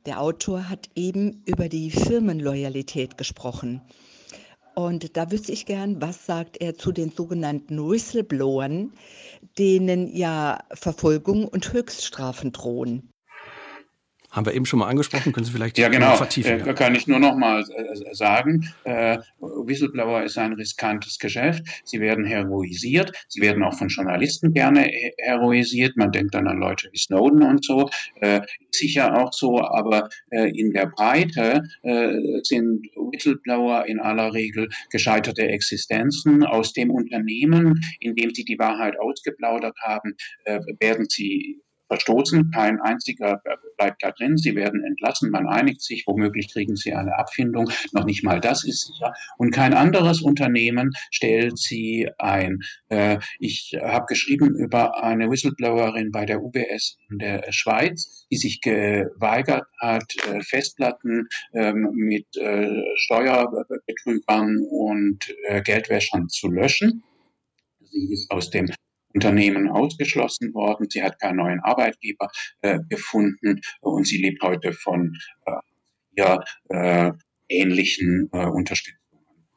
Der 0.08 0.22
Autor 0.22 0.70
hat 0.70 0.89
eben 0.95 1.43
über 1.45 1.68
die 1.68 1.91
Firmenloyalität 1.91 3.18
gesprochen. 3.18 3.82
Und 4.74 5.18
da 5.18 5.30
wüsste 5.32 5.51
ich 5.51 5.66
gern, 5.66 6.01
was 6.01 6.26
sagt 6.26 6.62
er 6.62 6.76
zu 6.76 6.93
den 6.93 7.12
sogenannten 7.12 7.78
Whistleblowern, 7.78 8.93
denen 9.58 10.16
ja 10.16 10.64
Verfolgung 10.72 11.45
und 11.45 11.74
Höchststrafen 11.74 12.53
drohen? 12.53 13.10
Haben 14.38 14.46
wir 14.46 14.54
eben 14.54 14.68
schon 14.68 14.78
mal 14.78 14.88
angesprochen, 14.88 15.34
können 15.34 15.48
Sie 15.48 15.52
vielleicht 15.52 15.80
ja, 15.80 15.90
genau. 15.90 16.16
vertiefen? 16.16 16.64
Ja, 16.64 16.74
kann 16.74 16.94
ich 16.94 17.08
nur 17.08 17.18
noch 17.18 17.36
mal 17.36 17.62
äh, 17.62 18.14
sagen. 18.14 18.72
Äh, 18.84 19.18
Whistleblower 19.40 20.22
ist 20.22 20.38
ein 20.38 20.54
riskantes 20.54 21.18
Geschäft. 21.18 21.64
Sie 21.86 22.00
werden 22.00 22.24
heroisiert. 22.24 23.12
Sie 23.30 23.42
werden 23.42 23.64
auch 23.64 23.74
von 23.74 23.88
Journalisten 23.88 24.54
gerne 24.54 24.92
heroisiert. 25.18 25.98
Man 25.98 26.12
denkt 26.12 26.36
dann 26.36 26.48
an 26.48 26.60
Leute 26.60 26.88
wie 26.92 27.00
Snowden 27.00 27.42
und 27.42 27.66
so. 27.66 27.90
Äh, 28.22 28.42
sicher 28.70 29.18
auch 29.18 29.34
so, 29.34 29.60
aber 29.60 30.08
äh, 30.30 30.52
in 30.52 30.72
der 30.72 30.86
Breite 30.86 31.64
äh, 31.82 32.14
sind 32.44 32.86
Whistleblower 32.96 33.88
in 33.88 34.00
aller 34.00 34.36
Regel 34.36 34.70
gescheiterte 34.92 35.48
Existenzen. 35.48 36.44
Aus 36.44 36.74
dem 36.74 36.92
Unternehmen, 36.92 37.82
in 38.00 38.14
dem 38.14 38.36
sie 38.36 38.46
die 38.46 38.60
Wahrheit 38.60 39.00
ausgeplaudert 39.00 39.78
haben, 39.82 40.14
äh, 40.44 40.60
werden 40.80 41.08
sie 41.10 41.60
verstoßen. 41.88 42.52
Kein 42.52 42.80
einziger 42.82 43.42
bleibt 43.78 44.04
da 44.04 44.12
drin. 44.12 44.38
Sie 44.38 44.56
werden 44.56 44.84
entlassen. 44.84 45.32
Man 45.32 45.48
einigt 45.48 45.82
sich. 45.82 46.04
Womöglich 46.06 46.52
kriegen 46.52 46.76
sie 46.76 46.94
eine 46.94 47.18
Abfindung. 47.18 47.70
Noch 47.94 48.06
nicht 48.06 48.24
mal 48.24 48.40
das 48.40 48.64
ist 48.64 48.88
sicher. 48.88 49.14
Und 49.38 49.52
kein 49.52 49.74
anderes 49.74 50.22
Unternehmen 50.22 50.92
stellt 51.12 51.58
sie 51.58 52.10
ein. 52.18 52.60
Äh, 52.90 53.20
ich 53.40 53.78
habe 53.82 54.06
geschrieben 54.08 54.56
über 54.56 55.04
eine 55.04 55.30
Whistleblowerin 55.30 56.12
bei 56.12 56.26
der 56.26 56.42
UBS 56.42 56.98
in 57.10 57.20
der 57.20 57.52
Schweiz, 57.52 58.26
die 58.32 58.38
sich 58.38 58.62
geweigert 58.62 59.66
hat, 59.80 60.14
äh, 60.28 60.42
Festplatten 60.42 61.28
ähm, 61.54 61.92
mit 61.94 62.26
äh, 62.38 62.84
Steuerbetrügern 62.96 64.58
und 64.70 65.20
Geldwäschern 65.64 66.28
zu 66.30 66.50
löschen. 66.50 67.04
Sie 67.80 68.14
ist 68.14 68.30
aus 68.32 68.50
dem 68.50 68.68
Unternehmen 69.18 69.68
ausgeschlossen 69.68 70.53
worden. 70.53 70.88
Sie 70.91 71.01
hat 71.01 71.20
keinen 71.20 71.38
neuen 71.38 71.59
Arbeitgeber 71.61 72.30
äh, 72.61 72.80
gefunden 72.88 73.61
und 73.82 74.05
sie 74.05 74.22
lebt 74.22 74.43
heute 74.43 74.74
von 74.74 75.18
äh, 75.45 75.51
ja, 76.15 76.43
äh, 76.70 77.11
ähnlichen 77.49 78.30
äh, 78.32 78.45
Unterstützungen. 78.45 79.01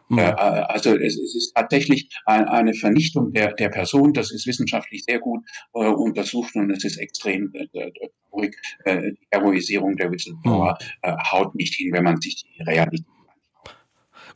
Mhm. 0.08 0.18
Äh, 0.18 0.22
also 0.22 0.96
es, 0.96 1.18
ist 1.18 1.52
tatsächlich 1.54 2.08
ein, 2.24 2.46
eine 2.46 2.72
Vernichtung 2.72 3.32
der, 3.32 3.52
der 3.52 3.68
Person. 3.68 4.14
Das 4.14 4.32
ist 4.32 4.46
wissenschaftlich 4.46 5.04
sehr 5.04 5.18
gut 5.18 5.44
äh, 5.74 5.86
untersucht 5.86 6.54
und 6.54 6.70
es 6.70 6.84
ist 6.84 6.96
extrem 6.96 7.52
traurig. 7.52 8.56
die 8.86 9.18
Heroisierung 9.30 9.96
der 9.96 10.11
Whistleblower 10.11 10.78
mhm. 11.04 11.16
haut 11.32 11.54
nicht 11.54 11.74
hin, 11.74 11.92
wenn 11.92 12.04
man 12.04 12.18
sich 12.18 12.44
die 12.44 12.62
Realität 12.62 13.04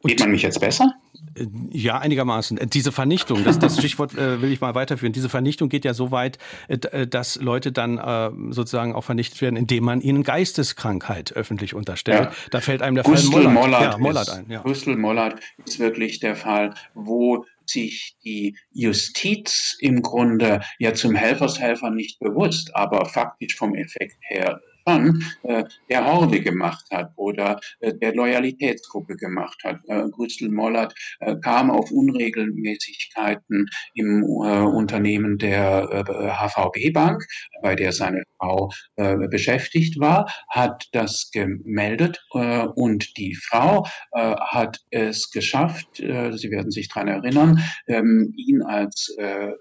Sieht 0.04 0.20
man 0.20 0.30
mich 0.30 0.42
jetzt 0.42 0.60
besser? 0.60 0.94
Äh, 1.36 1.46
ja, 1.70 1.98
einigermaßen. 1.98 2.58
Äh, 2.58 2.66
diese 2.66 2.92
Vernichtung, 2.92 3.44
das, 3.44 3.58
das 3.58 3.78
Stichwort 3.78 4.14
äh, 4.14 4.42
will 4.42 4.52
ich 4.52 4.60
mal 4.60 4.74
weiterführen. 4.74 5.12
Diese 5.12 5.28
Vernichtung 5.28 5.68
geht 5.68 5.84
ja 5.84 5.94
so 5.94 6.10
weit, 6.10 6.38
äh, 6.68 7.06
dass 7.06 7.36
Leute 7.36 7.72
dann 7.72 7.98
äh, 7.98 8.30
sozusagen 8.52 8.94
auch 8.94 9.04
vernichtet 9.04 9.40
werden, 9.40 9.56
indem 9.56 9.84
man 9.84 10.00
ihnen 10.00 10.22
Geisteskrankheit 10.22 11.32
öffentlich 11.32 11.74
unterstellt. 11.74 12.24
Ja. 12.24 12.32
Da 12.50 12.60
fällt 12.60 12.82
einem 12.82 12.96
der 12.96 13.04
Gustl 13.04 13.32
Fall 13.32 13.48
Mollert, 13.48 13.82
ja, 13.82 13.98
Mollert 13.98 14.30
ein. 14.30 14.46
Ja. 14.48 14.60
Gustl 14.60 14.96
Mollert 14.96 15.40
ist 15.64 15.78
wirklich 15.78 16.20
der 16.20 16.36
Fall, 16.36 16.74
wo 16.94 17.44
sich 17.66 18.16
die 18.24 18.56
Justiz 18.72 19.76
im 19.80 20.02
Grunde 20.02 20.60
ja 20.78 20.92
zum 20.92 21.14
Helfershelfer 21.14 21.90
nicht 21.90 22.18
bewusst, 22.20 22.76
aber 22.76 23.06
faktisch 23.06 23.56
vom 23.56 23.74
Effekt 23.74 24.16
her 24.20 24.60
schon 24.86 25.22
äh, 25.42 25.64
der 25.88 26.04
Horde 26.04 26.40
gemacht 26.40 26.84
hat 26.90 27.12
oder 27.16 27.60
äh, 27.80 27.94
der 27.94 28.14
Loyalitätsgruppe 28.14 29.16
gemacht 29.16 29.58
hat. 29.64 29.80
Äh, 29.88 30.08
Grüstel 30.10 30.50
Mollert 30.50 30.94
äh, 31.20 31.36
kam 31.36 31.70
auf 31.70 31.90
Unregelmäßigkeiten 31.90 33.66
im 33.94 34.22
äh, 34.22 34.60
Unternehmen 34.60 35.38
der 35.38 35.88
äh, 35.90 36.30
HVB 36.30 36.92
Bank, 36.92 37.24
bei 37.62 37.74
der 37.74 37.92
seine 37.92 38.22
Frau 38.38 38.70
äh, 38.96 39.16
beschäftigt 39.28 39.98
war, 39.98 40.30
hat 40.48 40.88
das 40.92 41.30
gemeldet 41.32 42.22
äh, 42.34 42.66
und 42.66 43.16
die 43.16 43.34
Frau 43.34 43.86
äh, 44.12 44.34
hat 44.36 44.80
es 44.90 45.30
geschafft, 45.30 46.00
äh, 46.00 46.32
Sie 46.36 46.50
werden 46.50 46.70
sich 46.70 46.88
daran 46.88 47.08
erinnern, 47.08 47.60
ähm, 47.86 48.34
ihn 48.36 48.62
als 48.62 49.14
äh, 49.18 49.52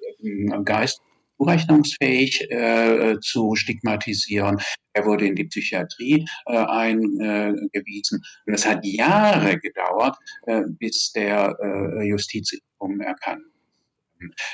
Geist 0.66 1.02
zurechnungsfähig 1.44 2.50
äh, 2.52 3.16
zu 3.22 3.56
stigmatisieren. 3.56 4.60
Er 4.94 5.06
wurde 5.06 5.28
in 5.28 5.36
die 5.36 5.46
Psychiatrie 5.46 6.26
äh, 6.46 6.56
eingewiesen. 6.56 8.24
Und 8.46 8.54
es 8.54 8.66
hat 8.66 8.86
Jahre 8.86 9.60
gedauert, 9.60 10.18
äh, 10.46 10.62
bis 10.68 11.12
der 11.12 11.58
äh, 11.62 12.08
Justiz 12.08 12.52
erkannt. 13.00 13.44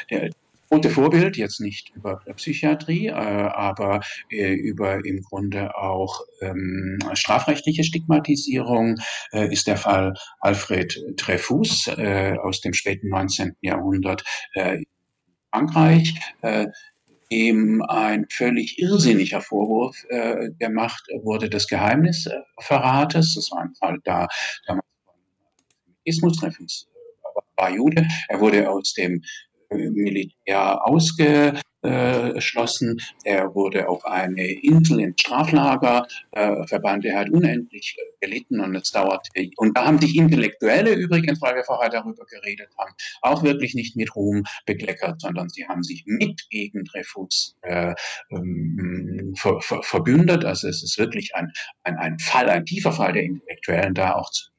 Der 0.09 0.29
gute 0.69 0.89
Vorbild, 0.89 1.35
jetzt 1.37 1.59
nicht 1.59 1.91
über 1.95 2.21
Psychiatrie, 2.35 3.07
äh, 3.07 3.11
aber 3.11 4.01
äh, 4.31 4.53
über 4.53 5.03
im 5.03 5.21
Grunde 5.23 5.75
auch 5.75 6.21
ähm, 6.41 6.99
strafrechtliche 7.13 7.83
Stigmatisierung, 7.83 8.95
äh, 9.31 9.51
ist 9.51 9.67
der 9.67 9.77
Fall 9.77 10.13
Alfred 10.39 10.95
Dreyfus 11.17 11.87
äh, 11.87 12.35
aus 12.41 12.61
dem 12.61 12.73
späten 12.73 13.09
19. 13.09 13.55
Jahrhundert 13.61 14.23
äh, 14.53 14.83
Frankreich, 15.51 16.19
äh, 16.41 16.67
dem 17.31 17.81
ein 17.83 18.25
völlig 18.29 18.79
irrsinniger 18.79 19.41
Vorwurf 19.41 19.95
äh, 20.09 20.49
gemacht 20.57 21.03
wurde 21.21 21.49
des 21.49 21.67
Geheimnisverrates. 21.67 23.35
Das 23.35 23.51
war 23.51 23.61
ein 23.61 23.75
Fall 23.75 23.99
da, 24.03 24.27
damals 24.65 24.85
Ismus, 26.05 26.41
war 27.55 27.69
Jude. 27.69 28.07
Er 28.29 28.39
wurde 28.39 28.69
aus 28.69 28.93
dem 28.93 29.21
Militär 29.71 30.85
ausgeschlossen. 30.85 33.01
Er 33.23 33.55
wurde 33.55 33.87
auf 33.87 34.05
eine 34.05 34.45
Insel 34.45 34.99
ins 35.01 35.21
Straflager 35.21 36.07
äh, 36.31 36.67
verbannt. 36.67 37.05
Er 37.05 37.19
hat 37.19 37.29
unendlich 37.29 37.95
gelitten 38.19 38.59
und 38.59 38.75
es 38.75 38.91
dauerte. 38.91 39.29
Und 39.57 39.77
da 39.77 39.85
haben 39.85 39.99
sich 39.99 40.15
Intellektuelle 40.15 40.93
übrigens, 40.93 41.41
weil 41.41 41.55
wir 41.55 41.63
vorher 41.63 41.89
darüber 41.89 42.25
geredet 42.25 42.69
haben, 42.77 42.93
auch 43.21 43.43
wirklich 43.43 43.75
nicht 43.75 43.95
mit 43.95 44.15
Ruhm 44.15 44.43
bekleckert, 44.65 45.21
sondern 45.21 45.49
sie 45.49 45.67
haben 45.67 45.83
sich 45.83 46.03
mit 46.05 46.49
gegen 46.49 46.83
Dreyfus 46.85 47.55
äh, 47.61 47.93
ähm, 48.31 49.33
ver, 49.37 49.61
ver, 49.61 49.83
verbündet. 49.83 50.45
Also 50.45 50.67
es 50.67 50.83
ist 50.83 50.97
wirklich 50.97 51.35
ein, 51.35 51.51
ein, 51.83 51.97
ein 51.97 52.17
Fall, 52.19 52.49
ein 52.49 52.65
tiefer 52.65 52.91
Fall 52.91 53.13
der 53.13 53.23
Intellektuellen 53.23 53.93
da 53.93 54.15
auch 54.15 54.31
zu 54.31 54.49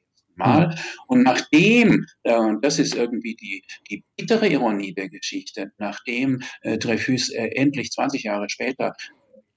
Mal. 0.41 0.67
Mhm. 0.67 0.73
Und 1.07 1.23
nachdem, 1.23 2.05
äh, 2.23 2.35
und 2.35 2.63
das 2.63 2.79
ist 2.79 2.95
irgendwie 2.95 3.35
die, 3.35 3.63
die 3.89 4.03
bittere 4.17 4.47
Ironie 4.47 4.93
der 4.93 5.09
Geschichte, 5.09 5.71
nachdem 5.77 6.41
äh, 6.61 6.77
Dreyfus 6.77 7.29
äh, 7.29 7.47
endlich 7.55 7.91
20 7.91 8.23
Jahre 8.23 8.49
später 8.49 8.93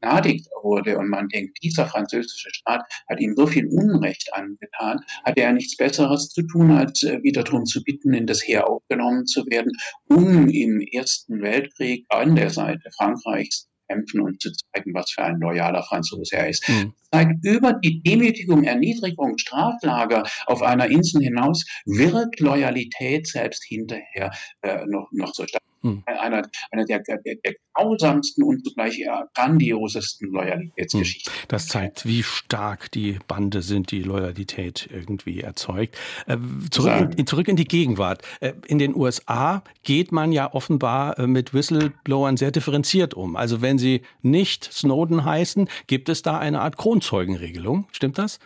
begnadigt 0.05 0.49
wurde 0.63 0.99
und 0.99 1.09
man 1.09 1.29
denkt, 1.29 1.59
dieser 1.63 1.87
französische 1.87 2.51
Staat 2.53 2.83
hat 3.09 3.21
ihm 3.21 3.35
so 3.37 3.47
viel 3.47 3.67
Unrecht 3.67 4.33
angetan, 4.33 5.01
hatte 5.25 5.41
er 5.41 5.53
nichts 5.53 5.77
Besseres 5.77 6.29
zu 6.29 6.43
tun, 6.43 6.71
als 6.71 7.03
äh, 7.03 7.23
wieder 7.23 7.43
darum 7.43 7.65
zu 7.65 7.83
bitten, 7.83 8.13
in 8.13 8.27
das 8.27 8.47
Heer 8.47 8.69
aufgenommen 8.69 9.27
zu 9.27 9.47
werden, 9.47 9.73
um 10.09 10.49
im 10.49 10.81
Ersten 10.81 11.41
Weltkrieg 11.41 12.05
an 12.11 12.35
der 12.37 12.51
Seite 12.51 12.91
Frankreichs 12.97 13.69
kämpfen 13.89 14.21
und 14.21 14.41
zu 14.41 14.51
zeigen, 14.53 14.95
was 14.95 15.11
für 15.11 15.23
ein 15.23 15.39
loyaler 15.41 15.83
Franzose 15.83 16.37
er 16.37 16.49
ist. 16.49 16.69
Mhm. 16.69 16.93
Zeigt 17.13 17.45
über 17.45 17.75
die 17.75 18.03
Demütigung, 18.03 18.65
Erniedrigung, 18.65 19.39
Straflager 19.39 20.25
auf 20.47 20.63
einer 20.63 20.87
Insel 20.87 21.23
hinaus 21.23 21.65
wirkt 21.85 22.41
Loyalität 22.41 23.27
selbst 23.27 23.65
hinterher 23.65 24.33
äh, 24.63 24.85
noch, 24.87 25.09
noch 25.13 25.35
so 25.35 25.47
stark. 25.47 25.63
Hm. 25.85 26.03
Einer, 26.07 26.49
einer 26.71 26.85
der, 26.87 27.01
der, 27.01 27.19
der 27.19 27.55
grausamsten 27.75 28.43
und 28.43 28.65
zugleich 28.65 28.99
eher 28.99 29.29
grandiosesten 29.35 30.33
Loyalitätsgeschichten. 30.33 31.31
Hm. 31.31 31.41
Das 31.49 31.69
zeigt, 31.69 32.07
wie 32.07 32.23
stark 32.23 32.91
die 32.93 33.19
Bande 33.29 33.61
sind, 33.61 33.91
die 33.91 34.03
Loyalität 34.03 34.89
irgendwie 34.91 35.43
erzeugt. 35.43 35.99
Äh, 36.27 36.39
zurück, 36.71 37.11
in, 37.19 37.27
zurück 37.27 37.49
in 37.49 37.57
die 37.57 37.67
Gegenwart. 37.67 38.23
Äh, 38.41 38.55
in 38.67 38.79
den 38.79 38.97
USA 38.97 39.63
geht 39.83 40.11
man 40.11 40.33
ja 40.33 40.55
offenbar 40.55 41.19
äh, 41.19 41.27
mit 41.27 41.53
Whistleblowern 41.53 42.39
sehr 42.39 42.51
differenziert 42.51 43.13
um. 43.13 43.37
Also 43.37 43.61
wenn 43.61 43.77
sie 43.77 44.01
nicht 44.23 44.65
Snowden 44.73 45.27
heißen, 45.27 45.69
gibt 45.87 46.09
es 46.09 46.23
da 46.23 46.39
eine 46.39 46.63
Art 46.63 46.79
Kronzeugenregelung. 46.79 47.87
Stimmt 47.93 48.17
das? 48.17 48.39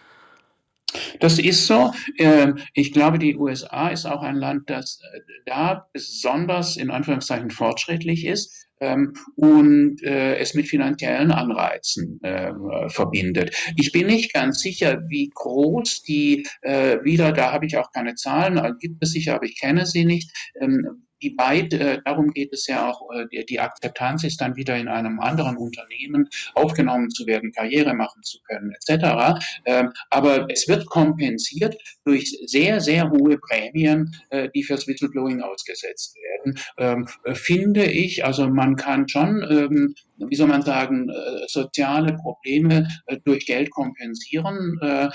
Das 1.21 1.39
ist 1.39 1.67
so. 1.67 1.93
Ähm, 2.19 2.59
ich 2.75 2.93
glaube, 2.93 3.19
die 3.19 3.37
USA 3.37 3.89
ist 3.89 4.07
auch 4.07 4.23
ein 4.23 4.37
Land, 4.37 4.71
das 4.71 5.01
äh, 5.13 5.21
da 5.47 5.87
besonders 5.93 6.77
in 6.77 6.91
Anführungszeichen 6.91 7.51
fortschrittlich 7.51 8.25
ist 8.25 8.67
ähm, 8.81 9.13
und 9.37 10.03
äh, 10.03 10.37
es 10.37 10.55
mit 10.55 10.69
finanziellen 10.69 11.31
Anreizen 11.31 12.21
äh, 12.23 12.53
verbindet. 12.89 13.55
Ich 13.77 13.93
bin 13.93 14.07
nicht 14.07 14.33
ganz 14.33 14.61
sicher, 14.61 15.03
wie 15.09 15.31
groß 15.35 16.03
die 16.03 16.47
wieder, 16.63 17.33
da 17.33 17.53
habe 17.53 17.67
ich 17.67 17.77
auch 17.77 17.91
keine 17.93 18.15
Zahlen, 18.15 18.61
gibt 18.81 19.03
es 19.03 19.13
sicher, 19.13 19.35
aber 19.35 19.45
ich 19.45 19.59
kenne 19.59 19.87
sie 19.87 20.05
nicht, 20.05 20.31
ähm, 20.61 21.08
wie 21.21 21.35
weit, 21.37 21.73
äh, 21.75 22.01
darum 22.05 22.31
geht 22.33 22.53
es 22.53 22.67
ja 22.67 22.91
auch, 22.91 23.03
äh, 23.15 23.27
die, 23.33 23.45
die 23.47 23.61
Akzeptanz 23.61 24.25
ist 24.25 24.41
dann 24.41 24.57
wieder 24.57 24.77
in 24.77 24.89
einem 24.89 25.21
anderen 25.21 25.57
Unternehmen 25.57 26.29
aufgenommen 26.55 27.11
zu 27.11 27.27
werden, 27.27 27.53
Karriere 27.53 27.95
machen 27.95 28.23
zu 28.23 28.39
können, 28.43 28.73
etc. 28.73 29.41
Ähm, 29.65 29.93
aber 30.11 30.51
es 30.51 30.69
wird 30.69 30.87
kompensiert 30.87 31.77
durch 32.05 32.37
sehr, 32.47 32.81
sehr 32.81 33.11
hohe 33.11 33.39
Prämien, 33.39 34.15
äh, 34.31 34.49
die 34.55 34.63
fürs 34.63 34.87
Whistleblowing 34.87 35.43
ausgesetzt 35.43 36.17
werden. 36.17 36.59
Ähm, 36.79 37.09
äh, 37.25 37.35
finde 37.35 37.85
ich, 37.85 38.25
also 38.25 38.49
man 38.49 38.77
kann 38.77 39.09
schon 39.09 39.45
ähm, 39.49 39.95
wie 40.19 40.37
soll 40.37 40.49
man 40.49 40.63
sagen, 40.63 41.09
äh, 41.09 41.47
soziale 41.47 42.15
Probleme 42.15 42.89
äh, 43.07 43.19
durch 43.25 43.47
Geld 43.47 43.71
kompensieren, 43.71 44.79
äh, 44.81 45.09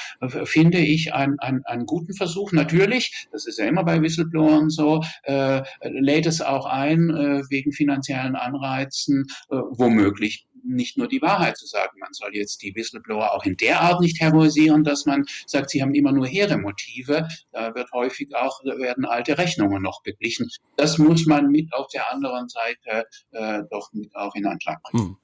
finde 0.46 0.80
ich 0.80 1.14
einen, 1.14 1.40
einen, 1.40 1.64
einen 1.66 1.86
guten 1.86 2.14
Versuch. 2.14 2.52
Natürlich, 2.52 3.28
das 3.32 3.46
ist 3.46 3.60
ja 3.60 3.66
immer 3.66 3.84
bei 3.84 4.02
Whistleblowern 4.02 4.70
so, 4.70 5.02
lädt 6.00 6.26
es 6.26 6.42
auch 6.42 6.66
ein, 6.66 7.10
wegen 7.50 7.72
finanziellen 7.72 8.36
Anreizen, 8.36 9.26
womöglich 9.50 10.48
nicht 10.64 10.98
nur 10.98 11.08
die 11.08 11.22
Wahrheit 11.22 11.58
zu 11.58 11.66
sagen. 11.66 12.00
Man 12.00 12.14
soll 12.14 12.36
jetzt 12.36 12.62
die 12.62 12.74
Whistleblower 12.76 13.34
auch 13.34 13.46
in 13.46 13.58
der 13.58 13.82
Art 13.82 14.00
nicht 14.02 14.20
heroisieren, 14.22 14.84
dass 14.84 15.06
man 15.06 15.26
sagt, 15.46 15.70
sie 15.70 15.82
haben 15.82 15.94
immer 15.94 16.12
nur 16.12 16.26
hehre 16.26 16.58
Motive. 16.58 17.28
Da 17.52 17.76
wird 17.76 17.92
häufig 17.92 18.36
auch, 18.36 18.64
werden 18.64 19.06
alte 19.06 19.38
Rechnungen 19.38 19.82
noch 19.82 20.02
beglichen. 20.04 20.50
Das 20.78 20.98
muss 20.98 21.26
man 21.26 21.48
mit 21.48 21.74
auf 21.74 21.88
der 21.94 22.12
anderen 22.12 22.48
Seite 22.50 23.06
äh, 23.32 23.64
doch 23.70 23.92
mit 23.94 24.16
auch 24.16 24.34
in 24.36 24.46
Anschlag 24.46 24.82
bringen. 24.84 25.06
Hm. 25.06 25.18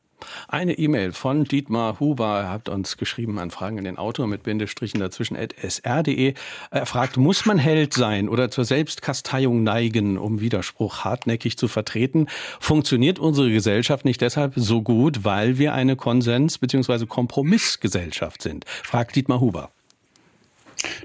Eine 0.47 0.77
E-Mail 0.77 1.13
von 1.13 1.43
Dietmar 1.43 1.99
Huber. 1.99 2.41
Er 2.41 2.49
hat 2.49 2.69
uns 2.69 2.97
geschrieben 2.97 3.39
an 3.39 3.51
Fragen 3.51 3.77
in 3.77 3.83
den 3.83 3.97
Autor 3.97 4.27
mit 4.27 4.43
Bindestrichen 4.43 4.99
dazwischen 4.99 5.37
at 5.37 5.53
sr.de. 5.61 6.33
Er 6.71 6.85
fragt, 6.85 7.17
muss 7.17 7.45
man 7.45 7.57
Held 7.57 7.93
sein 7.93 8.29
oder 8.29 8.51
zur 8.51 8.65
Selbstkasteiung 8.65 9.63
neigen, 9.63 10.17
um 10.17 10.39
Widerspruch 10.39 11.03
hartnäckig 11.03 11.57
zu 11.57 11.67
vertreten? 11.67 12.27
Funktioniert 12.59 13.19
unsere 13.19 13.51
Gesellschaft 13.51 14.05
nicht 14.05 14.21
deshalb 14.21 14.53
so 14.55 14.81
gut, 14.81 15.23
weil 15.23 15.57
wir 15.57 15.73
eine 15.73 15.95
Konsens- 15.95 16.57
bzw. 16.57 17.05
Kompromissgesellschaft 17.05 18.41
sind? 18.41 18.65
Fragt 18.67 19.15
Dietmar 19.15 19.39
Huber. 19.39 19.71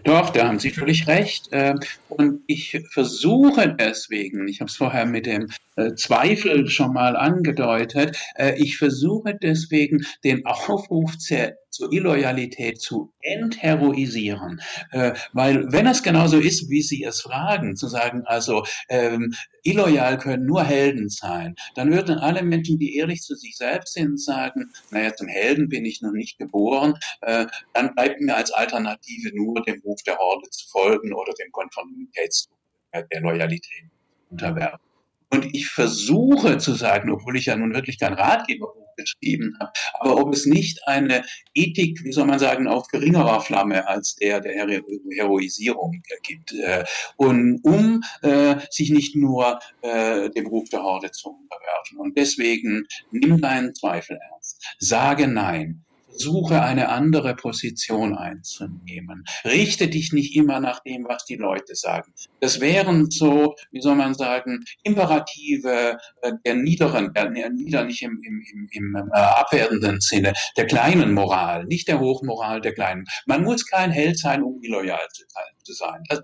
Doch, 0.04 0.30
da 0.30 0.48
haben 0.48 0.58
Sie 0.58 0.70
völlig 0.70 1.06
recht. 1.06 1.48
Ähm, 1.52 1.80
und 2.08 2.42
ich 2.46 2.80
versuche 2.92 3.74
deswegen, 3.78 4.46
ich 4.48 4.60
habe 4.60 4.68
es 4.68 4.76
vorher 4.76 5.06
mit 5.06 5.26
dem 5.26 5.48
äh, 5.76 5.94
Zweifel 5.94 6.68
schon 6.68 6.92
mal 6.92 7.16
angedeutet, 7.16 8.18
äh, 8.36 8.54
ich 8.56 8.76
versuche 8.76 9.36
deswegen 9.40 10.06
den 10.22 10.44
Aufruf 10.46 11.18
zur 11.18 11.54
Illoyalität 11.80 12.80
zu 12.80 13.12
entheroisieren. 13.20 14.60
Äh, 14.90 15.12
weil 15.32 15.70
wenn 15.72 15.86
es 15.86 16.02
genauso 16.02 16.38
ist, 16.38 16.68
wie 16.70 16.82
Sie 16.82 17.04
es 17.04 17.20
fragen, 17.22 17.76
zu 17.76 17.88
sagen, 17.88 18.22
also 18.26 18.64
ähm, 18.88 19.34
illoyal 19.62 20.18
können 20.18 20.46
nur 20.46 20.64
Helden 20.64 21.08
sein, 21.08 21.54
dann 21.74 21.92
würden 21.92 22.18
alle 22.18 22.42
Menschen, 22.42 22.78
die 22.78 22.96
ehrlich 22.96 23.22
zu 23.22 23.34
sich 23.34 23.56
selbst 23.56 23.94
sind, 23.94 24.20
sagen, 24.20 24.70
naja, 24.90 25.14
zum 25.14 25.28
Helden 25.28 25.68
bin 25.68 25.84
ich 25.84 26.02
noch 26.02 26.12
nicht 26.12 26.38
geboren, 26.38 26.94
äh, 27.22 27.46
dann 27.72 27.94
bleibt 27.94 28.20
mir 28.20 28.36
als 28.36 28.50
Alternative 28.52 29.34
nur 29.34 29.62
dem 29.62 29.80
Ruf 29.84 30.02
der 30.02 30.16
Horde 30.16 30.48
zu 30.50 30.68
folgen 30.68 31.12
oder 31.12 31.32
dem 31.34 31.50
Konformitätsdruck 31.52 32.58
der 32.92 33.20
Loyalität 33.20 33.90
unterwerfen. 34.30 34.93
Und 35.34 35.52
ich 35.52 35.66
versuche 35.66 36.58
zu 36.58 36.74
sagen, 36.74 37.10
obwohl 37.10 37.36
ich 37.36 37.46
ja 37.46 37.56
nun 37.56 37.74
wirklich 37.74 37.98
kein 37.98 38.12
Ratgeberbuch 38.12 38.94
geschrieben 38.96 39.56
habe, 39.58 39.72
aber 39.98 40.16
ob 40.18 40.32
es 40.32 40.46
nicht 40.46 40.86
eine 40.86 41.24
Ethik, 41.54 42.04
wie 42.04 42.12
soll 42.12 42.26
man 42.26 42.38
sagen, 42.38 42.68
auf 42.68 42.86
geringerer 42.86 43.40
Flamme 43.40 43.88
als 43.88 44.14
der 44.14 44.38
der 44.40 44.52
Hero 44.52 44.86
Heroisierung 45.10 46.00
gibt. 46.22 46.52
Äh, 46.52 46.84
und 47.16 47.58
um 47.64 48.04
äh, 48.22 48.54
sich 48.70 48.90
nicht 48.90 49.16
nur 49.16 49.58
äh, 49.82 50.30
dem 50.30 50.46
Ruf 50.46 50.68
der 50.68 50.84
Horde 50.84 51.10
zu 51.10 51.30
unterwerfen. 51.30 51.98
Und 51.98 52.16
deswegen 52.16 52.86
nimm 53.10 53.40
deinen 53.40 53.74
Zweifel 53.74 54.16
ernst. 54.30 54.64
Sage 54.78 55.26
Nein 55.26 55.83
suche 56.16 56.62
eine 56.62 56.88
andere 56.88 57.34
Position 57.34 58.16
einzunehmen. 58.16 59.24
Richte 59.44 59.88
dich 59.88 60.12
nicht 60.12 60.36
immer 60.36 60.60
nach 60.60 60.80
dem, 60.80 61.04
was 61.08 61.24
die 61.24 61.36
Leute 61.36 61.74
sagen. 61.74 62.12
Das 62.40 62.60
wären 62.60 63.10
so, 63.10 63.54
wie 63.70 63.80
soll 63.80 63.96
man 63.96 64.14
sagen, 64.14 64.64
Imperative 64.82 65.98
äh, 66.22 66.32
der 66.44 66.54
niederen, 66.54 67.12
der 67.12 67.30
nieder 67.50 67.84
nicht 67.84 68.02
im, 68.02 68.20
im, 68.22 68.42
im, 68.52 68.68
im 68.70 69.10
äh, 69.12 69.18
abwertenden 69.18 70.00
Sinne, 70.00 70.32
der 70.56 70.66
kleinen 70.66 71.14
Moral, 71.14 71.64
nicht 71.64 71.88
der 71.88 72.00
Hochmoral 72.00 72.60
der 72.60 72.74
kleinen. 72.74 73.04
Man 73.26 73.42
muss 73.42 73.66
kein 73.66 73.90
Held 73.90 74.18
sein, 74.18 74.42
um 74.42 74.62
illoyal 74.62 75.06
zu, 75.12 75.24
zu 75.64 75.72
sein. 75.72 76.02
Das, 76.08 76.22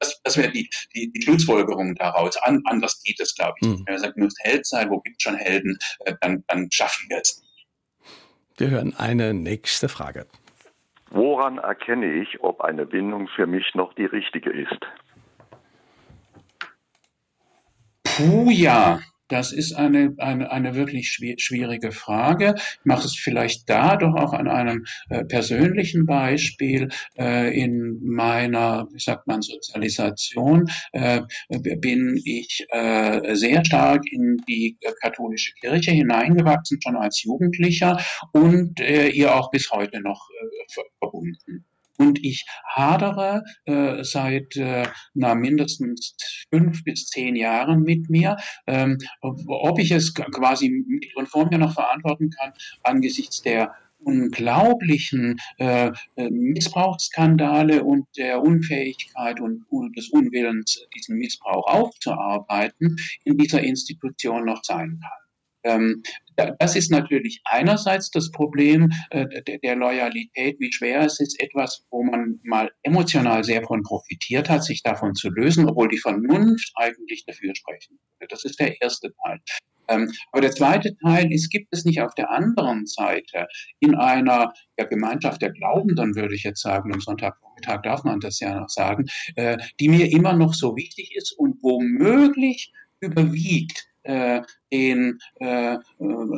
das, 0.00 0.20
das 0.22 0.36
wäre 0.36 0.50
die, 0.50 0.68
die, 0.94 1.12
die 1.12 1.22
Schlussfolgerung 1.22 1.94
daraus. 1.94 2.36
An, 2.38 2.62
anders 2.64 3.02
geht 3.02 3.20
es, 3.20 3.34
glaube 3.34 3.54
ich. 3.60 3.68
Hm. 3.68 3.82
Wenn 3.86 3.94
man 3.94 4.02
sagt, 4.02 4.16
du 4.16 4.24
musst 4.24 4.38
Held 4.40 4.66
sein, 4.66 4.90
wo 4.90 5.00
gibt 5.00 5.16
es 5.18 5.22
schon 5.22 5.36
Helden, 5.36 5.78
äh, 6.04 6.14
dann, 6.20 6.44
dann 6.48 6.68
schaffen 6.70 7.06
wir 7.08 7.18
es 7.18 7.38
nicht. 7.40 7.49
Wir 8.60 8.68
hören 8.68 8.94
eine 8.94 9.32
nächste 9.32 9.88
Frage. 9.88 10.26
Woran 11.08 11.56
erkenne 11.56 12.12
ich, 12.12 12.42
ob 12.42 12.60
eine 12.60 12.84
Bindung 12.84 13.26
für 13.28 13.46
mich 13.46 13.74
noch 13.74 13.94
die 13.94 14.04
richtige 14.04 14.50
ist? 14.50 14.80
Puh, 18.04 18.50
ja. 18.50 19.00
Das 19.30 19.52
ist 19.52 19.72
eine, 19.74 20.12
eine, 20.18 20.50
eine 20.50 20.74
wirklich 20.74 21.12
schwierige 21.12 21.92
Frage. 21.92 22.56
Ich 22.56 22.84
mache 22.84 23.06
es 23.06 23.14
vielleicht 23.14 23.70
da 23.70 23.96
doch 23.96 24.14
auch 24.16 24.32
an 24.32 24.48
einem 24.48 24.84
äh, 25.08 25.24
persönlichen 25.24 26.04
Beispiel. 26.04 26.88
Äh, 27.16 27.56
in 27.56 28.00
meiner, 28.02 28.88
wie 28.92 28.98
sagt 28.98 29.28
man, 29.28 29.40
Sozialisation 29.40 30.68
äh, 30.92 31.22
bin 31.48 32.20
ich 32.24 32.66
äh, 32.70 33.36
sehr 33.36 33.64
stark 33.64 34.02
in 34.10 34.38
die 34.48 34.76
katholische 35.00 35.52
Kirche 35.60 35.92
hineingewachsen, 35.92 36.80
schon 36.82 36.96
als 36.96 37.22
Jugendlicher 37.22 38.04
und 38.32 38.80
äh, 38.80 39.08
ihr 39.08 39.34
auch 39.34 39.50
bis 39.52 39.70
heute 39.70 40.00
noch 40.00 40.28
äh, 40.28 40.82
verbunden. 40.98 41.69
Und 42.00 42.24
ich 42.24 42.46
hadere 42.64 43.44
äh, 43.66 44.02
seit 44.04 44.56
äh, 44.56 44.86
na, 45.12 45.34
mindestens 45.34 46.16
fünf 46.50 46.82
bis 46.82 47.08
zehn 47.08 47.36
Jahren 47.36 47.82
mit 47.82 48.08
mir, 48.08 48.38
ähm, 48.66 48.96
ob 49.20 49.78
ich 49.78 49.90
es 49.90 50.14
quasi 50.14 50.70
mit 50.70 51.14
und 51.14 51.28
vor 51.28 51.50
mir 51.50 51.58
noch 51.58 51.74
verantworten 51.74 52.30
kann 52.30 52.52
angesichts 52.84 53.42
der 53.42 53.74
unglaublichen 53.98 55.36
äh, 55.58 55.90
äh, 56.16 56.30
Missbrauchsskandale 56.30 57.84
und 57.84 58.06
der 58.16 58.40
Unfähigkeit 58.42 59.38
und, 59.38 59.66
und 59.68 59.94
des 59.94 60.08
Unwillens, 60.08 60.86
diesen 60.96 61.18
Missbrauch 61.18 61.66
aufzuarbeiten, 61.66 62.96
in 63.24 63.36
dieser 63.36 63.62
Institution 63.62 64.46
noch 64.46 64.64
sein 64.64 65.00
kann. 65.02 65.29
Ähm, 65.64 66.02
das 66.58 66.74
ist 66.74 66.90
natürlich 66.90 67.40
einerseits 67.44 68.10
das 68.10 68.30
Problem 68.30 68.90
äh, 69.10 69.26
der 69.62 69.76
Loyalität, 69.76 70.58
wie 70.58 70.72
schwer 70.72 71.02
es 71.02 71.20
ist, 71.20 71.40
etwas, 71.40 71.84
wo 71.90 72.02
man 72.02 72.40
mal 72.42 72.70
emotional 72.82 73.44
sehr 73.44 73.62
von 73.62 73.82
profitiert 73.82 74.48
hat, 74.48 74.64
sich 74.64 74.82
davon 74.82 75.14
zu 75.14 75.28
lösen, 75.28 75.68
obwohl 75.68 75.88
die 75.88 75.98
Vernunft 75.98 76.72
eigentlich 76.76 77.24
dafür 77.26 77.54
sprechen 77.54 77.98
würde. 78.18 78.28
Das 78.30 78.44
ist 78.44 78.58
der 78.58 78.80
erste 78.80 79.12
Teil. 79.24 79.40
Ähm, 79.88 80.10
aber 80.30 80.42
der 80.42 80.52
zweite 80.52 80.96
Teil 80.98 81.32
ist, 81.32 81.50
gibt 81.50 81.68
es 81.72 81.84
nicht 81.84 82.00
auf 82.00 82.14
der 82.14 82.30
anderen 82.30 82.86
Seite 82.86 83.48
in 83.80 83.96
einer 83.96 84.52
ja, 84.78 84.84
Gemeinschaft 84.84 85.42
der 85.42 85.50
Glaubenden, 85.50 86.14
würde 86.14 86.34
ich 86.34 86.44
jetzt 86.44 86.62
sagen, 86.62 86.94
am 86.94 87.00
Sonntagvormittag 87.00 87.82
darf 87.82 88.04
man 88.04 88.20
das 88.20 88.38
ja 88.40 88.58
noch 88.58 88.68
sagen, 88.68 89.06
äh, 89.34 89.58
die 89.80 89.88
mir 89.88 90.10
immer 90.12 90.32
noch 90.32 90.54
so 90.54 90.76
wichtig 90.76 91.14
ist 91.16 91.32
und 91.32 91.60
womöglich 91.62 92.72
überwiegt 93.00 93.89
äh, 94.02 94.42
den 94.72 95.18
äh, 95.36 95.78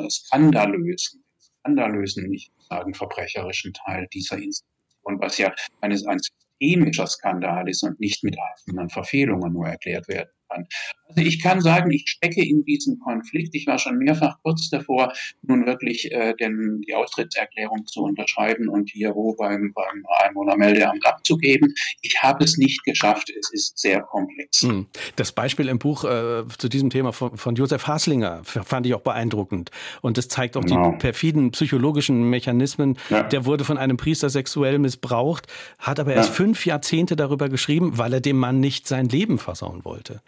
skandalösen, 0.09 1.25
skandalösen, 1.39 2.29
nicht 2.29 2.53
sagen 2.69 2.95
verbrecherischen 2.95 3.73
Teil 3.73 4.07
dieser 4.13 4.37
Institution, 4.37 5.21
was 5.21 5.39
ja 5.39 5.55
eines, 5.81 6.07
ein 6.07 6.19
systemischer 6.19 7.07
Skandal 7.07 7.69
ist 7.69 7.83
und 7.83 7.99
nicht 8.01 8.23
mit 8.25 8.37
einzelnen 8.39 8.89
Verfehlungen 8.89 9.53
nur 9.53 9.67
erklärt 9.67 10.09
werden 10.09 10.31
kann. 10.53 10.67
Also 11.09 11.29
ich 11.29 11.43
kann 11.43 11.61
sagen, 11.61 11.91
ich 11.91 12.05
stecke 12.07 12.43
in 12.43 12.65
diesem 12.65 12.99
Konflikt. 12.99 13.55
Ich 13.55 13.67
war 13.67 13.79
schon 13.79 13.99
mehrfach 13.99 14.37
kurz 14.43 14.71
davor, 14.71 15.13
nun 15.43 15.67
wirklich 15.67 16.11
äh, 16.11 16.35
den, 16.35 16.81
die 16.87 16.95
Austrittserklärung 16.95 17.87
zu 17.87 18.03
unterschreiben 18.03 18.69
und 18.69 18.91
hier 18.91 19.15
wo 19.15 19.35
beim, 19.35 19.73
beim 19.75 20.07
Einwohnermeldeamt 20.25 21.05
abzugeben. 21.07 21.75
Ich 22.01 22.23
habe 22.23 22.45
es 22.45 22.57
nicht 22.57 22.83
geschafft. 22.85 23.31
Es 23.31 23.51
ist 23.53 23.79
sehr 23.79 24.01
komplex. 24.03 24.63
Hm. 24.63 24.87
Das 25.17 25.33
Beispiel 25.33 25.69
im 25.69 25.79
Buch 25.79 26.05
äh, 26.05 26.45
zu 26.57 26.69
diesem 26.69 26.89
Thema 26.89 27.13
von, 27.13 27.37
von 27.37 27.55
Josef 27.55 27.87
Haslinger 27.87 28.43
fand 28.45 28.87
ich 28.87 28.95
auch 28.95 29.03
beeindruckend. 29.03 29.71
Und 30.01 30.17
das 30.17 30.29
zeigt 30.29 30.57
auch 30.57 30.63
genau. 30.63 30.93
die 30.93 30.97
perfiden 30.99 31.51
psychologischen 31.51 32.31
Mechanismen. 32.31 32.97
Ja. 33.11 33.23
Der 33.25 33.45
wurde 33.45 33.65
von 33.65 33.77
einem 33.77 33.99
Priester 33.99 34.31
sexuell 34.31 34.79
missbraucht, 34.79 35.47
hat 35.79 36.01
aber 36.01 36.15
erst 36.15 36.31
ja. 36.31 36.35
fünf 36.37 36.65
Jahrzehnte 36.65 37.17
darüber 37.17 37.51
geschrieben, 37.51 37.99
weil 37.99 38.15
er 38.15 38.21
dem 38.21 38.39
Mann 38.39 38.61
nicht 38.61 38.89
sein 38.89 39.09
Leben 39.09 39.39
versauen 39.39 39.85
wollte. 39.85 40.23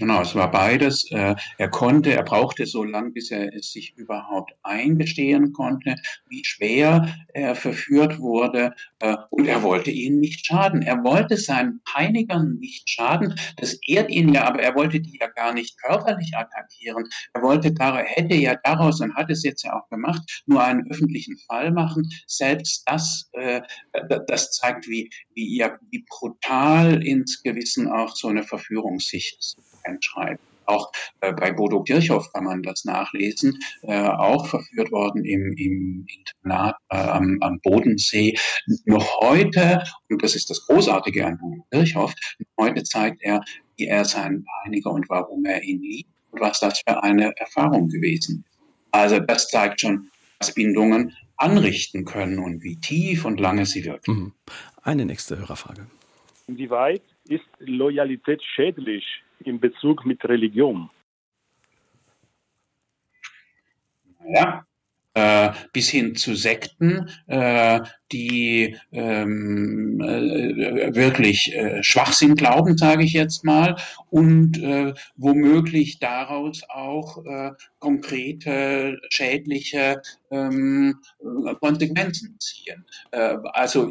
Genau, 0.00 0.22
es 0.22 0.34
war 0.34 0.50
beides. 0.50 1.10
Äh, 1.10 1.34
er 1.58 1.68
konnte, 1.68 2.14
er 2.14 2.22
brauchte 2.22 2.64
so 2.64 2.84
lange, 2.84 3.10
bis 3.10 3.30
er 3.30 3.54
es 3.54 3.70
sich 3.70 3.94
überhaupt 3.98 4.54
eingestehen 4.62 5.52
konnte, 5.52 5.94
wie 6.26 6.42
schwer 6.42 7.14
er 7.34 7.54
verführt 7.54 8.18
wurde. 8.18 8.74
Äh, 9.00 9.18
und 9.28 9.46
er 9.46 9.62
wollte 9.62 9.90
ihnen 9.90 10.20
nicht 10.20 10.46
schaden. 10.46 10.80
Er 10.80 11.04
wollte 11.04 11.36
seinen 11.36 11.82
Peinigern 11.84 12.56
nicht 12.60 12.88
schaden. 12.88 13.34
Das 13.58 13.78
ehrt 13.86 14.10
ihn 14.10 14.32
ja, 14.32 14.44
aber 14.44 14.62
er 14.62 14.74
wollte 14.74 15.00
die 15.00 15.18
ja 15.20 15.26
gar 15.26 15.52
nicht 15.52 15.78
körperlich 15.82 16.34
attackieren. 16.34 17.04
Er 17.34 17.42
wollte, 17.42 17.70
hätte 18.06 18.36
ja 18.36 18.56
daraus 18.64 19.02
und 19.02 19.14
hat 19.16 19.30
es 19.30 19.42
jetzt 19.42 19.64
ja 19.64 19.78
auch 19.78 19.86
gemacht, 19.90 20.42
nur 20.46 20.64
einen 20.64 20.90
öffentlichen 20.90 21.36
Fall 21.46 21.72
machen. 21.72 22.08
Selbst 22.26 22.84
das, 22.86 23.28
äh, 23.32 23.60
das 24.28 24.52
zeigt, 24.52 24.88
wie, 24.88 25.10
wie, 25.34 25.62
wie 25.90 26.06
brutal 26.08 27.06
ins 27.06 27.42
Gewissen 27.42 27.86
auch 27.86 28.16
so 28.16 28.28
eine 28.28 28.44
Verführungssicht 28.44 29.56
einschreiben. 29.84 30.38
Auch 30.66 30.92
äh, 31.20 31.32
bei 31.32 31.52
Bodo 31.52 31.82
Kirchhoff 31.82 32.32
kann 32.32 32.44
man 32.44 32.62
das 32.62 32.84
nachlesen, 32.84 33.58
äh, 33.82 34.02
auch 34.02 34.46
verführt 34.46 34.92
worden 34.92 35.24
im, 35.24 35.52
im 35.56 36.06
Internat 36.06 36.76
äh, 36.90 36.96
am, 36.96 37.38
am, 37.40 37.60
Bodensee. 37.60 38.36
Noch 38.84 39.20
heute, 39.20 39.82
und 40.08 40.22
das 40.22 40.36
ist 40.36 40.48
das 40.48 40.64
Großartige 40.66 41.26
an 41.26 41.38
Bodo 41.38 41.64
Kirchhoff, 41.72 42.14
heute 42.58 42.84
zeigt 42.84 43.22
er, 43.22 43.42
wie 43.76 43.86
er 43.86 44.04
seinen 44.04 44.44
Peiniger 44.44 44.92
und 44.92 45.08
warum 45.08 45.44
er 45.44 45.62
ihn 45.62 45.82
liebt 45.82 46.10
und 46.30 46.40
was 46.40 46.60
das 46.60 46.80
für 46.86 47.02
eine 47.02 47.32
Erfahrung 47.36 47.88
gewesen 47.88 48.44
ist. 48.46 48.58
Also 48.92 49.18
das 49.18 49.48
zeigt 49.48 49.80
schon, 49.80 50.10
was 50.38 50.54
Bindungen 50.54 51.16
anrichten 51.36 52.04
können 52.04 52.38
und 52.38 52.62
wie 52.62 52.76
tief 52.76 53.24
und 53.24 53.40
lange 53.40 53.66
sie 53.66 53.84
wirken. 53.84 54.14
Mhm. 54.14 54.32
Eine 54.82 55.04
nächste 55.04 55.38
Hörerfrage. 55.38 55.86
Inwieweit 56.46 57.02
ist 57.28 57.44
Loyalität 57.58 58.42
schädlich 58.42 59.04
in 59.44 59.60
Bezug 59.60 60.04
mit 60.04 60.24
Religion? 60.24 60.90
Ja, 64.28 64.64
äh, 65.14 65.50
bis 65.72 65.88
hin 65.88 66.14
zu 66.14 66.34
Sekten, 66.34 67.10
äh, 67.26 67.80
die 68.12 68.76
ähm, 68.92 70.00
äh, 70.00 70.94
wirklich 70.94 71.54
äh, 71.54 71.82
Schwachsinn 71.82 72.36
glauben, 72.36 72.78
sage 72.78 73.02
ich 73.04 73.12
jetzt 73.12 73.44
mal, 73.44 73.76
und 74.10 74.58
äh, 74.58 74.94
womöglich 75.16 75.98
daraus 75.98 76.62
auch 76.68 77.24
äh, 77.24 77.50
konkrete 77.80 79.00
schädliche 79.10 80.00
ähm, 80.30 81.00
Konsequenzen 81.60 82.38
ziehen. 82.40 82.84
Äh, 83.10 83.36
also 83.52 83.90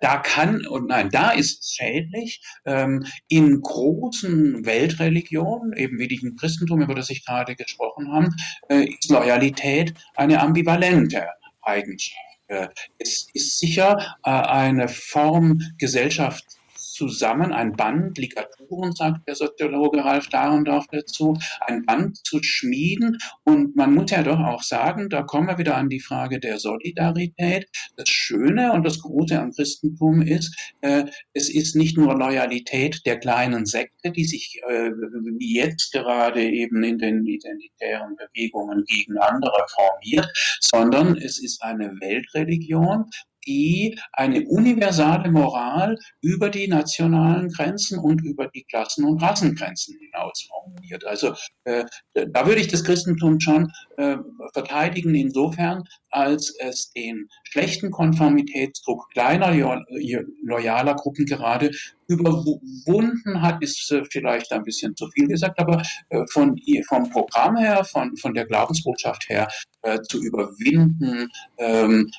da, 0.00 0.16
kann 0.18 0.66
und 0.66 0.88
nein, 0.88 1.10
da 1.10 1.30
ist 1.30 1.62
es 1.62 1.74
schädlich. 1.74 2.42
Ähm, 2.64 3.04
in 3.28 3.60
großen 3.60 4.64
Weltreligionen, 4.64 5.72
eben 5.74 5.98
wie 5.98 6.08
dem 6.08 6.36
Christentum, 6.36 6.82
über 6.82 6.94
das 6.94 7.10
ich 7.10 7.24
gerade 7.24 7.54
gesprochen 7.56 8.12
habe, 8.12 8.28
äh, 8.68 8.84
ist 8.84 9.10
Loyalität 9.10 9.94
eine 10.16 10.40
ambivalente 10.40 11.26
Eigenschaft. 11.62 12.16
Äh, 12.48 12.68
es 12.98 13.28
ist 13.32 13.58
sicher 13.58 14.16
äh, 14.24 14.30
eine 14.30 14.88
Form 14.88 15.60
Gesellschaft 15.78 16.44
zusammen, 16.92 17.52
ein 17.52 17.72
Band, 17.72 18.18
Ligaturen, 18.18 18.92
sagt 18.92 19.26
der 19.26 19.34
Soziologe 19.34 20.04
Ralf 20.04 20.28
Dahrendorf 20.28 20.86
dazu, 20.92 21.36
ein 21.66 21.84
Band 21.86 22.18
zu 22.24 22.42
schmieden. 22.42 23.18
Und 23.44 23.74
man 23.76 23.94
muss 23.94 24.10
ja 24.10 24.22
doch 24.22 24.38
auch 24.38 24.62
sagen, 24.62 25.08
da 25.08 25.22
kommen 25.22 25.48
wir 25.48 25.58
wieder 25.58 25.76
an 25.76 25.88
die 25.88 26.00
Frage 26.00 26.38
der 26.38 26.58
Solidarität. 26.58 27.68
Das 27.96 28.08
Schöne 28.08 28.72
und 28.72 28.84
das 28.84 29.00
Gute 29.00 29.40
am 29.40 29.52
Christentum 29.52 30.22
ist, 30.22 30.54
äh, 30.82 31.04
es 31.32 31.48
ist 31.48 31.76
nicht 31.76 31.96
nur 31.96 32.14
Loyalität 32.14 33.00
der 33.06 33.18
kleinen 33.18 33.66
Sekte, 33.66 34.10
die 34.10 34.24
sich 34.24 34.60
äh, 34.68 34.90
jetzt 35.38 35.92
gerade 35.92 36.42
eben 36.42 36.82
in 36.82 36.98
den 36.98 37.24
identitären 37.26 38.16
Bewegungen 38.16 38.84
gegen 38.86 39.18
andere 39.18 39.66
formiert, 39.74 40.30
sondern 40.60 41.16
es 41.16 41.42
ist 41.42 41.62
eine 41.62 42.00
Weltreligion, 42.00 43.06
die 43.46 43.98
eine 44.12 44.46
universale 44.46 45.30
Moral 45.30 45.98
über 46.20 46.50
die 46.50 46.68
nationalen 46.68 47.48
Grenzen 47.48 47.98
und 47.98 48.22
über 48.22 48.48
die 48.48 48.64
Klassen- 48.64 49.04
und 49.04 49.22
Rassengrenzen 49.22 49.98
hinaus 49.98 50.48
formuliert. 50.48 51.04
Also 51.06 51.34
äh, 51.64 51.84
da 52.14 52.46
würde 52.46 52.60
ich 52.60 52.68
das 52.68 52.84
Christentum 52.84 53.40
schon 53.40 53.70
äh, 53.96 54.16
verteidigen 54.52 55.14
insofern, 55.14 55.84
als 56.10 56.54
es 56.60 56.92
den 56.92 57.28
schlechten 57.44 57.90
Konformitätsdruck 57.90 59.10
kleiner 59.10 59.52
loyaler 59.52 60.94
Gruppen 60.94 61.26
gerade 61.26 61.70
überwunden 62.12 63.42
hat, 63.42 63.62
ist 63.62 63.90
äh, 63.92 64.04
vielleicht 64.10 64.52
ein 64.52 64.64
bisschen 64.64 64.94
zu 64.96 65.08
viel 65.10 65.28
gesagt, 65.28 65.58
aber 65.58 65.82
äh, 66.10 66.24
von, 66.32 66.60
vom 66.88 67.10
Programm 67.10 67.56
her, 67.56 67.84
von, 67.84 68.16
von 68.16 68.34
der 68.34 68.46
Glaubensbotschaft 68.46 69.28
her 69.28 69.48
äh, 69.82 70.00
zu 70.02 70.22
überwinden, 70.22 71.28
ähm, 71.58 72.10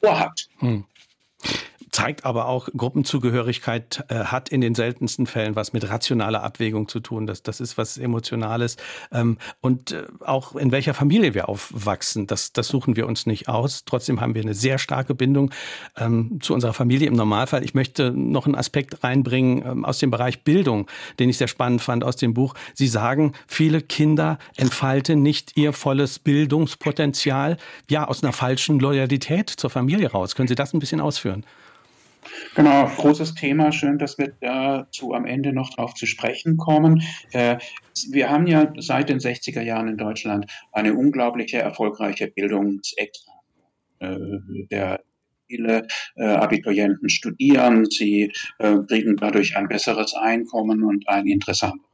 vorhat. 0.00 0.48
Hm 0.58 0.84
zeigt 1.90 2.24
aber 2.24 2.46
auch, 2.46 2.68
Gruppenzugehörigkeit 2.76 4.04
äh, 4.08 4.16
hat 4.24 4.48
in 4.48 4.60
den 4.60 4.74
seltensten 4.74 5.26
Fällen 5.26 5.56
was 5.56 5.72
mit 5.72 5.88
rationaler 5.88 6.42
Abwägung 6.42 6.88
zu 6.88 7.00
tun. 7.00 7.26
Das, 7.26 7.42
das 7.42 7.60
ist 7.60 7.78
was 7.78 7.98
Emotionales. 7.98 8.76
Ähm, 9.12 9.38
und 9.60 9.92
äh, 9.92 10.04
auch 10.20 10.56
in 10.56 10.72
welcher 10.72 10.94
Familie 10.94 11.34
wir 11.34 11.48
aufwachsen, 11.48 12.26
das, 12.26 12.52
das 12.52 12.68
suchen 12.68 12.96
wir 12.96 13.06
uns 13.06 13.26
nicht 13.26 13.48
aus. 13.48 13.84
Trotzdem 13.84 14.20
haben 14.20 14.34
wir 14.34 14.42
eine 14.42 14.54
sehr 14.54 14.78
starke 14.78 15.14
Bindung 15.14 15.50
ähm, 15.96 16.38
zu 16.40 16.54
unserer 16.54 16.72
Familie 16.72 17.08
im 17.08 17.14
Normalfall. 17.14 17.64
Ich 17.64 17.74
möchte 17.74 18.12
noch 18.12 18.46
einen 18.46 18.54
Aspekt 18.54 19.02
reinbringen 19.02 19.64
ähm, 19.64 19.84
aus 19.84 19.98
dem 19.98 20.10
Bereich 20.10 20.44
Bildung, 20.44 20.86
den 21.18 21.28
ich 21.28 21.38
sehr 21.38 21.48
spannend 21.48 21.82
fand 21.82 22.04
aus 22.04 22.16
dem 22.16 22.34
Buch. 22.34 22.54
Sie 22.74 22.88
sagen, 22.88 23.32
viele 23.46 23.82
Kinder 23.82 24.38
entfalten 24.56 25.22
nicht 25.22 25.56
ihr 25.56 25.72
volles 25.72 26.18
Bildungspotenzial, 26.18 27.56
ja, 27.88 28.06
aus 28.06 28.22
einer 28.22 28.32
falschen 28.32 28.78
Loyalität 28.78 29.50
zur 29.50 29.70
Familie 29.70 30.10
raus. 30.10 30.34
Können 30.34 30.48
Sie 30.48 30.54
das 30.54 30.72
ein 30.72 30.78
bisschen 30.78 31.00
ausführen? 31.00 31.44
Genau, 32.54 32.86
großes 32.86 33.34
Thema. 33.34 33.72
Schön, 33.72 33.98
dass 33.98 34.18
wir 34.18 34.32
dazu 34.40 35.14
am 35.14 35.24
Ende 35.26 35.52
noch 35.52 35.70
darauf 35.70 35.94
zu 35.94 36.06
sprechen 36.06 36.56
kommen. 36.56 37.02
Äh, 37.32 37.58
wir 38.10 38.30
haben 38.30 38.46
ja 38.46 38.72
seit 38.78 39.08
den 39.08 39.18
60er 39.18 39.62
Jahren 39.62 39.88
in 39.88 39.96
Deutschland 39.96 40.46
eine 40.72 40.94
unglaubliche 40.94 41.58
erfolgreiche 41.58 42.28
Bildungsexpansion. 42.28 43.36
Äh, 44.00 44.66
der 44.70 45.00
viele 45.46 45.86
äh, 46.14 46.24
Abiturienten 46.24 47.08
studieren, 47.08 47.84
sie 47.84 48.32
kriegen 48.58 49.16
dadurch 49.16 49.56
ein 49.56 49.66
besseres 49.66 50.14
Einkommen 50.14 50.84
und 50.84 51.08
ein 51.08 51.26
interessantes 51.26 51.89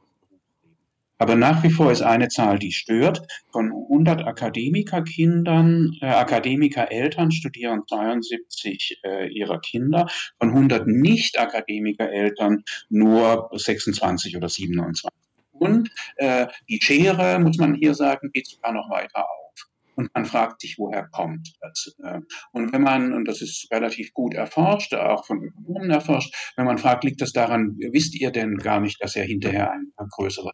aber 1.17 1.35
nach 1.35 1.63
wie 1.63 1.71
vor 1.71 1.91
ist 1.91 2.01
eine 2.01 2.27
Zahl, 2.27 2.59
die 2.59 2.71
stört. 2.71 3.21
Von 3.51 3.71
100 3.71 4.25
Akademikerkindern, 4.25 5.93
äh, 6.01 6.05
Akademikereltern 6.07 7.31
studieren 7.31 7.81
72 7.87 9.01
äh, 9.03 9.27
ihrer 9.27 9.59
Kinder. 9.59 10.07
Von 10.39 10.49
100 10.49 10.87
Nicht-Akademikereltern 10.87 12.63
nur 12.89 13.49
26 13.53 14.37
oder 14.37 14.49
27. 14.49 15.09
Und 15.53 15.89
äh, 16.17 16.47
die 16.69 16.79
Schere, 16.81 17.39
muss 17.39 17.57
man 17.57 17.73
hier 17.73 17.95
sagen, 17.95 18.29
geht 18.31 18.47
sogar 18.47 18.73
noch 18.73 18.89
weiter 18.91 19.25
auf. 19.25 19.47
Und 19.95 20.13
man 20.13 20.25
fragt 20.25 20.61
sich, 20.61 20.77
woher 20.77 21.07
kommt 21.07 21.55
das? 21.61 21.95
Äh, 22.03 22.19
und 22.51 22.71
wenn 22.71 22.83
man, 22.83 23.13
und 23.13 23.27
das 23.27 23.41
ist 23.41 23.67
relativ 23.71 24.13
gut 24.13 24.35
erforscht, 24.35 24.93
auch 24.93 25.25
von 25.25 25.41
Ökonomen 25.41 25.89
erforscht, 25.89 26.53
wenn 26.55 26.65
man 26.65 26.77
fragt, 26.77 27.03
liegt 27.03 27.21
das 27.21 27.31
daran, 27.31 27.75
wisst 27.91 28.13
ihr 28.13 28.29
denn 28.29 28.57
gar 28.57 28.79
nicht, 28.79 29.01
dass 29.01 29.15
er 29.15 29.23
hinterher 29.23 29.71
ein 29.71 30.07
größeres 30.11 30.53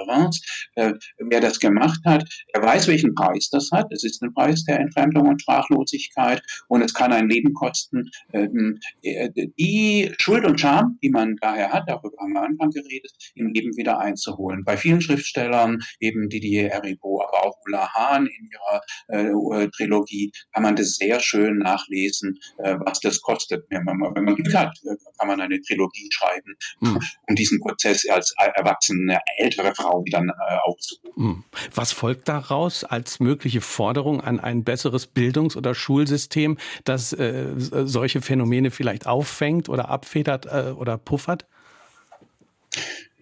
Reims, 0.07 0.41
äh, 0.75 0.93
wer 1.17 1.41
das 1.41 1.59
gemacht 1.59 1.99
hat, 2.05 2.23
er 2.53 2.61
weiß, 2.61 2.87
welchen 2.87 3.13
Preis 3.15 3.49
das 3.51 3.69
hat. 3.71 3.87
Es 3.91 4.03
ist 4.03 4.21
ein 4.21 4.33
Preis 4.33 4.63
der 4.65 4.79
Entfremdung 4.79 5.27
und 5.27 5.41
Sprachlosigkeit 5.41 6.41
und 6.67 6.81
es 6.81 6.93
kann 6.93 7.13
ein 7.13 7.29
Leben 7.29 7.53
kosten. 7.53 8.09
Ähm, 8.33 8.79
äh, 9.01 9.29
die 9.57 10.13
Schuld 10.19 10.45
und 10.45 10.59
Scham, 10.59 10.97
die 11.01 11.09
man 11.09 11.35
daher 11.41 11.71
hat, 11.71 11.83
darüber 11.87 12.17
haben 12.19 12.33
wir 12.33 12.41
am 12.41 12.51
Anfang 12.51 12.71
geredet, 12.71 13.11
im 13.35 13.53
Leben 13.53 13.75
wieder 13.77 13.99
einzuholen. 13.99 14.63
Bei 14.63 14.77
vielen 14.77 15.01
Schriftstellern, 15.01 15.79
eben 15.99 16.29
Didier 16.29 16.69
Erribo, 16.69 17.21
aber 17.21 17.45
auch 17.45 17.57
Ulla 17.65 17.93
Hahn 17.93 18.27
in 18.27 18.49
ihrer 18.51 19.61
äh, 19.61 19.67
Trilogie, 19.69 20.31
kann 20.53 20.63
man 20.63 20.75
das 20.75 20.95
sehr 20.95 21.19
schön 21.19 21.59
nachlesen, 21.59 22.37
äh, 22.59 22.75
was 22.85 22.99
das 22.99 23.21
kostet. 23.21 23.65
Wenn 23.69 23.83
man, 23.83 23.99
wenn 24.15 24.23
man 24.23 24.35
Glück 24.35 24.53
hat, 24.53 24.77
äh, 24.83 24.95
kann 25.17 25.27
man 25.27 25.41
eine 25.41 25.61
Trilogie 25.61 26.09
schreiben, 26.11 26.55
mhm. 26.81 26.99
um 27.27 27.35
diesen 27.35 27.59
Prozess 27.59 28.07
als 28.09 28.33
erwachsene, 28.37 29.19
ältere 29.37 29.73
Frau 29.75 29.84
Frau 29.85 30.03
dann 30.11 30.29
äh, 30.29 30.57
aufzurufen. 30.63 31.11
Hm. 31.15 31.43
Was 31.73 31.91
folgt 31.91 32.27
daraus 32.27 32.83
als 32.83 33.19
mögliche 33.19 33.61
Forderung 33.61 34.21
an 34.21 34.39
ein 34.39 34.63
besseres 34.63 35.07
Bildungs- 35.07 35.55
oder 35.55 35.75
Schulsystem, 35.75 36.57
das 36.83 37.13
äh, 37.13 37.53
solche 37.57 38.21
Phänomene 38.21 38.71
vielleicht 38.71 39.07
auffängt 39.07 39.69
oder 39.69 39.89
abfedert 39.89 40.45
äh, 40.45 40.73
oder 40.75 40.97
puffert? 40.97 41.45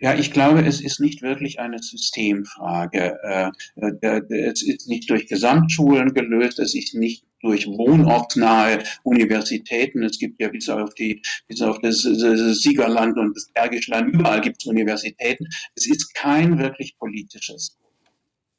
Ja, 0.03 0.13
ich 0.15 0.33
glaube, 0.33 0.65
es 0.65 0.81
ist 0.81 0.99
nicht 0.99 1.21
wirklich 1.21 1.61
eine 1.61 1.79
Systemfrage. 1.81 3.17
Äh, 3.23 3.51
äh, 3.77 4.49
es 4.49 4.61
ist 4.61 4.89
nicht 4.89 5.09
durch 5.09 5.27
Gesamtschulen 5.27 6.13
gelöst, 6.13 6.59
es 6.59 6.75
ist 6.75 6.93
nicht 6.93 7.23
durch 7.39 7.67
wohnortnahe 7.67 8.83
Universitäten. 9.03 10.03
Es 10.03 10.19
gibt 10.19 10.41
ja 10.41 10.49
bis 10.49 10.67
auf 10.67 10.93
die, 10.95 11.21
bis 11.47 11.61
auf 11.61 11.79
das, 11.79 12.01
Siegerland 12.01 13.17
und 13.17 13.33
das 13.33 13.49
Bergische 13.53 13.91
Land, 13.91 14.13
überall 14.13 14.41
gibt 14.41 14.57
es 14.61 14.65
Universitäten. 14.67 15.47
Es 15.75 15.87
ist 15.87 16.13
kein 16.15 16.59
wirklich 16.59 16.97
politisches. 16.97 17.79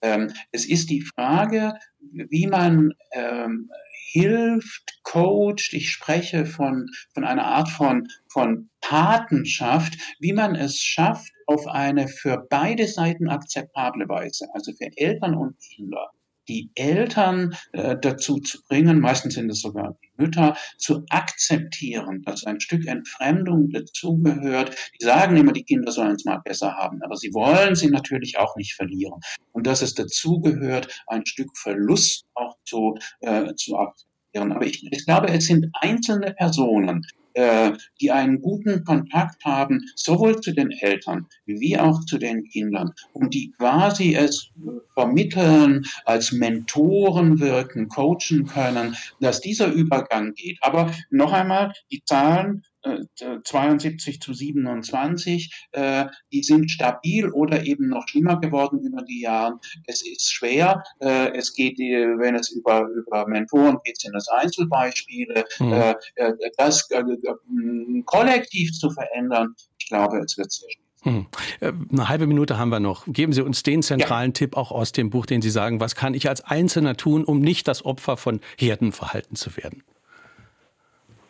Ähm, 0.01 0.33
es 0.51 0.65
ist 0.65 0.89
die 0.89 1.03
Frage, 1.03 1.75
wie 2.01 2.47
man 2.47 2.95
ähm, 3.13 3.71
hilft, 4.15 5.01
coacht, 5.03 5.73
ich 5.73 5.91
spreche 5.91 6.47
von, 6.47 6.87
von 7.15 7.25
einer 7.25 7.47
Art 7.47 7.69
von, 7.69 8.07
von 8.29 8.71
Patenschaft, 8.81 9.99
wie 10.21 10.33
man 10.33 10.55
es 10.55 10.79
schafft, 10.79 11.33
auf 11.47 11.67
eine 11.67 12.07
für 12.07 12.47
beide 12.49 12.87
Seiten 12.87 13.29
akzeptable 13.29 14.09
Weise, 14.09 14.47
also 14.55 14.73
für 14.73 14.89
Eltern 14.97 15.35
und 15.35 15.59
Kinder, 15.59 16.12
die 16.49 16.71
Eltern 16.75 17.55
äh, 17.73 17.97
dazu 18.01 18.39
zu 18.39 18.63
bringen, 18.69 19.01
meistens 19.01 19.35
sind 19.35 19.51
es 19.51 19.61
sogar 19.61 19.97
die 20.03 20.11
Mütter, 20.17 20.57
zu 20.79 21.05
akzeptieren, 21.11 22.23
dass 22.23 22.45
ein 22.45 22.61
Stück 22.61 22.87
Entfremdung 22.87 23.71
dazugehört. 23.71 24.77
Die 25.01 25.05
sagen 25.05 25.37
immer, 25.37 25.53
die 25.53 25.65
Kinder 25.65 25.91
sollen 25.93 26.17
es 26.17 26.25
mal 26.25 26.41
besser 26.45 26.75
haben, 26.75 27.03
aber 27.03 27.17
sie 27.17 27.33
wollen 27.33 27.75
sie 27.75 27.89
natürlich 27.89 28.39
auch 28.39 28.57
nicht 28.57 28.75
verlieren. 28.75 29.21
Und 29.53 29.67
dass 29.67 29.83
es 29.83 29.95
dazugehört, 29.95 31.03
ein 31.07 31.27
Stück 31.27 31.57
Verlust 31.57 32.27
auch 32.35 32.57
zu, 32.65 32.97
äh, 33.21 33.55
zu 33.55 33.77
akzeptieren. 33.77 34.53
Aber 34.53 34.67
ich, 34.67 34.87
ich 34.91 35.05
glaube, 35.05 35.29
es 35.29 35.47
sind 35.47 35.69
einzelne 35.81 36.35
Personen, 36.35 37.07
äh, 37.35 37.72
die 38.01 38.11
einen 38.11 38.41
guten 38.41 38.85
Kontakt 38.85 39.45
haben, 39.45 39.82
sowohl 39.95 40.41
zu 40.41 40.53
den 40.53 40.70
Eltern 40.70 41.26
wie 41.47 41.78
auch 41.78 42.05
zu 42.05 42.18
den 42.18 42.45
Kindern 42.45 42.93
und 43.12 43.35
die 43.35 43.53
quasi 43.59 44.14
es 44.14 44.51
vermitteln, 44.95 45.85
als 46.05 46.32
Mentoren 46.32 47.41
wirken, 47.41 47.89
coachen 47.89 48.47
können, 48.47 48.97
dass 49.20 49.41
dieser 49.41 49.72
Übergang 49.72 50.35
geht. 50.35 50.59
Aber 50.62 50.93
noch 51.11 51.32
einmal, 51.32 51.72
die 51.91 52.03
Zahlen 52.05 52.64
72 53.45 54.20
zu 54.20 54.35
27, 54.35 55.68
äh, 55.72 56.07
die 56.32 56.43
sind 56.43 56.70
stabil 56.70 57.28
oder 57.30 57.64
eben 57.64 57.89
noch 57.89 58.07
schlimmer 58.09 58.39
geworden 58.39 58.80
über 58.80 59.03
die 59.03 59.22
Jahre. 59.22 59.59
Es 59.87 60.03
ist 60.07 60.32
schwer. 60.32 60.82
Äh, 61.01 61.37
es 61.37 61.55
geht, 61.55 61.78
äh, 61.80 62.18
wenn 62.18 62.35
es 62.35 62.51
über, 62.51 62.87
über 62.89 63.26
Mentoren 63.26 63.78
geht, 63.85 64.01
sind 64.01 64.14
es 64.14 64.28
Einzelbeispiele. 64.28 65.45
Mhm. 65.59 65.72
Äh, 65.72 65.95
äh 66.16 66.32
das 66.57 66.89
äh, 66.91 67.03
kollektiv 68.05 68.72
zu 68.72 68.91
verändern, 68.91 69.55
ich 69.78 69.89
glaube, 69.89 70.18
es 70.18 70.37
wird 70.37 70.53
sehr 70.53 70.68
schwierig. 70.70 70.85
Hm. 71.03 71.26
Eine 71.61 72.09
halbe 72.09 72.26
Minute 72.26 72.57
haben 72.59 72.70
wir 72.70 72.80
noch. 72.80 73.05
Geben 73.07 73.35
Sie 73.35 73.43
uns 73.43 73.62
den 73.62 73.82
zentralen 73.82 74.30
ja. 74.30 74.32
Tipp 74.32 74.57
auch 74.57 74.72
aus 74.72 74.93
dem 74.93 75.11
Buch, 75.11 75.26
den 75.26 75.43
Sie 75.43 75.51
sagen, 75.51 75.78
was 75.78 75.95
kann 75.95 76.14
ich 76.14 76.30
als 76.30 76.41
Einzelner 76.41 76.97
tun, 76.97 77.24
um 77.24 77.41
nicht 77.41 77.68
das 77.68 77.85
Opfer 77.85 78.16
von 78.16 78.41
Herdenverhalten 78.57 79.37
zu 79.37 79.55
werden? 79.59 79.82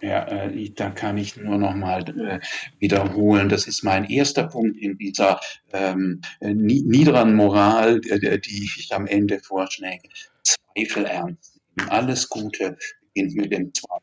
Ja, 0.04 0.26
äh, 0.28 0.70
da 0.70 0.90
kann 0.90 1.16
ich 1.16 1.38
nur 1.38 1.56
noch 1.56 1.74
mal 1.74 2.02
äh, 2.20 2.38
wiederholen. 2.78 3.48
Das 3.48 3.66
ist 3.66 3.82
mein 3.82 4.04
erster 4.04 4.46
Punkt 4.46 4.76
in 4.76 4.98
dieser 4.98 5.40
ähm, 5.72 6.20
niederen 6.40 7.34
Moral, 7.34 8.02
äh, 8.10 8.38
die 8.38 8.64
ich 8.64 8.92
am 8.92 9.06
Ende 9.06 9.38
vorschläge. 9.38 10.06
Zweifel 10.42 11.06
ernst 11.06 11.58
nehmen. 11.76 11.88
Alles 11.90 12.28
Gute 12.28 12.76
beginnt 13.14 13.34
mit 13.34 13.52
dem 13.52 13.72
Zweifel. 13.72 14.02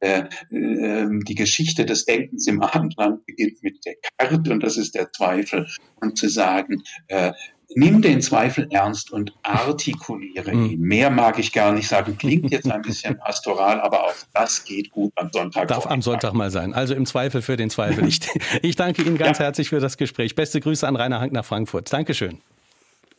Äh, 0.00 0.24
äh, 0.50 1.08
die 1.22 1.34
Geschichte 1.36 1.86
des 1.86 2.04
Denkens 2.04 2.48
im 2.48 2.60
Abendland 2.60 3.24
beginnt 3.26 3.62
mit 3.62 3.86
der 3.86 3.94
Karte 4.18 4.50
und 4.50 4.60
das 4.60 4.76
ist 4.76 4.96
der 4.96 5.12
Zweifel. 5.12 5.68
Und 6.00 6.18
zu 6.18 6.28
sagen, 6.28 6.82
äh, 7.06 7.32
nimm 7.74 8.02
den 8.02 8.22
Zweifel 8.22 8.68
ernst 8.70 9.10
und 9.12 9.32
artikuliere 9.42 10.54
mhm. 10.54 10.70
ihn. 10.70 10.80
Mehr 10.80 11.10
mag 11.10 11.38
ich 11.38 11.52
gar 11.52 11.72
nicht 11.72 11.88
sagen. 11.88 12.16
Klingt 12.18 12.50
jetzt 12.50 12.70
ein 12.70 12.82
bisschen 12.82 13.18
pastoral, 13.24 13.80
aber 13.80 14.04
auch 14.04 14.14
das 14.32 14.64
geht 14.64 14.90
gut 14.90 15.12
am 15.16 15.30
Sonntag. 15.32 15.68
Darf 15.68 15.86
am 15.86 16.02
Sonntag 16.02 16.32
mal 16.34 16.50
sein. 16.50 16.74
Also 16.74 16.94
im 16.94 17.06
Zweifel 17.06 17.42
für 17.42 17.56
den 17.56 17.70
Zweifel. 17.70 18.06
Ich, 18.06 18.20
ich 18.62 18.76
danke 18.76 19.02
Ihnen 19.02 19.18
ganz 19.18 19.38
ja. 19.38 19.44
herzlich 19.44 19.68
für 19.68 19.80
das 19.80 19.96
Gespräch. 19.96 20.34
Beste 20.34 20.60
Grüße 20.60 20.86
an 20.86 20.96
Rainer 20.96 21.20
Hank 21.20 21.32
nach 21.32 21.44
Frankfurt. 21.44 21.92
Dankeschön. 21.92 22.40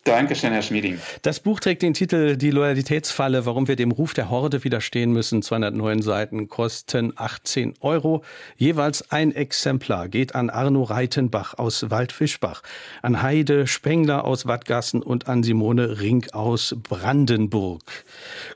Dankeschön, 0.08 0.54
Herr 0.54 0.62
Schmieding. 0.62 1.00
Das 1.22 1.42
Buch 1.42 1.60
trägt 1.60 1.82
den 1.82 1.94
Titel 1.94 2.38
Die 2.38 2.50
Loyalitätsfalle, 2.50 3.46
warum 3.46 3.68
wir 3.68 3.76
dem 3.76 3.92
Ruf 3.92 4.14
der 4.14 4.30
Horde 4.30 4.64
widerstehen 4.64 5.12
müssen. 5.12 5.42
209 5.42 6.02
Seiten 6.02 6.48
kosten 6.48 7.12
18 7.18 7.74
Euro. 7.82 8.24
Jeweils 8.56 9.12
ein 9.12 9.36
Exemplar 9.36 10.08
geht 10.08 10.34
an 10.34 10.50
Arno 10.50 10.84
Reitenbach 10.84 11.56
aus 11.56 11.90
Waldfischbach, 11.90 12.64
an 13.02 13.22
Heide 13.22 13.68
Spengler 13.68 14.24
aus 14.24 14.46
Wattgassen 14.46 15.04
und 15.04 15.28
an 15.28 15.44
Simone 15.44 16.00
Rink 16.00 16.34
aus 16.34 16.74
Brandenburg. 16.88 17.84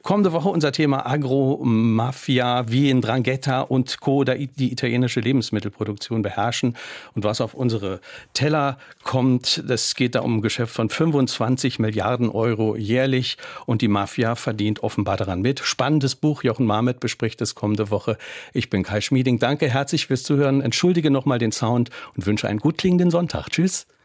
Kommende 0.04 0.32
Woche 0.32 0.48
unser 0.48 0.72
Thema 0.72 1.06
Agro-Mafia, 1.06 2.70
wie 2.70 2.90
in 2.90 3.02
Drangheta 3.02 3.60
und 3.60 4.00
Co. 4.00 4.24
die 4.24 4.72
italienische 4.72 5.20
Lebensmittelproduktion 5.20 6.22
beherrschen 6.22 6.78
und 7.14 7.26
was 7.26 7.42
auf 7.42 7.54
unsere 7.56 8.00
Teller 8.34 8.78
kommt. 9.04 9.62
Es 9.68 9.96
geht 9.96 10.16
da 10.16 10.22
um 10.22 10.38
ein 10.38 10.42
Geschäft 10.42 10.74
von 10.74 10.90
25 10.90 11.41
20 11.42 11.80
Milliarden 11.80 12.30
Euro 12.30 12.76
jährlich 12.76 13.36
und 13.66 13.82
die 13.82 13.88
Mafia 13.88 14.36
verdient 14.36 14.84
offenbar 14.84 15.18
daran 15.18 15.42
mit. 15.42 15.60
Spannendes 15.60 16.16
Buch. 16.16 16.44
Jochen 16.44 16.68
Marmet 16.68 17.00
bespricht 17.00 17.42
es 17.42 17.56
kommende 17.56 17.90
Woche. 17.90 18.20
Ich 18.54 18.70
bin 18.70 18.84
Kai 18.84 19.02
Schmieding. 19.02 19.40
Danke 19.40 19.68
herzlich 19.68 20.06
fürs 20.06 20.22
Zuhören. 20.22 20.62
Entschuldige 20.62 21.10
nochmal 21.10 21.40
den 21.40 21.52
Sound 21.52 21.90
und 22.16 22.28
wünsche 22.28 22.48
einen 22.48 22.60
gut 22.60 22.78
klingenden 22.78 23.10
Sonntag. 23.10 23.50
Tschüss. 23.50 23.88